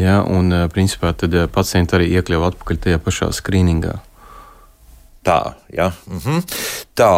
Ja, 0.00 0.20
un, 0.24 0.52
eh, 0.52 0.68
principā, 0.72 1.12
tad 1.12 1.34
eh, 1.36 1.48
pacienti 1.50 1.98
arī 1.98 2.08
iekļauj 2.16 2.46
atpakaļ 2.52 2.78
tajā 2.86 3.00
pašā 3.04 3.28
skrīningā. 3.36 3.98
Tā, 5.20 5.52
ja. 5.68 5.90
mhm. 6.08 6.38
tā 6.96 7.10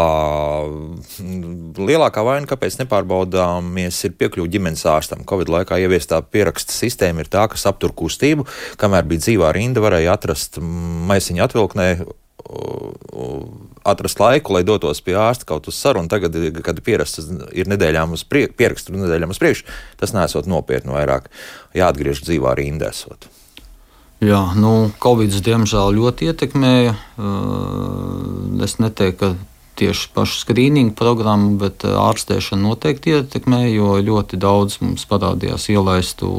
lielākā 1.78 2.24
vaina, 2.26 2.48
kāpēc 2.50 2.80
nepārbaudāmies, 2.80 4.00
ir 4.08 4.16
piekļuve 4.18 4.50
ģimenes 4.50 4.82
ārstam. 4.90 5.22
Covid 5.28 5.52
laikā 5.54 5.78
ieviestā 5.84 6.18
pieraksta 6.26 6.74
sistēma 6.74 7.22
ir 7.22 7.30
tā, 7.30 7.44
kas 7.52 7.68
aptur 7.70 7.94
kustību. 7.94 8.48
Kamēr 8.82 9.06
bija 9.06 9.22
dzīvā 9.22 9.52
rinda, 9.54 9.84
varēja 9.84 10.16
atrast 10.18 10.58
maisiņu 10.58 11.46
atvilknē 11.46 11.86
atrast 13.84 14.20
laiku, 14.22 14.54
lai 14.56 14.62
dotos 14.66 15.02
pie 15.04 15.16
ārsta 15.18 15.46
kaut 15.48 15.68
uz 15.70 15.78
sarunu. 15.78 16.10
Tagad, 16.10 16.36
kad 16.64 16.80
pierasts 16.84 17.30
ir 17.52 17.70
nedēļām 17.70 18.14
uz 18.14 18.24
priekšu, 18.28 18.56
pierakstu 18.58 18.96
nedēļām 18.96 19.34
uz 19.34 19.40
priekšu, 19.42 19.68
tas 20.00 20.14
nesot 20.16 20.48
nopietni 20.50 20.94
vairāk 20.94 21.30
jāatgriež 21.78 22.22
dzīvā 22.26 22.54
rindē. 22.58 22.92
Jā, 24.22 24.42
nu, 24.54 24.92
Covid 25.02 25.34
diemžēl 25.42 25.96
ļoti 25.98 26.28
ietekmēja. 26.30 26.94
Es 28.62 28.78
neteiktu, 28.78 29.18
ka 29.18 29.51
tieši 29.82 30.10
pašu 30.14 30.38
skrīningu 30.44 30.94
programmu, 30.98 31.56
bet 31.60 31.84
eh, 31.86 31.94
ārstēšana 31.98 32.62
noteikti 32.62 33.16
ietekmē, 33.16 33.64
jo 33.72 33.96
ļoti 34.02 34.38
daudz 34.40 34.78
mums 34.84 35.04
parādījās 35.10 35.68
ielaistu 35.72 36.30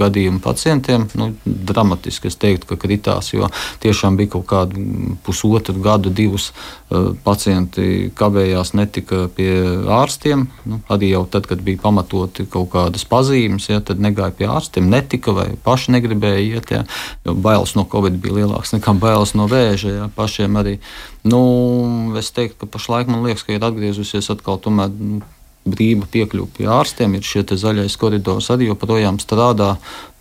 gadījumu 0.00 0.42
pacientiem. 0.44 1.08
Nu, 1.18 1.30
dramatiski 1.44 2.28
es 2.28 2.36
teiktu, 2.40 2.68
ka 2.72 2.78
kritās, 2.80 3.32
jo 3.32 3.48
tiešām 3.84 4.18
bija 4.20 4.34
kaut 4.36 4.46
kādu 4.50 4.84
pusotru 5.24 5.76
gadu, 5.84 6.12
divus 6.12 6.50
uh, 6.50 7.12
pacienti 7.24 8.10
kavējās, 8.16 8.74
netika 8.76 9.24
pie 9.34 9.52
ārstiem. 10.00 10.46
Nu, 10.68 10.80
arī 10.92 11.14
jau 11.14 11.24
tad, 11.30 11.48
kad 11.50 11.62
bija 11.64 11.80
pamatoti 11.82 12.48
kaut 12.50 12.72
kādas 12.74 13.06
pazīmes, 13.08 13.70
ja, 13.70 13.80
tad 13.84 14.02
negāja 14.04 14.34
pie 14.36 14.50
ārstiem, 14.50 14.90
netika 14.92 15.34
vai 15.36 15.48
paši 15.64 15.96
negribēja 15.96 16.44
iet. 16.44 16.74
Ja, 16.74 16.84
jo 17.24 17.36
bailes 17.38 17.76
no 17.78 17.86
covid 17.90 18.20
bija 18.20 18.42
lielākas 18.42 18.76
nekā 18.76 18.96
bailes 19.00 19.34
no 19.38 19.48
vēža. 19.50 19.96
Ja, 19.98 20.12
pašiem 20.16 20.60
arī. 20.60 20.78
Nu, 21.24 21.40
es 22.20 22.28
teiktu, 22.36 22.58
ka 22.60 22.68
pašlaik 22.68 23.08
man 23.08 23.24
liekas, 23.24 23.46
ka 23.46 23.54
ir 23.54 23.64
atgriezusies 23.64 24.28
atkal 24.34 24.58
tomēr, 24.60 24.92
nu, 24.92 25.22
brīva 25.64 26.08
piekļuve 26.10 26.58
pie 26.58 26.66
ārstiem, 26.70 27.16
ir 27.16 27.24
šie 27.24 27.44
zaļais 27.48 27.96
koridors 28.00 28.50
arī 28.52 28.70
joprojām 28.72 29.20
strādā. 29.22 29.74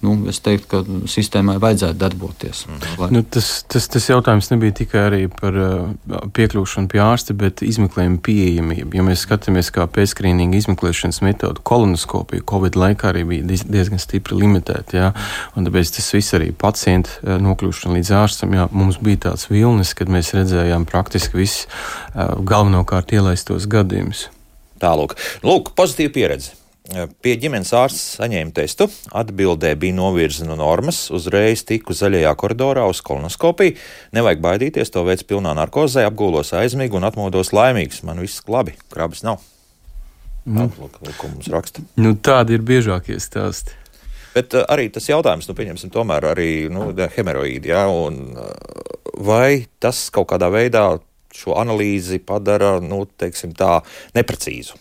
Nu, 0.04 0.18
es 0.28 0.42
teiktu, 0.44 0.68
ka 0.68 0.80
sistēmai 1.08 1.54
vajadzētu 1.64 1.96
darboties. 1.96 2.66
Lai... 3.00 3.08
Nu, 3.16 3.22
tas, 3.24 3.62
tas, 3.72 3.86
tas 3.88 4.10
jautājums 4.10 4.50
nebija 4.52 4.76
tikai 4.82 5.30
par 5.32 5.56
uh, 5.56 6.26
piekļūšanu 6.36 6.92
pie 6.92 7.00
ārsta, 7.00 7.36
bet 7.40 7.64
izmeklējumu 7.64 8.20
pieejamību. 8.26 8.98
Ja 9.00 9.06
mēs 9.08 9.24
skatāmies, 9.24 9.72
kā 9.72 9.88
pēcskrīninga 9.88 10.60
izmeklēšanas 10.60 11.22
metoda, 11.24 11.64
kolonoskopija 11.64 12.44
Covid 12.52 12.76
laikā 12.84 13.14
arī 13.14 13.24
bija 13.32 13.64
diezgan 13.64 14.04
stipri 14.04 14.42
limitēta. 14.44 15.00
Ja? 15.00 15.10
Un 15.56 15.70
tāpēc 15.70 15.96
tas 15.96 16.12
viss 16.18 16.36
arī 16.36 16.52
pacientu 16.52 17.16
uh, 17.22 17.40
nokļūšana 17.48 18.02
līdz 18.02 18.14
ārstam, 18.20 18.60
jā, 18.60 18.68
mums 18.76 19.00
bija 19.00 19.30
tāds 19.30 19.48
vilnis, 19.48 19.96
kad 19.96 20.12
mēs 20.12 20.36
redzējām 20.36 20.84
praktiski 20.92 21.46
visus 21.46 21.64
uh, 21.64 22.36
galvenokārt 22.44 23.16
ielaistos 23.16 23.72
gadījumus. 23.72 24.33
Tālūk, 24.84 25.16
Lūk, 25.48 25.72
pozitīva 25.78 26.14
pieredze. 26.18 26.60
Pie 27.24 27.38
ģimenes 27.40 27.70
ārsta 27.80 28.20
saņēma 28.20 28.52
testu, 28.58 28.90
atbildē 29.16 29.70
bija 29.80 29.96
novirza 29.96 30.44
no 30.44 30.58
normas, 30.60 31.06
uzreiz 31.16 31.62
tiku 31.64 31.96
zaļajā 31.96 32.34
koridorā 32.42 32.84
uz 32.92 33.00
kolonoskopiju. 33.08 33.78
Nevajag 34.16 34.42
baidīties, 34.44 34.92
to 34.92 35.06
veids 35.08 35.24
pilnā 35.24 35.54
narkozē, 35.56 36.04
apgūlos 36.10 36.52
aizmīgi 36.60 37.00
un 37.00 37.08
atmodos 37.08 37.54
laimīgs. 37.56 38.02
Man 38.04 38.20
viss 38.20 38.44
labi, 38.52 38.76
krabas 38.92 39.24
nav. 39.24 39.40
Nu, 40.44 40.68
Lūk, 40.68 41.00
ko 41.16 41.32
mums 41.32 41.48
raksta. 41.54 41.86
Nu, 41.96 42.18
tādi 42.20 42.58
ir 42.58 42.68
biežākie 42.68 43.16
stāsti. 43.24 43.80
Bet 44.36 44.52
uh, 44.58 44.68
arī 44.68 44.90
tas 44.92 45.08
jautājums, 45.08 45.48
nu, 45.48 45.56
pieņemsim, 45.56 45.94
tomēr 45.94 46.34
arī 46.34 46.52
nu, 46.74 46.90
hemeroīdi, 47.16 47.72
ja, 47.72 47.86
un 47.88 48.34
uh, 48.36 48.52
vai 49.24 49.70
tas 49.80 50.10
kaut 50.12 50.34
kādā 50.34 50.52
veidā 50.52 50.98
šo 51.34 51.58
analīzi 51.60 52.22
padara 52.24 52.78
nu, 52.84 53.04
tā, 53.18 53.74
neprecīzu. 54.16 54.80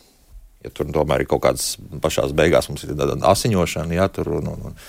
Ja 0.62 0.70
tur 0.70 0.92
tomēr 0.94 1.24
ir 1.24 1.30
kaut 1.30 1.42
kādas 1.42 1.74
pašās 2.02 2.34
beigās, 2.38 2.68
mums 2.70 2.84
ir 2.86 2.94
tāda 2.94 3.18
asiņošana, 3.32 3.96
ja 3.98 4.08
tur 4.12 4.36
un, 4.38 4.52
un, 4.52 4.80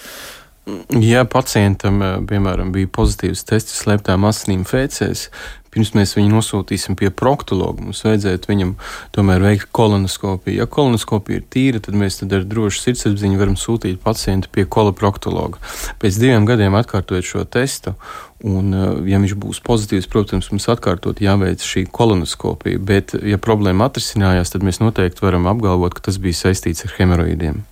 Ja 1.04 1.26
pacientam, 1.28 1.98
eh, 2.02 2.14
piemēram, 2.24 2.72
bija 2.72 2.88
pozitīvs 2.88 3.42
tests 3.50 3.82
slēptām 3.84 4.24
asinīm 4.30 4.64
fēcēs, 4.64 5.26
pirms 5.74 5.94
mēs 5.98 6.16
viņu 6.18 6.32
nosūtīsim 6.36 6.98
pie 7.00 7.10
proktologa, 7.10 7.84
mums 7.84 8.04
vajadzētu 8.06 8.52
viņam 8.52 8.76
tomēr 9.16 9.44
veikt 9.44 9.72
kolonoskopiju. 9.76 10.60
Ja 10.62 10.68
kolonoskopija 10.70 11.42
ir 11.42 11.48
tīra, 11.54 11.82
tad 11.84 11.98
mēs 12.00 12.22
tad 12.22 12.36
ar 12.38 12.46
drošu 12.48 12.86
sirdsapziņu 12.86 13.42
varam 13.42 13.58
sūtīt 13.60 14.02
pacientu 14.04 14.52
pie 14.54 14.68
koloproktologa. 14.70 15.62
Pēc 16.02 16.22
diviem 16.22 16.48
gadiem 16.50 16.78
atkārtojot 16.78 17.28
šo 17.28 17.44
testu, 17.50 17.96
un, 18.44 18.74
eh, 18.74 19.12
ja 19.12 19.20
viņš 19.24 19.36
būs 19.40 19.62
pozitīvs, 19.66 20.10
protams, 20.12 20.52
mums 20.52 20.70
atkārtot 20.70 21.20
jāveic 21.24 21.64
šī 21.64 21.88
kolonoskopija, 21.92 22.80
bet, 22.80 23.16
ja 23.24 23.38
problēma 23.38 23.90
atrisinājās, 23.90 24.54
tad 24.54 24.64
mēs 24.64 24.82
noteikti 24.84 25.26
varam 25.26 25.48
apgalvot, 25.52 25.96
ka 25.96 26.10
tas 26.10 26.18
bija 26.18 26.46
saistīts 26.46 26.86
ar 26.86 26.96
hemoroīdiem. 27.00 27.64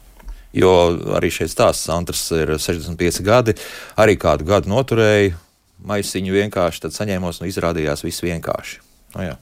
Jo 0.53 0.71
arī 1.15 1.29
šeit 1.31 1.53
stāsts 1.53 1.87
Santrs 1.87 2.25
ir 2.35 2.57
65 2.59 3.23
gadi, 3.23 3.55
arī 3.99 4.17
kādu 4.19 4.47
gadu 4.47 4.71
noturēja 4.71 5.37
maisiņu 5.87 6.35
vienkārši, 6.35 6.85
tad 6.85 6.95
saņēmos 6.95 7.41
un 7.41 7.49
izrādījās 7.49 8.05
viss 8.05 8.23
vienkārši. 8.25 8.81
Nu, 9.15 9.25
jā. 9.25 9.35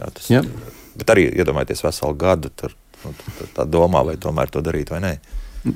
Jā, 0.00 0.12
tas, 0.16 0.30
jā. 0.32 0.44
Bet 0.98 1.12
arī 1.12 1.28
iedomājieties 1.30 1.84
veselu 1.84 2.16
gadu, 2.20 2.50
tur 2.56 2.74
nu, 3.04 3.12
tā, 3.56 3.66
domā, 3.68 4.02
vai 4.06 4.16
tomēr 4.20 4.52
to 4.52 4.62
darīt 4.64 4.92
vai 4.92 5.02
nē. 5.04 5.12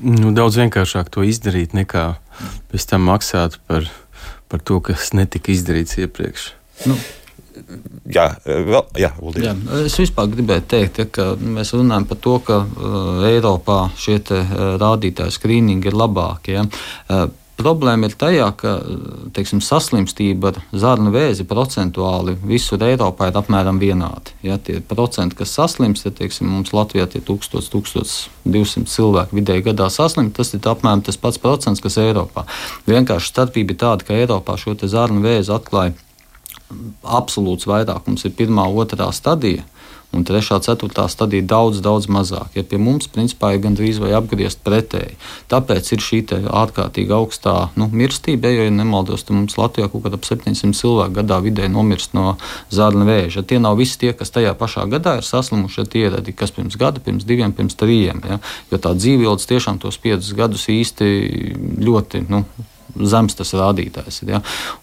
Nu, 0.01 0.33
daudz 0.33 0.57
vienkāršāk 0.63 1.11
to 1.13 1.25
izdarīt, 1.29 1.75
nekā 1.77 2.07
pēc 2.73 2.87
tam 2.89 3.05
maksāt 3.11 3.59
par, 3.69 3.91
par 4.49 4.65
to, 4.65 4.81
kas 4.85 5.13
netika 5.17 5.53
izdarīts 5.53 5.99
iepriekš. 6.01 6.47
Nu, 6.89 6.97
jā, 8.11 8.27
vēl, 8.45 8.81
jā, 8.99 9.11
jā, 9.45 9.55
es 9.85 9.99
vispār 10.01 10.31
gribēju 10.33 10.65
teikt, 10.73 11.03
ja, 11.03 11.09
ka 11.13 11.29
mēs 11.37 11.75
runājam 11.77 12.09
par 12.11 12.21
to, 12.25 12.39
ka 12.49 12.61
uh, 12.65 13.25
Eiropā 13.29 13.79
šie 14.01 14.19
te, 14.25 14.41
uh, 14.41 14.75
rādītāji 14.81 15.37
skrīningi 15.37 15.93
ir 15.93 15.99
labākie. 16.01 16.57
Ja. 16.57 16.67
Uh, 17.09 17.27
Problēma 17.55 18.09
ir 18.09 18.15
tajā, 18.19 18.49
ka 18.59 18.71
teiksim, 19.35 19.61
saslimstība 19.63 20.51
ar 20.51 20.57
zarnu 20.75 21.13
vēzi 21.15 21.45
procentuāli 21.47 22.35
visur 22.43 22.83
Eiropā 22.83 23.29
ir 23.31 23.39
apmēram 23.39 23.79
vienādi. 23.79 24.35
Ja 24.43 24.57
tie 24.59 24.81
procenti, 24.83 25.39
kas 25.39 25.53
saslimst, 25.55 26.09
ja 26.09 26.11
teiksim, 26.11 26.51
mums 26.51 26.75
Latvijā 26.75 27.07
ir 27.07 27.23
1000, 27.23 27.69
1200 27.71 28.91
cilvēku 28.91 29.39
vidēji 29.39 29.69
gadā 29.71 29.87
saslimst, 29.87 30.35
tas 30.41 30.51
ir 30.57 30.67
apmēram 30.67 31.05
tas 31.07 31.21
pats 31.21 31.39
procents, 31.39 31.83
kas 31.85 32.01
Eiropā. 32.03 32.43
Vienkārši 32.91 33.31
starpība 33.31 33.77
ir 33.77 33.81
tāda, 33.85 34.09
ka 34.09 34.19
Eiropā 34.19 34.59
šo 34.59 34.75
zarnu 34.83 35.23
vēzi 35.23 35.55
atklāja 35.55 35.95
absolūts 37.07 37.69
vairākums 37.71 38.27
ir 38.27 38.35
pirmā, 38.35 38.67
otrā 38.67 39.13
stadija. 39.15 39.63
Un 40.15 40.25
trešā, 40.27 40.61
ceturtā 40.63 41.07
stadija 41.11 41.45
daudz, 41.55 41.81
daudz 41.85 42.07
mazāk. 42.13 42.55
Ja 42.55 42.63
pie 42.67 42.79
mums, 42.79 43.09
principā, 43.11 43.55
ir 43.55 43.63
gandrīz 43.65 43.99
vai 44.03 44.13
apgriezt 44.17 44.63
pretēji. 44.67 45.17
Tāpēc 45.51 45.91
ir 45.97 46.05
šī 46.05 46.21
ārkārtīgi 46.49 47.15
augstā 47.15 47.55
nu, 47.81 47.89
mirstība, 47.93 48.53
jo, 48.53 48.69
ja 48.69 48.75
nemaldos, 48.75 49.27
tad 49.27 49.37
mums 49.39 49.59
Latvijā 49.59 49.91
kaut 49.93 50.05
kāda 50.07 50.21
ap 50.21 50.29
700 50.29 50.79
cilvēku 50.79 51.19
gadā 51.19 51.41
vidēji 51.45 51.73
nomirst 51.75 52.15
no 52.17 52.37
zārna 52.75 53.07
vēža. 53.09 53.45
Tie 53.47 53.59
nav 53.63 53.79
visi 53.81 53.99
tie, 54.01 54.13
kas 54.17 54.33
tajā 54.35 54.55
pašā 54.59 54.87
gadā 54.93 55.19
ir 55.19 55.27
saslimuši, 55.27 55.87
tie 55.91 56.07
ir 56.09 56.19
arī 56.21 56.37
kas 56.37 56.55
pirms 56.55 56.79
gada, 56.81 57.03
pirms 57.05 57.27
diviem, 57.29 57.53
pirms 57.57 57.77
trījiem. 57.81 58.23
Ja? 58.31 58.39
Jo 58.73 58.81
tā 58.83 58.95
dzīvības 58.99 59.51
tiešām 59.51 59.83
tos 59.83 59.99
piecus 60.01 60.33
gadus 60.39 60.69
īsti 60.73 61.11
ļoti. 61.85 62.25
Nu, 62.31 62.45
zems 62.95 63.37
tas 63.39 63.55
rādītājs 63.57 64.23
ir. 64.23 64.35
Ja? 64.37 64.41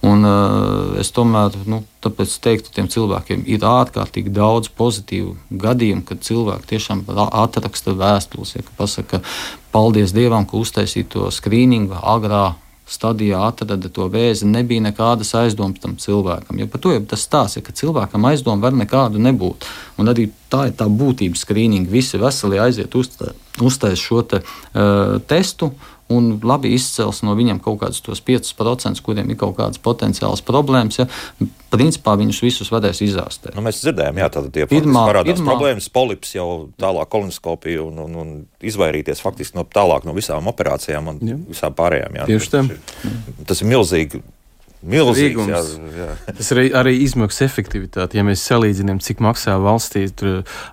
Un, 0.07 0.25
uh, 0.27 0.99
es 1.01 1.11
tomēr 1.15 1.55
nu, 1.69 1.81
teiktu, 2.01 2.73
tiem 2.73 2.89
cilvēkiem 2.91 3.45
ir 3.49 3.65
ārkārtīgi 3.67 4.33
daudz 4.33 4.71
pozitīvu 4.77 5.35
gadījumu, 5.61 6.05
kad 6.07 6.25
cilvēki 6.25 6.73
tiešām 6.73 7.05
atraksta 7.27 7.95
vēstules, 7.97 8.55
ja, 8.57 8.65
ka 8.65 8.75
pasaka, 8.77 9.21
paldies 9.71 10.15
Dievam, 10.15 10.47
ka 10.49 10.59
uztaisīja 10.59 11.11
to 11.15 11.29
skrīningu 11.33 11.99
agrā 12.01 12.51
stadijā 12.91 13.39
atrada 13.47 13.89
to 13.93 14.07
vēzi, 14.11 14.47
nebija 14.49 14.83
nekādas 14.83 15.31
aizdomas 15.39 15.79
tam 15.83 15.95
cilvēkam. 16.01 16.59
Jo 16.59 16.67
par 16.71 16.83
to 16.83 16.93
jau 16.95 17.03
tas 17.13 17.23
stāsta, 17.27 17.61
ja, 17.61 17.65
ka 17.65 17.75
cilvēkam 17.77 18.27
aizdomu 18.27 18.65
var 18.65 18.75
nekādu 18.75 19.21
nebūt. 19.21 19.67
Un 20.01 20.11
arī 20.11 20.27
tā 20.51 20.67
ir 20.69 20.75
tā 20.79 20.89
būtība 20.91 21.39
skrīninga. 21.39 21.91
Visi 21.91 22.19
veseli 22.21 22.59
aiziet 22.59 22.97
uztaisīt 22.97 24.01
šo 24.01 24.25
te, 24.27 24.41
uh, 24.43 25.19
testu 25.27 25.71
un 26.11 26.33
labi 26.45 26.73
izcels 26.75 27.21
no 27.25 27.35
viņiem 27.37 27.61
kaut 27.63 27.81
kādus 27.83 28.01
tos 28.05 28.21
5%, 28.27 29.03
kuriem 29.05 29.31
ir 29.31 29.39
kaut 29.39 29.55
kādas 29.59 29.81
potenciālas 29.83 30.43
problēmas. 30.45 30.99
Ja, 31.01 31.07
principā 31.71 32.17
viņus 32.19 32.41
visus 32.43 32.71
varēs 32.73 33.01
izārstēt. 33.05 33.55
Nu, 33.55 33.63
mēs 33.65 33.79
dzirdējām, 33.83 34.19
jā, 34.21 34.27
tātad 34.33 34.51
tie 34.55 34.67
pirmā, 34.69 35.05
parādās 35.07 35.39
pirmā, 35.39 35.53
problēmas, 35.53 35.87
polips 35.93 36.35
jau 36.35 36.49
tālāk 36.81 37.11
kolonoskopija 37.13 37.85
un, 37.85 38.03
un, 38.05 38.19
un 38.23 38.35
izvairīties 38.67 39.23
faktiski 39.23 39.59
no 39.59 39.65
tālāk 39.65 40.07
no 40.07 40.15
visām 40.17 40.51
operācijām 40.51 41.13
un 41.13 41.23
jā. 41.23 41.39
visām 41.53 41.75
pārējām. 41.77 42.21
Jā, 42.21 42.29
Tieši 42.33 42.53
tā. 42.53 42.65
Tas 43.47 43.63
ir 43.63 43.71
milzīgi 43.71 44.21
Milzīgs, 44.81 45.45
jā, 45.45 45.61
jā. 45.93 46.07
Tas 46.25 46.47
ir 46.55 46.61
arī 46.77 46.95
izmaksu 47.03 47.43
efektivitāte. 47.45 48.17
Ja 48.17 48.25
mēs 48.25 48.41
salīdzinām, 48.49 49.01
cik 49.03 49.21
maksā 49.21 49.59
valstī 49.61 50.07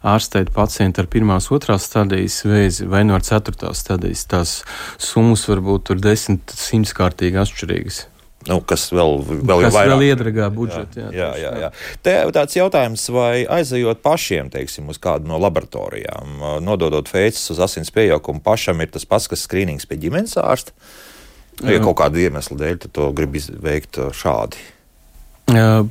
ārstēt 0.00 0.52
pacientu 0.56 1.02
ar 1.04 1.08
pirmās, 1.12 1.50
otrās 1.52 1.88
stadijas 1.90 2.40
vēzi 2.48 2.88
vai 2.88 3.02
no 3.04 3.18
ceturtās 3.20 3.82
stadijas, 3.84 4.24
tās 4.30 4.54
summas 4.96 5.44
var 5.50 5.60
būt 5.64 5.92
desmit, 6.00 6.54
simtkārtīgi 6.56 7.42
atšķirīgas. 7.42 8.06
Nu, 8.48 8.62
kas 8.64 8.86
vēl, 8.94 9.18
vēl 9.28 9.64
kas 9.66 9.74
ir 9.74 9.76
vairāk. 9.76 9.90
Vēl 9.92 10.04
iedragā 10.06 10.46
budžetu. 10.54 11.02
Jā, 11.02 11.10
jā, 11.12 11.28
jā, 11.42 11.50
jā. 11.64 11.68
Te 12.06 12.14
tāds 12.32 12.56
jautājums, 12.56 13.04
vai 13.12 13.42
aizejot 13.58 14.00
pašiem, 14.04 14.48
teiksim, 14.54 14.88
uz 14.88 15.00
kādu 15.02 15.28
no 15.28 15.40
laboratorijām, 15.42 16.38
nododot 16.64 17.10
fēcis 17.10 17.52
uz 17.52 17.60
asins 17.66 17.92
pieaugumu, 17.92 18.40
pašam 18.44 18.80
ir 18.80 18.94
tas 18.94 19.04
pats, 19.10 19.28
kas 19.28 19.44
skrīnings 19.44 19.88
pie 19.90 20.00
ģimenes 20.06 20.38
ārsta? 20.40 20.72
Nu, 20.72 21.07
ja 21.66 21.80
kaut 21.82 21.98
kāda 22.00 22.20
iemesla 22.22 22.58
dēļ, 22.60 22.80
tad 22.84 22.94
to 22.98 23.10
grib 23.16 23.36
veikt 23.64 24.00
uh, 24.00 24.12
šādi. 24.14 24.60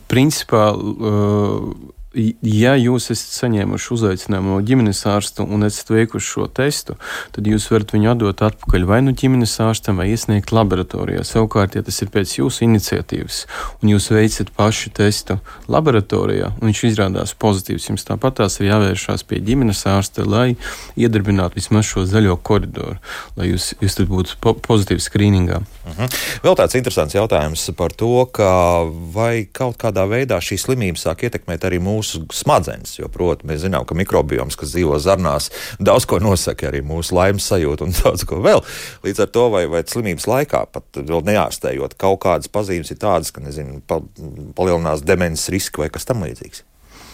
Principā 0.08 0.70
uh, 0.78 1.72
ja 2.16 2.74
jūs 2.80 3.10
esat 3.12 3.34
saņēmuši 3.36 3.90
uzaicinājumu 3.94 4.54
no 4.56 4.62
ģimenes 4.66 5.02
ārsta 5.10 5.44
un 5.44 5.66
esat 5.68 5.92
veikuši 5.92 6.30
šo 6.32 6.48
testu, 6.48 6.96
tad 7.36 7.48
jūs 7.48 7.68
varat 7.72 7.92
viņu 7.94 8.12
atdot 8.14 8.44
atpakaļ 8.48 8.86
vai 8.88 9.00
nu 9.04 9.14
ģimenes 9.18 9.58
ārstam, 9.64 10.00
vai 10.00 10.08
iesniegt 10.14 10.54
laboratorijā. 10.56 11.26
Savukārt, 11.28 11.76
ja 11.78 11.84
tas 11.86 12.00
ir 12.02 12.12
pēc 12.14 12.38
jūsu 12.40 12.64
iniciatīvas 12.68 13.42
un 13.82 13.92
jūs 13.92 14.10
veicat 14.14 14.54
pašu 14.58 14.94
testu 14.98 15.40
laboratorijā 15.72 16.54
un 16.56 16.70
viņš 16.70 16.84
izrādās 16.90 17.36
pozitīvs, 17.38 17.90
jums 17.92 18.08
tāpat 18.08 18.40
tās 18.42 18.58
ir 18.62 18.72
jāvēršās 18.72 19.26
pie 19.28 19.42
ģimenes 19.44 19.84
ārsta, 19.92 20.26
lai 20.26 20.56
iedarbinātu 20.98 21.60
vismaz 21.60 21.92
šo 21.92 22.06
zaļo 22.08 22.40
koridoru, 22.40 22.98
lai 23.38 23.52
jūs, 23.52 23.74
jūs 23.84 24.00
būtu 24.08 24.40
po 24.42 24.56
pozitīvi 24.56 25.04
skrīningā. 25.04 25.60
Uh 25.60 25.92
mhm. 25.92 26.02
-huh. 26.02 26.26
Vēl 26.44 26.56
tāds 26.56 26.78
interesants 26.78 27.16
jautājums 27.16 27.70
par 27.78 27.92
to, 27.92 28.26
ka 28.32 28.84
vai 29.14 29.48
kaut 29.52 29.78
kādā 29.78 30.08
veidā 30.08 30.40
šī 30.40 30.58
slimība 30.58 30.98
sāk 30.98 31.24
ietekmēt 31.28 31.66
arī 31.68 31.80
mūsu 31.84 31.97
mūsu 31.98 32.24
smadzenes. 32.34 32.96
Jo, 33.00 33.10
protams, 33.14 33.48
mēs 33.50 33.66
zinām, 33.66 33.86
ka 33.88 33.98
mikrobioms, 33.98 34.58
kas 34.60 34.74
dzīvo 34.76 35.00
zarnās, 35.04 35.50
daudz 35.82 36.08
ko 36.10 36.22
nosaka 36.24 36.70
arī 36.72 36.84
mūsu 36.86 37.18
laimes 37.18 37.50
sajūtu 37.52 37.88
un 37.88 37.98
daudz 38.02 38.26
ko 38.30 38.42
vēl. 38.46 38.64
Līdz 39.06 39.26
ar 39.26 39.34
to, 39.34 39.50
vai, 39.54 39.66
vai 39.72 39.84
slimības 39.88 40.30
laikā, 40.30 40.64
pat 40.74 41.02
vēl 41.02 41.26
neārstējot, 41.28 41.98
kaut 42.00 42.22
kādas 42.26 42.52
pazīmes 42.52 42.94
ir 42.94 43.02
tādas, 43.02 43.34
ka 43.36 43.44
nezinu, 43.44 43.82
pa, 43.88 44.02
palielinās 44.58 45.06
demences 45.06 45.52
riski 45.54 45.84
vai 45.84 45.92
kas 45.94 46.08
tam 46.08 46.26
līdzīgs. 46.26 46.66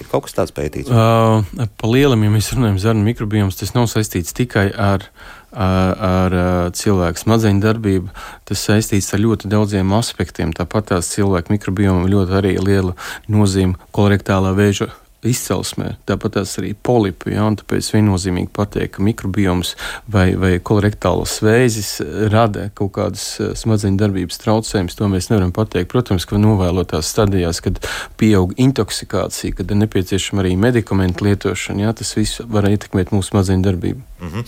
Ir 0.01 0.07
kaut 0.09 0.25
kas 0.25 0.33
tāds 0.35 0.53
pētīts? 0.55 0.89
Uh, 0.89 1.67
pa 1.77 1.87
lielam, 1.87 2.23
ja 2.25 2.31
mēs 2.33 2.49
runājam 2.55 2.79
par 2.79 2.83
zarnu 2.87 3.05
mikrobiomu, 3.05 3.53
tas 3.53 3.75
nav 3.75 3.85
saistīts 3.91 4.33
tikai 4.35 4.65
ar 4.73 4.93
ar, 4.93 5.09
ar 5.53 6.35
cilvēku 6.77 7.21
smadzeņu 7.21 7.63
darbību. 7.63 8.09
Tas 8.49 8.65
saistīts 8.69 9.13
ar 9.13 9.23
ļoti 9.23 9.51
daudziem 9.51 9.93
aspektiem. 9.97 10.55
Tāpat 10.57 10.91
tās 10.93 11.13
cilvēku 11.13 11.53
mikrobiomam 11.53 12.09
ļoti 12.09 12.37
arī 12.39 12.57
liela 12.57 12.97
nozīme 13.29 13.77
kolorektālā 13.95 14.55
vēža 14.57 14.91
izcelsmē, 15.29 15.95
tāpat 16.09 16.39
arī 16.43 16.73
polipi. 16.75 17.33
Ja, 17.35 17.47
tāpēc 17.59 17.89
viennozīmīgi 17.95 18.51
pateikt, 18.53 18.95
ka 18.97 19.05
mikrobioms 19.05 19.75
vai, 20.11 20.33
vai 20.39 20.55
kolorektāls 20.59 21.39
vēzis 21.45 21.95
rada 22.33 22.69
kaut 22.77 22.93
kādas 22.97 23.25
eh, 23.39 23.53
smadzeņu 23.57 23.99
darbības 24.01 24.41
traucējumus. 24.43 24.97
To 24.99 25.09
mēs 25.11 25.29
nevaram 25.31 25.53
pateikt. 25.55 25.91
Protams, 25.93 26.27
ka 26.29 26.41
novēlotās 26.41 27.11
stadijās, 27.13 27.61
kad 27.63 27.81
pieaug 28.19 28.55
intoksikācija, 28.61 29.59
kad 29.59 29.71
ir 29.71 29.81
nepieciešama 29.83 30.43
arī 30.43 30.55
medikamentu 30.59 31.27
lietošana, 31.29 31.87
ja, 31.87 31.93
tas 31.97 32.15
viss 32.17 32.41
var 32.43 32.67
ietekmēt 32.69 33.13
mūsu 33.13 33.33
smadzeņu 33.33 33.67
darbību. 33.69 34.01
Mm 34.23 34.29
-hmm. 34.29 34.43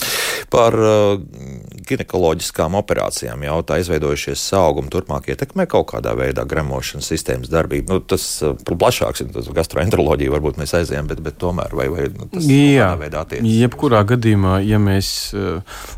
Par 0.49 0.73
uh, 0.73 1.19
ginekoloģiskām 1.87 2.75
operācijām 2.79 3.43
jautā, 3.43 3.79
izveidojušies 3.79 4.39
saugumi 4.49 4.89
turpmāk 4.89 5.29
ietekmē 5.29 5.65
kaut 5.65 5.91
kādā 5.91 6.15
veidā 6.15 6.45
gremošanas 6.47 7.07
sistēmas 7.11 7.49
darbību. 7.49 7.93
Nu, 7.93 7.99
tas 7.99 8.41
uh, 8.41 8.55
plašāks 8.65 9.21
ir 9.21 9.53
gastroenteroloģija, 9.53 10.31
varbūt 10.31 10.57
mēs 10.57 10.64
aizējām, 10.73 11.09
bet, 11.11 11.21
bet 11.25 11.37
tomēr 11.41 11.75
vai, 11.77 11.87
vai 11.93 12.07
nu, 12.15 12.29
tas 12.31 12.47
Jā, 12.49 12.93
veidā 12.99 13.21
attiecas? 13.25 13.45
Jebkurā 13.61 14.01
gadījumā, 14.09 14.57
ja 14.65 14.79
mēs 14.81 15.09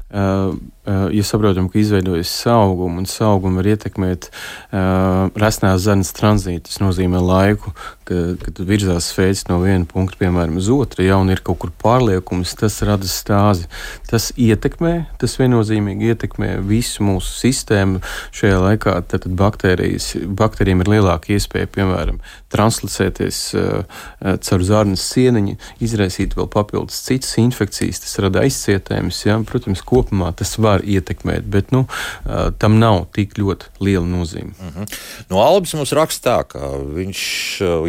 uh, 0.09 0.55
uh, 0.87 1.07
ja 1.11 1.23
saprotam, 1.23 1.69
ka 1.69 1.79
izveidojas 1.79 2.31
sauguma, 2.43 3.01
un 3.01 3.09
sauguma 3.09 3.61
var 3.61 3.71
ietekmēt 3.73 4.29
uh, 4.29 5.27
resnās 5.39 5.83
zarnas 5.85 6.13
tranzītu, 6.15 6.67
tas 6.69 6.81
nozīmē 6.83 7.21
laiku, 7.23 7.73
ka, 8.07 8.21
kad 8.41 8.61
virzās 8.67 9.09
fēcis 9.15 9.47
no 9.49 9.59
viena 9.63 9.87
punkta, 9.89 10.19
piemēram, 10.21 10.57
uz 10.61 10.69
otru, 10.73 11.03
ja 11.05 11.19
un 11.19 11.31
ir 11.33 11.41
kaut 11.45 11.59
kur 11.63 11.73
pārliekums, 11.83 12.55
tas 12.59 12.79
rada 12.87 13.07
stāzi. 13.09 13.67
Tas 14.07 14.29
ietekmē, 14.39 14.93
tas 15.21 15.35
viennozīmīgi 15.39 16.13
ietekmē 16.13 16.53
visu 16.67 17.03
mūsu 17.07 17.33
sistēmu. 17.41 18.01
Šajā 18.35 18.61
laikā 18.63 18.95
tad 19.11 19.27
baktērijas, 19.39 20.13
baktērijiem 20.39 20.83
ir 20.85 20.93
lielāka 20.95 21.33
iespēja, 21.35 21.69
piemēram, 21.75 22.21
translicēties 22.53 23.41
caur 24.47 24.63
zarnas 24.63 25.03
sieniņu, 25.11 25.57
izraisīt 25.83 26.37
vēl 26.37 26.47
papildus 26.51 27.01
citas 27.07 27.35
infekcijas, 27.41 28.03
tas 28.05 28.15
rada 28.23 28.45
aizcietējumus. 28.45 29.19
Ja? 29.27 29.39
Protams, 29.47 29.83
kopumā 29.97 30.31
tas 30.37 30.55
var 30.61 30.85
ietekmēt, 30.85 31.49
bet 31.49 31.73
nu, 31.75 31.83
uh, 31.87 32.49
tam 32.61 32.79
nav 32.81 33.07
tik 33.17 33.37
ļoti 33.41 33.73
liela 33.83 34.05
nozīme. 34.05 34.53
Mm 34.53 34.71
-hmm. 34.75 34.97
No 35.29 35.41
Albas 35.41 35.73
mums 35.73 35.91
raksta 35.97 36.27
tā, 36.27 36.37
ka 36.53 36.71
viņš 36.97 37.21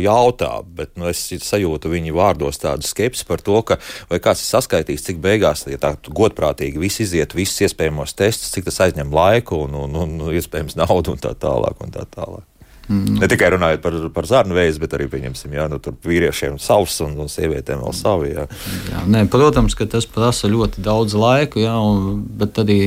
jautā, 0.03 0.53
bet 0.65 0.97
nu, 0.97 1.09
es 1.09 1.23
sajūtu 1.29 1.91
viņa 1.93 2.15
vārdos 2.15 2.61
tādu 2.61 2.87
skepsi 2.87 3.27
par 3.27 3.41
to, 3.41 3.63
ka 3.63 3.79
vai 4.11 4.19
kāds 4.19 4.45
ir 4.45 4.51
saskaitījis, 4.53 5.07
cik 5.11 5.23
beigās, 5.23 5.67
ja 5.67 5.79
tā 5.79 5.95
godprātīgi 6.09 6.79
viss 6.79 7.01
iziet, 7.01 7.35
visus 7.35 7.61
iespējamos 7.69 8.15
testus, 8.15 8.53
cik 8.55 8.69
tas 8.69 8.81
aizņem 8.87 9.13
laiku 9.15 9.65
un, 9.65 9.75
un, 9.75 9.97
un, 9.97 10.21
un 10.21 10.35
iespējams 10.35 10.79
naudu 10.79 11.17
un 11.17 11.19
tā 11.23 11.35
tālāk. 11.35 11.83
Un 11.85 11.95
tā 11.95 12.05
tālāk. 12.15 12.47
Mm. 12.89 13.18
Ne 13.20 13.28
tikai 13.28 13.51
runājot 13.53 13.82
par, 13.84 13.97
par 14.14 14.28
zarnu 14.28 14.57
veidu, 14.57 14.80
bet 14.80 14.95
arī 14.97 15.09
pieņemsim, 15.12 15.53
jā, 15.53 15.66
nu, 15.68 15.76
vīriešiem 16.09 16.57
savs 16.62 16.97
un, 17.05 17.18
un 17.20 17.28
sievietēm 17.28 17.82
vēl 17.84 17.97
savi. 17.97 18.32
Jā. 18.32 18.47
Jā, 18.89 19.03
nē, 19.12 19.26
protams, 19.32 19.76
ka 19.76 19.84
tas 19.93 20.09
prasa 20.09 20.49
ļoti 20.49 20.84
daudz 20.86 21.16
laika, 21.18 21.61
jā, 21.61 21.74
un, 21.76 22.22
bet 22.41 22.61
arī 22.64 22.80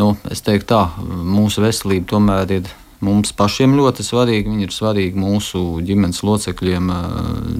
nu, 0.00 0.14
es 0.32 0.40
teiktu, 0.46 0.70
tā 0.72 0.82
mūsu 1.04 1.64
veselība 1.64 2.14
tomēr 2.16 2.58
ir. 2.60 2.74
Mums 3.04 3.34
pašiem 3.36 3.74
ļoti 3.76 4.06
svarīgi, 4.06 4.48
viņi 4.48 4.64
ir 4.64 4.72
svarīgi 4.72 5.20
mūsu 5.20 5.60
ģimenes 5.84 6.22
locekļiem, 6.24 6.86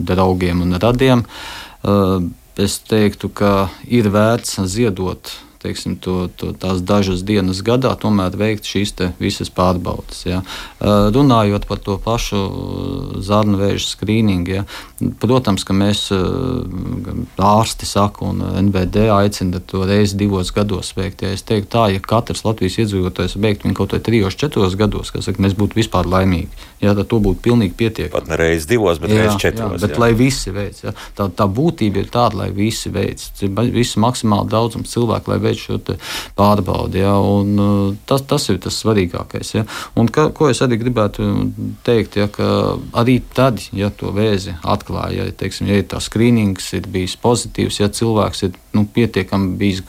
draugiem 0.09 0.62
un 0.64 0.79
radiem. 0.81 1.27
Es 2.57 2.79
teiktu, 2.89 3.29
ka 3.37 3.66
ir 3.85 4.09
vērts 4.14 4.62
ziedot 4.64 5.35
teiksim, 5.67 5.99
to, 6.03 6.17
to, 6.39 6.53
tās 6.57 6.81
dažas 6.87 7.25
dienas 7.27 7.62
gadā 7.67 7.93
tomēr 8.01 8.37
veikt 8.39 8.69
šīs 8.69 8.95
visas 9.19 9.51
pārbaudes. 9.53 10.23
Ja. 10.29 10.43
Runājot 10.81 11.67
par 11.69 11.83
to 11.83 11.99
pašu 12.03 12.41
zarnu 13.27 13.59
vēža 13.61 13.91
skrīningu, 13.91 14.55
ja, 14.61 14.64
protams, 15.21 15.67
ka 15.67 15.77
mēs 15.77 16.07
ārsti 17.43 17.89
saka 17.89 18.25
un 18.31 18.45
NVD 18.67 19.09
aicina 19.12 19.61
to 19.61 19.85
reizi 19.89 20.17
divos 20.21 20.53
gados 20.55 20.95
veikt. 20.97 21.27
Ja. 21.27 21.35
Es 21.37 21.45
teiktu 21.47 21.73
tā, 21.77 21.89
ja 21.95 22.03
katrs 22.03 22.45
Latvijas 22.47 22.79
iedzīvotājs 22.85 23.37
veiktu 23.43 23.69
viņu 23.69 23.79
kaut 23.79 23.97
vai 23.97 24.03
trijos, 24.05 24.39
četros 24.39 24.79
gados, 24.79 25.12
kas 25.14 25.29
saka, 25.29 25.43
mēs 25.43 25.57
būtu 25.59 25.81
vispār 25.81 26.09
laimīgi. 26.11 26.64
Jā, 26.83 26.93
tad 26.93 27.09
to 27.09 27.19
būtu 27.25 27.41
pilnīgi 27.45 27.73
pietiekami. 27.79 28.12
Pat 28.12 28.29
ne 28.29 28.37
reizes 28.37 28.69
divos, 28.69 29.01
bet 29.01 29.12
reizes 29.14 29.39
četros. 29.41 29.79
Jā, 29.79 29.83
bet 29.87 29.95
jā. 29.97 30.01
lai 30.03 30.11
visi 30.17 30.53
veic. 30.53 30.83
Jā. 30.85 30.93
Tā, 31.17 31.29
tā 31.33 31.47
būtība 31.49 32.03
ir 32.03 32.11
tāda, 32.12 32.43
lai 32.43 32.49
visi 32.55 32.93
veic. 32.93 33.23
Visi 33.73 34.03
maksimāli 34.03 34.53
daudzums 34.53 34.93
cilvēku, 34.93 35.33
lai 35.33 35.39
veic 35.41 35.56
šo 35.61 35.79
pārbaudi. 36.37 37.03
Jā, 37.03 37.15
un, 37.21 37.53
uh, 37.61 37.95
tas, 38.09 38.25
tas 38.29 38.49
ir 38.53 38.61
tas 38.63 38.79
svarīgākais. 38.83 39.55
Jā. 39.59 39.65
Un 39.99 40.11
ka, 40.13 40.29
ko 40.37 40.51
es 40.53 40.63
arī 40.65 40.79
gribētu 40.81 41.27
teikt, 41.87 42.19
jā, 42.21 42.29
ka 42.33 42.77
arī 42.97 43.19
tad, 43.37 43.63
ja 43.77 43.91
to 43.91 44.13
vēzi 44.17 44.57
atklāja, 44.63 45.27
ja, 45.27 45.37
teiksim, 45.43 45.71
ja 45.71 45.83
tā 45.87 46.01
skrīnings 46.03 46.73
ir 46.79 46.89
bijis 46.93 47.19
pozitīvs, 47.23 47.83
ja 47.83 47.91
cilvēks 47.93 48.47
ir 48.49 48.57
nu, 48.77 48.87
pietiekami 48.93 49.55
bijis 49.61 49.85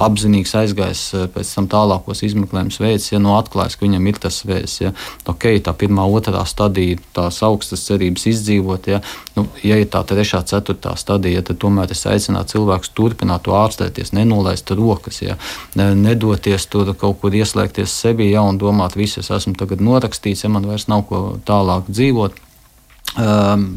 apzinīgs 0.00 0.52
aizgājis 0.58 1.02
eh, 1.16 1.24
pēc 1.32 1.50
tam 1.56 1.68
tālākos 1.72 2.20
izmeklējumus 2.26 2.78
veids, 2.82 3.08
ja 3.12 3.20
nu 3.22 3.32
atklājas, 3.36 3.78
ka 3.78 3.86
viņam 3.86 4.08
ir 4.10 4.20
tas 4.20 4.42
vēzis. 4.48 4.76
Ja, 4.82 4.92
ok, 5.28 5.48
tā 5.64 5.72
pirmā, 5.78 6.04
otrā 6.18 6.42
stadija, 6.48 6.98
tās 7.16 7.40
augstas 7.46 7.86
cerības 7.88 8.26
izdzīvot, 8.32 8.90
ja, 8.92 9.00
nu, 9.38 9.46
ja 9.64 9.80
ir 9.80 9.88
tā 9.92 10.04
trešā, 10.06 10.42
ceturtā 10.48 10.94
stadija, 11.00 11.44
tad 11.46 11.60
tomēr 11.64 11.96
es 11.96 12.04
aicinātu 12.08 12.56
cilvēkus 12.56 12.92
turpināt 12.96 13.46
to 13.48 13.56
ārstēties, 13.56 14.12
nenolaist 14.16 14.70
rokas, 14.76 15.22
ja, 15.24 15.40
nedoties 15.76 16.68
tur 16.72 16.92
kaut 16.98 17.22
kur 17.22 17.34
ieslēgties 17.36 17.96
sevi 18.04 18.30
ja, 18.32 18.44
un 18.44 18.60
domāt, 18.60 18.98
viss 19.00 19.22
es 19.22 19.32
esmu 19.32 19.56
tagad 19.58 19.84
norakstīts, 19.84 20.44
ja 20.44 20.52
man 20.52 20.68
vairs 20.68 20.90
nav 20.92 21.06
ko 21.08 21.26
tālāk 21.48 21.88
dzīvot. 21.88 22.42
Um, 23.16 23.70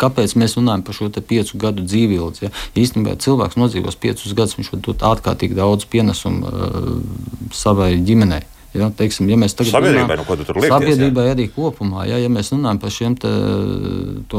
Kāpēc 0.00 0.34
mēs 0.40 0.56
runājam 0.58 0.82
par 0.86 0.96
šo 0.96 1.10
piecu 1.10 1.60
gadu 1.60 1.84
dzīvību? 1.86 2.30
Ja? 2.42 2.50
Īstenībā 2.78 3.14
cilvēks 3.22 3.58
nodzīvos 3.60 3.98
piecus 4.00 4.34
gadus, 4.34 4.56
viņš 4.58 4.72
var 4.72 4.82
dot 4.88 5.06
ārkārtīgi 5.12 5.58
daudz 5.58 5.86
pienesumu 5.90 6.50
uh, 6.50 6.90
savai 7.54 7.94
ģimenei. 8.02 8.42
Ja, 8.74 8.88
teiksim, 8.90 9.28
ja 9.30 9.36
sabiedrībai, 9.38 10.16
runājam, 10.16 10.40
nu, 10.40 10.44
liekties, 10.58 10.72
sabiedrībai 10.72 11.24
arī 11.30 11.44
kopumā, 11.54 12.08
ja, 12.08 12.16
ja 12.18 12.30
mēs 12.32 12.48
runājam 12.50 12.80
par 12.82 12.90
šiem 12.90 13.14
te, 13.22 13.30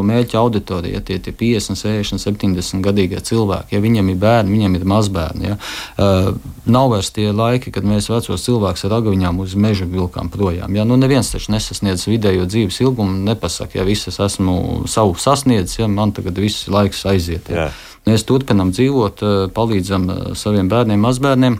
mērķa 0.10 0.40
auditoriju, 0.42 0.98
ja 0.98 1.04
tie 1.06 1.22
ir 1.22 1.36
50, 1.40 1.80
60, 1.80 2.20
70 2.20 2.84
gadīgie 2.84 3.22
cilvēki, 3.24 3.78
ja 3.78 3.82
viņiem 3.86 4.10
ir 4.12 4.18
bērni, 4.20 4.58
viņiem 4.58 4.76
ir 4.76 4.84
mazbērni. 4.92 5.48
Ja, 5.48 5.56
uh, 5.56 6.28
nav 6.68 6.92
vairs 6.92 7.14
tie 7.16 7.30
laiki, 7.32 7.72
kad 7.76 7.88
mēs 7.88 8.10
vecos 8.12 8.44
cilvēkus 8.44 8.84
ar 8.90 8.98
agaviņām 8.98 9.40
uz 9.40 9.56
meža 9.56 9.88
vilkām 9.88 10.28
projām. 10.34 10.76
Ja, 10.76 10.84
nu, 10.84 10.98
neviens 11.00 11.32
taču 11.32 11.54
nesasniedz 11.56 12.04
vidējo 12.10 12.50
dzīves 12.50 12.82
ilgumu, 12.84 13.16
nepasaka, 13.30 13.80
ja 13.80 13.88
viss 13.88 14.12
es 14.12 14.20
esmu 14.20 14.84
savu 14.92 15.16
sasniedzis, 15.16 15.80
ja 15.80 15.88
man 15.92 16.12
tagad 16.18 16.44
viss 16.44 16.68
laiks 16.68 17.06
aiziet. 17.08 17.48
Ja. 17.54 17.70
Mēs 18.06 18.28
turpinām 18.28 18.76
dzīvot, 18.76 19.24
palīdzam 19.56 20.12
saviem 20.38 20.68
bērniem, 20.70 21.02
mazbērniem. 21.08 21.58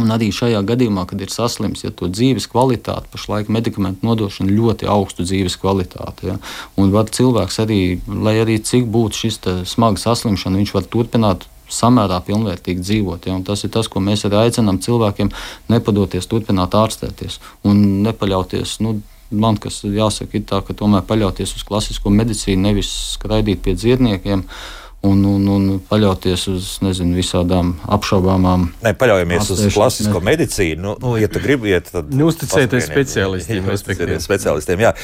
Un 0.00 0.12
arī 0.14 0.30
šajā 0.32 0.62
gadījumā, 0.66 1.04
kad 1.10 1.20
ir 1.20 1.32
saslims, 1.32 1.84
ja 1.84 1.92
to 1.92 2.08
dzīves 2.08 2.48
kvalitāte, 2.50 3.10
pašlaik 3.12 3.50
medikamentu 3.52 4.06
nodošana 4.06 4.52
ļoti 4.54 4.88
augstu 4.88 5.26
dzīves 5.28 5.58
kvalitāti. 5.60 6.30
Ja, 6.30 6.38
un 6.80 6.92
var 6.94 7.10
cilvēks 7.12 7.60
arī, 7.64 7.80
lai 8.08 8.38
arī 8.40 8.60
cik 8.64 8.88
būtu 8.92 9.24
šis 9.24 9.40
smags 9.68 10.06
saslimšana, 10.08 10.60
viņš 10.62 10.74
var 10.76 10.88
turpināt 10.88 11.46
samērā 11.70 12.18
pilnvērtīgi 12.26 12.82
dzīvot. 12.82 13.28
Ja? 13.30 13.38
Tas 13.46 13.62
ir 13.66 13.74
tas, 13.74 13.90
ko 13.90 14.02
mēs 14.02 14.24
arī 14.26 14.40
aicinām 14.46 14.80
cilvēkiem 14.82 15.30
nepadoties, 15.70 16.28
turpināt 16.30 16.74
ārstēties 16.74 17.38
un 17.68 18.02
nepaļauties. 18.08 18.80
Nu, 18.84 19.00
Man 19.30 19.60
kas 19.62 19.76
jāsaka, 19.86 20.40
ir 20.40 20.42
tā, 20.42 20.58
ka 20.66 20.74
tomēr 20.74 21.04
paļauties 21.06 21.52
uz 21.54 21.62
klasisko 21.62 22.10
medicīnu, 22.10 22.64
nevis 22.64 22.88
skraidīt 23.12 23.60
pie 23.62 23.76
dziedniekiem. 23.78 24.40
Uh, 24.42 24.79
un, 25.06 25.24
un, 25.24 25.48
un 25.48 25.66
paļauties 25.88 26.46
uz 26.52 26.70
nezinu, 26.84 27.16
visādām 27.16 27.72
apšaubāmām. 27.96 28.68
Nē, 28.84 28.94
paļaujamies 29.00 29.52
uz 29.54 29.64
klasisko 29.74 30.20
ne. 30.20 30.26
medicīnu. 30.30 30.80
Nu, 30.84 30.94
nu, 31.00 31.14
ja 31.20 31.30
tu 31.32 31.42
gribi 31.42 31.72
iet, 31.72 31.90
tad 31.94 32.12
nu, 32.12 32.28
uzticēties 32.30 32.88
speciālistiem. 32.90 33.68
Uzticēties 33.76 34.26
speciālistiem 34.28 34.86
jā. 34.86 34.94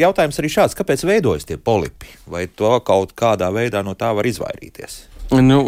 Jautājums 0.00 0.40
arī 0.42 0.52
šāds, 0.52 0.78
kāpēc 0.78 1.06
veidojas 1.08 1.48
tie 1.48 1.58
polipi? 1.58 2.10
Vai 2.30 2.46
to 2.46 2.76
kaut 2.86 3.16
kādā 3.18 3.50
veidā 3.54 3.82
no 3.86 3.96
tā 3.98 4.12
var 4.16 4.28
izvairīties? 4.30 5.00
Nu, 5.30 5.60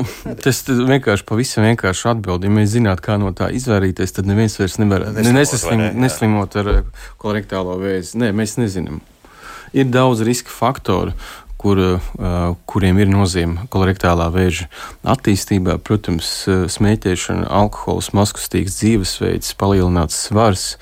tas 0.43 0.64
vienkārši 0.66 1.26
pavisam 1.26 1.66
vienkārši 1.68 2.09
atbild. 2.11 2.43
Ja 2.43 2.51
mēs 2.51 2.72
zinātu, 2.74 3.05
kā 3.07 3.14
no 3.22 3.30
tā 3.36 3.47
izvairīties, 3.55 4.14
tad 4.16 4.26
neviens 4.26 4.59
vairs 4.59 4.74
nevar 4.82 5.07
nesaslim, 5.14 5.78
ne, 5.78 5.90
neslimot 6.03 6.57
ar 6.59 6.70
korektālo 7.22 7.78
vēzi. 7.78 8.18
Nē, 8.18 8.32
mēs 8.34 8.57
nezinām. 8.59 8.99
Ir 9.72 9.86
daudz 9.88 10.20
riska 10.26 10.53
faktoru, 10.53 11.14
kur, 11.63 11.81
kuriem 12.69 13.01
ir 13.03 13.11
nozīme 13.13 13.67
kolorektālā 13.73 14.29
vēža 14.35 14.69
attīstībā. 15.15 15.79
Protams, 15.87 16.31
smēķēšana, 16.75 17.49
alkohols, 17.63 18.13
maskustīgs 18.17 18.81
dzīvesveids, 18.81 19.55
palielināts 19.61 20.19
svars, 20.27 20.73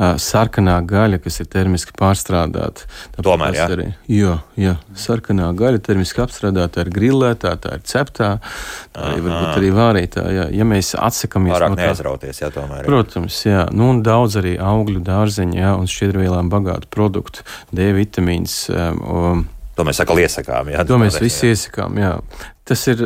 sarkanā 0.00 0.78
gaļa, 0.88 1.18
kas 1.20 1.40
ir 1.42 1.48
termiski 1.50 1.92
pārstrādāta. 1.98 2.86
Tomēr, 3.20 3.56
jā. 3.58 3.66
Arī, 3.74 3.86
jo, 4.08 4.36
jā, 4.60 4.76
sarkanā 4.96 5.50
gaļa 5.58 5.82
termiski 5.84 6.22
apstrādāta 6.24 6.84
ir 6.86 6.92
grillētā, 6.94 7.52
tā 7.60 7.76
ir 7.76 7.84
ceptā, 7.90 8.30
tā 8.96 9.12
ir 9.16 9.24
varbūt 9.26 9.58
arī 9.58 9.72
vārītā. 9.76 10.26
Jā. 10.36 10.48
Ja 10.56 10.68
mēs 10.68 10.94
atsakamies 10.96 11.56
Pārāk 11.56 11.74
no 11.74 11.80
tā, 11.80 11.90
neaizrauties, 11.90 12.40
jā, 12.40 12.52
tomēr. 12.54 12.80
jā. 12.80 12.88
Protams, 12.88 13.44
jā, 13.44 13.68
nu, 13.76 13.92
un 13.92 14.04
daudz 14.06 14.40
arī 14.40 14.56
augļu, 14.56 15.04
dārzeņu 15.04 15.60
jā, 15.60 15.76
un 15.76 15.90
šķidrvielām 15.90 16.52
bagātu 16.52 16.88
produktu, 16.92 17.44
D 17.76 17.92
vitamīns. 17.96 18.62
Um, 18.72 19.48
To 19.80 19.86
mēs 19.88 20.00
atkal 20.04 20.20
iesakām. 20.20 20.68
Jā, 20.74 20.84
To 20.84 20.98
mēs 21.00 21.16
visi 21.22 21.48
iesakām. 21.54 21.96
Jā. 21.96 22.12
Tas 22.64 22.86
ir, 22.86 23.00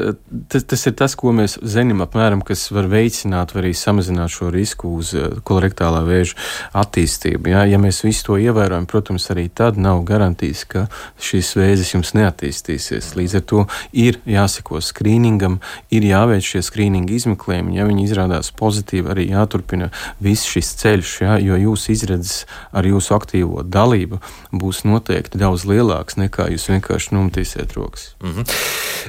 tas, 0.50 0.64
tas 0.68 0.82
ir 0.90 0.92
tas, 0.98 1.14
ko 1.16 1.30
mēs 1.32 1.54
zinām, 1.62 2.02
apmēram, 2.04 2.42
kas 2.44 2.66
var 2.74 2.88
veicināt 2.90 3.54
vai 3.54 3.62
arī 3.62 3.70
samazināt 3.78 4.32
šo 4.34 4.50
risku 4.52 4.90
uz 4.98 5.14
eh, 5.16 5.38
kolorektālā 5.46 6.02
vēža 6.04 6.36
attīstību. 6.82 7.52
Jā. 7.54 7.62
Ja 7.70 7.78
mēs 7.80 8.02
visu 8.04 8.26
to 8.26 8.36
ievērojam, 8.42 8.84
protams, 8.90 9.30
arī 9.32 9.46
tad 9.48 9.78
nav 9.80 10.02
garantijas, 10.08 10.66
ka 10.68 10.84
šīs 11.22 11.54
vēzis 11.56 11.94
jums 11.94 12.12
neattīstīsies. 12.18 13.14
Līdz 13.16 13.36
ar 13.38 13.44
to 13.52 13.62
ir 14.04 14.18
jāseko 14.28 14.82
skrīningam, 14.84 15.60
ir 15.94 16.08
jāveic 16.10 16.44
šie 16.44 16.64
skrīninga 16.66 17.16
izmeklējumi. 17.16 17.78
Ja 17.78 17.88
viņi 17.88 18.08
izrādās 18.08 18.52
pozitīvi, 18.58 19.14
arī 19.14 19.28
jāturpina 19.30 19.88
viss 20.24 20.50
šis 20.50 20.74
ceļš, 20.82 21.14
jā, 21.24 21.38
jo 21.46 21.62
jūsu 21.62 21.94
izredzes 21.94 22.44
ar 22.74 22.84
jūsu 22.90 23.16
aktīvo 23.16 23.64
dalību 23.64 24.20
būs 24.52 24.84
noteikti 24.84 25.40
daudz 25.40 25.64
lielāks 25.70 26.18
nekā 26.20 26.50
jūs 26.52 26.68
vienkārši 26.74 27.16
numtīsiet 27.16 27.78
rokas. 27.78 28.10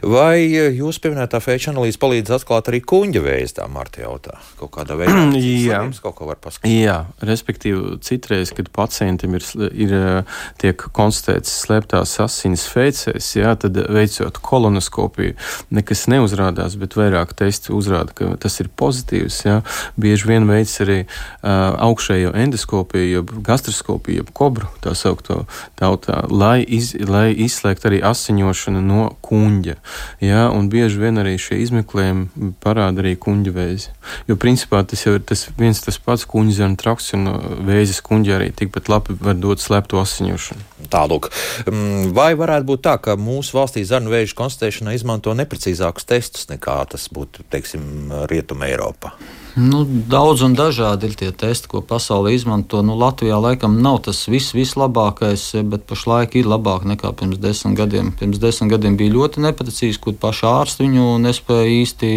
Vai 0.06 0.35
jūs 0.38 1.00
pieminētā 1.04 1.40
fēča 1.44 1.72
analīze 1.72 2.00
palīdz 2.02 2.34
atklāt 2.38 2.70
arī 2.72 2.82
kuģa 2.86 3.22
vēju, 3.26 3.52
tā 3.58 3.68
Marta 3.72 4.04
jautā? 4.04 4.38
Kaut 4.60 4.74
kādā 4.76 4.98
veidā 5.00 5.16
slimības 5.32 6.02
kaut 6.04 6.18
ko 6.20 6.30
var 6.30 6.40
paskatīt. 6.44 6.76
Jā, 6.86 6.98
respektīvi, 7.26 7.98
citreiz, 8.06 8.52
kad 8.56 8.70
pacientam 8.76 9.38
ir, 9.38 9.46
ir 9.72 9.96
eh, 9.98 10.38
tiek 10.62 10.86
konstatēts 10.96 11.54
slēptās 11.64 12.18
asins 12.24 12.66
fēcēs, 12.72 13.32
jā, 13.40 13.56
tad 13.60 13.78
veicot 13.78 14.40
kolonoskopiju, 14.46 15.36
nekas 15.76 16.06
neuzrādās, 16.12 16.78
bet 16.82 16.98
vairāk 17.00 17.36
testi 17.38 17.74
uzrāda, 17.76 18.16
ka 18.16 18.32
tas 18.42 18.60
ir 18.64 18.72
pozitīvs. 18.76 19.42
Jā. 19.46 19.60
Bieži 20.02 20.30
vien 20.30 20.48
veids 20.50 20.76
arī 20.84 21.02
uh, 21.06 21.76
augšējo 21.88 22.34
endoskopiju, 22.46 23.10
jeb 23.20 23.34
gastroskopiju, 23.46 24.24
jeb 24.24 24.32
kobru, 24.36 24.70
tā 24.84 24.96
saukto 24.98 25.44
tautā, 25.80 26.24
lai, 26.30 26.60
iz, 26.64 26.94
lai 27.08 27.30
izslēgtu 27.46 27.90
arī 27.92 28.02
asiņošanu 28.06 28.84
no 28.86 29.08
kuņģa. 29.26 29.78
Jā, 30.26 30.46
un 30.54 30.70
bieži 30.74 31.02
vien 31.02 31.22
arī 31.22 31.36
šie 31.42 31.60
izmeklējumi 31.64 32.52
parāda 32.64 33.04
arī 33.04 33.16
kuģa 33.22 33.56
vēzi. 33.56 33.94
Jo 34.30 34.38
principā 34.42 34.82
tas 34.88 35.06
jau 35.06 35.16
ir 35.18 35.24
tas 35.28 35.48
viens 35.60 35.82
tas 35.84 36.00
pats 36.02 36.26
kuģa 36.30 36.60
zem 36.60 36.78
traks, 36.80 37.12
un 37.18 37.30
uh, 37.32 37.40
vēzis 37.68 38.02
kuģa 38.06 38.40
arī 38.40 38.52
tikpat 38.56 38.90
labi 38.92 39.18
var 39.22 39.38
dot 39.40 39.64
slēpto 39.64 40.02
asiņošanu. 40.02 40.72
Tālūk, 40.92 41.32
Mm, 41.66 42.12
vai 42.14 42.34
varētu 42.38 42.68
būt 42.70 42.84
tā, 42.86 42.96
ka 43.02 43.16
mūsu 43.20 43.58
valstī 43.58 43.82
zarnu 43.88 44.12
vēža 44.14 44.36
konstatēšanai 44.38 44.96
izmanto 44.98 45.34
neprecīzākus 45.38 46.08
testus 46.10 46.50
nekā 46.52 46.78
tas 46.92 47.08
būtu, 47.14 47.46
teiksim, 47.50 48.12
Rietumē 48.30 48.70
Eiropā? 48.74 49.16
Nu, 49.56 49.86
daudz 49.88 50.42
un 50.44 50.52
dažādi 50.52 51.08
ir 51.08 51.14
tie 51.16 51.30
testi, 51.32 51.70
ko 51.72 51.80
pasaulē 51.80 52.34
izmanto. 52.36 52.82
Nu, 52.84 52.98
Latvijā 53.00 53.38
laikam 53.40 53.78
nav 53.80 54.02
tas 54.04 54.26
viss 54.28 54.52
vislabākais, 54.52 55.46
bet 55.72 55.86
pašlaik 55.88 56.36
ir 56.36 56.50
labāk 56.52 56.84
nekā 56.84 57.14
pirms 57.16 57.40
desmit 57.40 57.78
gadiem. 57.80 58.12
Pirms 58.20 58.42
desmit 58.44 58.74
gadiem 58.74 58.98
bija 59.00 59.14
ļoti 59.14 59.44
neprecīzi, 59.46 60.02
kur 60.04 60.18
paši 60.20 60.44
ārsti 60.50 60.84
viņu 60.84 61.06
nespēja 61.24 61.70
īsti 61.72 62.10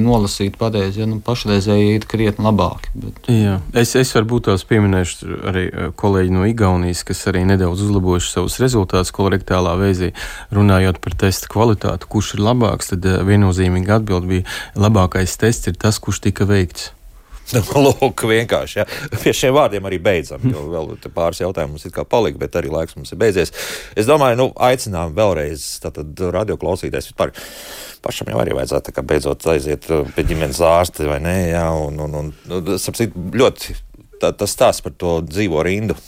nolasīt 0.00 0.56
pareizi. 0.60 1.02
Ja? 1.02 1.08
Nu, 1.10 1.18
pašreizēji 1.24 1.98
ir 1.98 2.06
krietni 2.08 2.48
labāki. 2.48 2.94
Bet... 2.94 3.28
Jā, 3.28 3.58
es, 3.76 3.92
es 4.00 4.14
varbūt 4.16 4.48
tās 4.48 4.64
pieminēšu 4.64 5.36
arī 5.52 5.66
uh, 5.68 5.92
kolēģi 6.00 6.34
no 6.38 6.48
Igaunijas, 6.48 7.04
kas 7.04 7.26
arī 7.28 7.44
nedaudz 7.50 7.84
uzlabojuši 7.84 8.34
savus 8.38 8.56
rezultātus 8.64 9.12
kolorektālā 9.16 9.76
vēzī. 9.82 10.14
Runājot 10.56 11.02
par 11.04 11.18
testa 11.26 11.52
kvalitāti, 11.52 12.08
kurš 12.08 12.38
ir 12.38 12.44
labāks, 12.48 12.94
tad 12.94 13.04
uh, 13.04 13.20
viennozīmīgi 13.28 13.96
atbild 14.00 14.32
bija 14.32 14.48
labākais 14.80 15.36
tests 15.44 15.68
ir 15.68 15.76
tas, 15.76 16.00
kurš 16.00 16.24
tika 16.30 16.48
veikts. 16.48 16.69
Nu, 17.54 17.62
Lūk, 17.86 18.24
vienkārši. 18.30 18.80
Ja. 18.80 18.86
Pie 19.22 19.32
šiem 19.36 19.54
vārdiem 19.56 19.86
arī 19.88 19.98
beidzam. 20.02 20.44
Jo 20.46 20.66
vēl 20.70 20.92
pāris 21.14 21.42
jautājumu 21.42 21.74
mums 21.74 21.86
ir 21.86 21.94
kā 21.94 22.04
palika, 22.06 22.38
bet 22.42 22.58
arī 22.60 22.70
laiks 22.72 22.96
mums 22.98 23.10
ir 23.12 23.20
beidzies. 23.20 23.52
Es 23.98 24.08
domāju, 24.08 24.38
nu, 24.38 24.48
aicinām 24.68 25.14
vēlreiz 25.16 25.66
radioklausītājs 26.36 27.10
vispār. 27.10 27.34
Pašam 28.04 28.30
jau 28.32 28.38
arī 28.40 28.54
vajadzētu 28.56 28.94
kā 28.96 29.04
beidzot 29.04 29.44
aiziet 29.52 29.90
uh, 29.92 30.06
pie 30.14 30.24
ģimenes 30.30 30.62
ārsta 30.64 31.08
vai 31.10 31.18
nē. 31.24 31.36
Jā, 31.50 31.66
un, 31.76 31.98
un, 32.06 32.16
un, 32.22 32.30
nu, 32.48 32.78
sapsīt, 32.80 33.16
ļoti 33.36 33.76
tā, 34.22 34.32
tas 34.32 34.54
stāsts 34.54 34.86
par 34.86 34.96
to 34.96 35.18
dzīvo 35.26 35.66
rindu. 35.66 35.98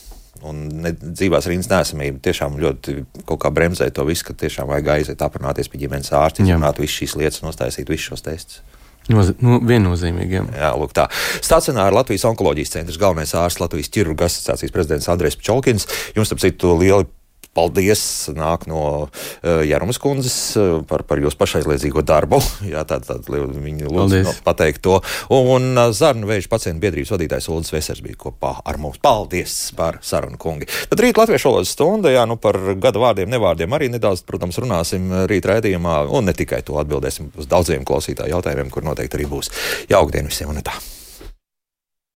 Un 0.42 0.64
ne, 0.82 0.90
dzīvās 0.90 1.46
rindas 1.46 1.68
nesamība 1.70 2.18
tiešām 2.24 2.56
ļoti 2.58 2.96
kaut 3.28 3.44
kā 3.44 3.52
bremzē 3.54 3.86
to 3.94 4.02
visu, 4.08 4.24
ka 4.26 4.34
tiešām 4.40 4.66
vajag 4.72 4.88
aiziet 4.96 5.22
aprunāties 5.22 5.70
pie 5.70 5.84
ģimenes 5.84 6.10
ārsta, 6.18 6.42
izrunāt 6.42 6.80
visas 6.82 6.96
šīs 6.98 7.14
lietas, 7.20 7.44
nostāsīt 7.44 7.92
visus 7.92 8.08
šos 8.10 8.26
testus. 8.26 8.71
Noz, 9.10 9.32
nu, 9.42 9.58
viennozīmīgi. 9.66 10.36
Jā. 10.36 10.44
Jā, 10.54 10.70
lūk, 10.78 10.92
tā. 10.94 11.08
Stacionāra 11.42 11.94
Latvijas 11.96 12.26
onkoloģijas 12.28 12.76
centrs 12.76 13.00
galvenais 13.02 13.34
ārsts 13.38 13.62
Latvijas 13.62 13.90
ķirurgu 13.94 14.28
asociācijas 14.28 14.74
prezidents 14.74 15.10
Andrēs 15.10 15.40
Čolkins. 15.42 15.88
Jums, 16.14 16.30
starp 16.30 16.44
citu, 16.44 16.76
lieli 16.78 17.08
paldies 17.56 18.02
nāk 18.36 18.66
no 18.70 18.82
uh, 19.06 19.62
Jārumas 19.66 20.00
kundzes 20.02 20.36
uh, 20.58 20.80
par, 20.88 21.04
par 21.08 21.20
jūsu 21.22 21.38
pašaizliedzīgo 21.40 22.04
darbu. 22.06 22.40
Jā, 22.72 22.84
tā, 22.88 23.00
tā, 23.04 23.18
viņa 23.26 23.90
lūdzu 23.90 24.22
no, 24.26 24.34
pateikt 24.46 24.82
to. 24.86 24.98
Un 25.32 25.72
uh, 25.76 25.90
Zarnu 25.96 26.28
vēža 26.30 26.50
pacientu 26.52 26.84
biedrības 26.84 27.12
vadītājs 27.14 27.50
Ulris 27.52 27.74
Vesers 27.74 28.02
bija 28.04 28.18
kopā 28.26 28.54
ar 28.64 28.80
mums. 28.82 29.00
Paldies 29.02 29.56
par 29.76 30.00
sarunu, 30.06 30.40
kungi. 30.40 30.68
Tad 30.90 31.02
rīt 31.02 31.20
Latviešu 31.20 31.50
valodas 31.50 31.74
stunda, 31.74 32.12
jā, 32.12 32.24
nu 32.28 32.38
par 32.40 32.58
gada 32.80 33.02
vārdiem, 33.02 33.30
nevārdiem 33.32 33.76
arī 33.76 33.90
nedaudz, 33.92 34.24
protams, 34.28 34.60
runāsim 34.62 35.10
rīt 35.30 35.48
raidījumā. 35.48 36.02
Un 36.12 36.30
ne 36.30 36.36
tikai 36.36 36.62
to 36.66 36.80
atbildēsim 36.82 37.32
uz 37.38 37.50
daudziem 37.50 37.86
klausītāju 37.88 38.36
jautājumiem, 38.36 38.72
kur 38.72 38.86
noteikti 38.86 39.20
arī 39.20 39.30
būs. 39.30 39.52
Jaukdien 39.92 40.30
visiem 40.30 40.52
un 40.52 40.64
tā! 40.64 40.76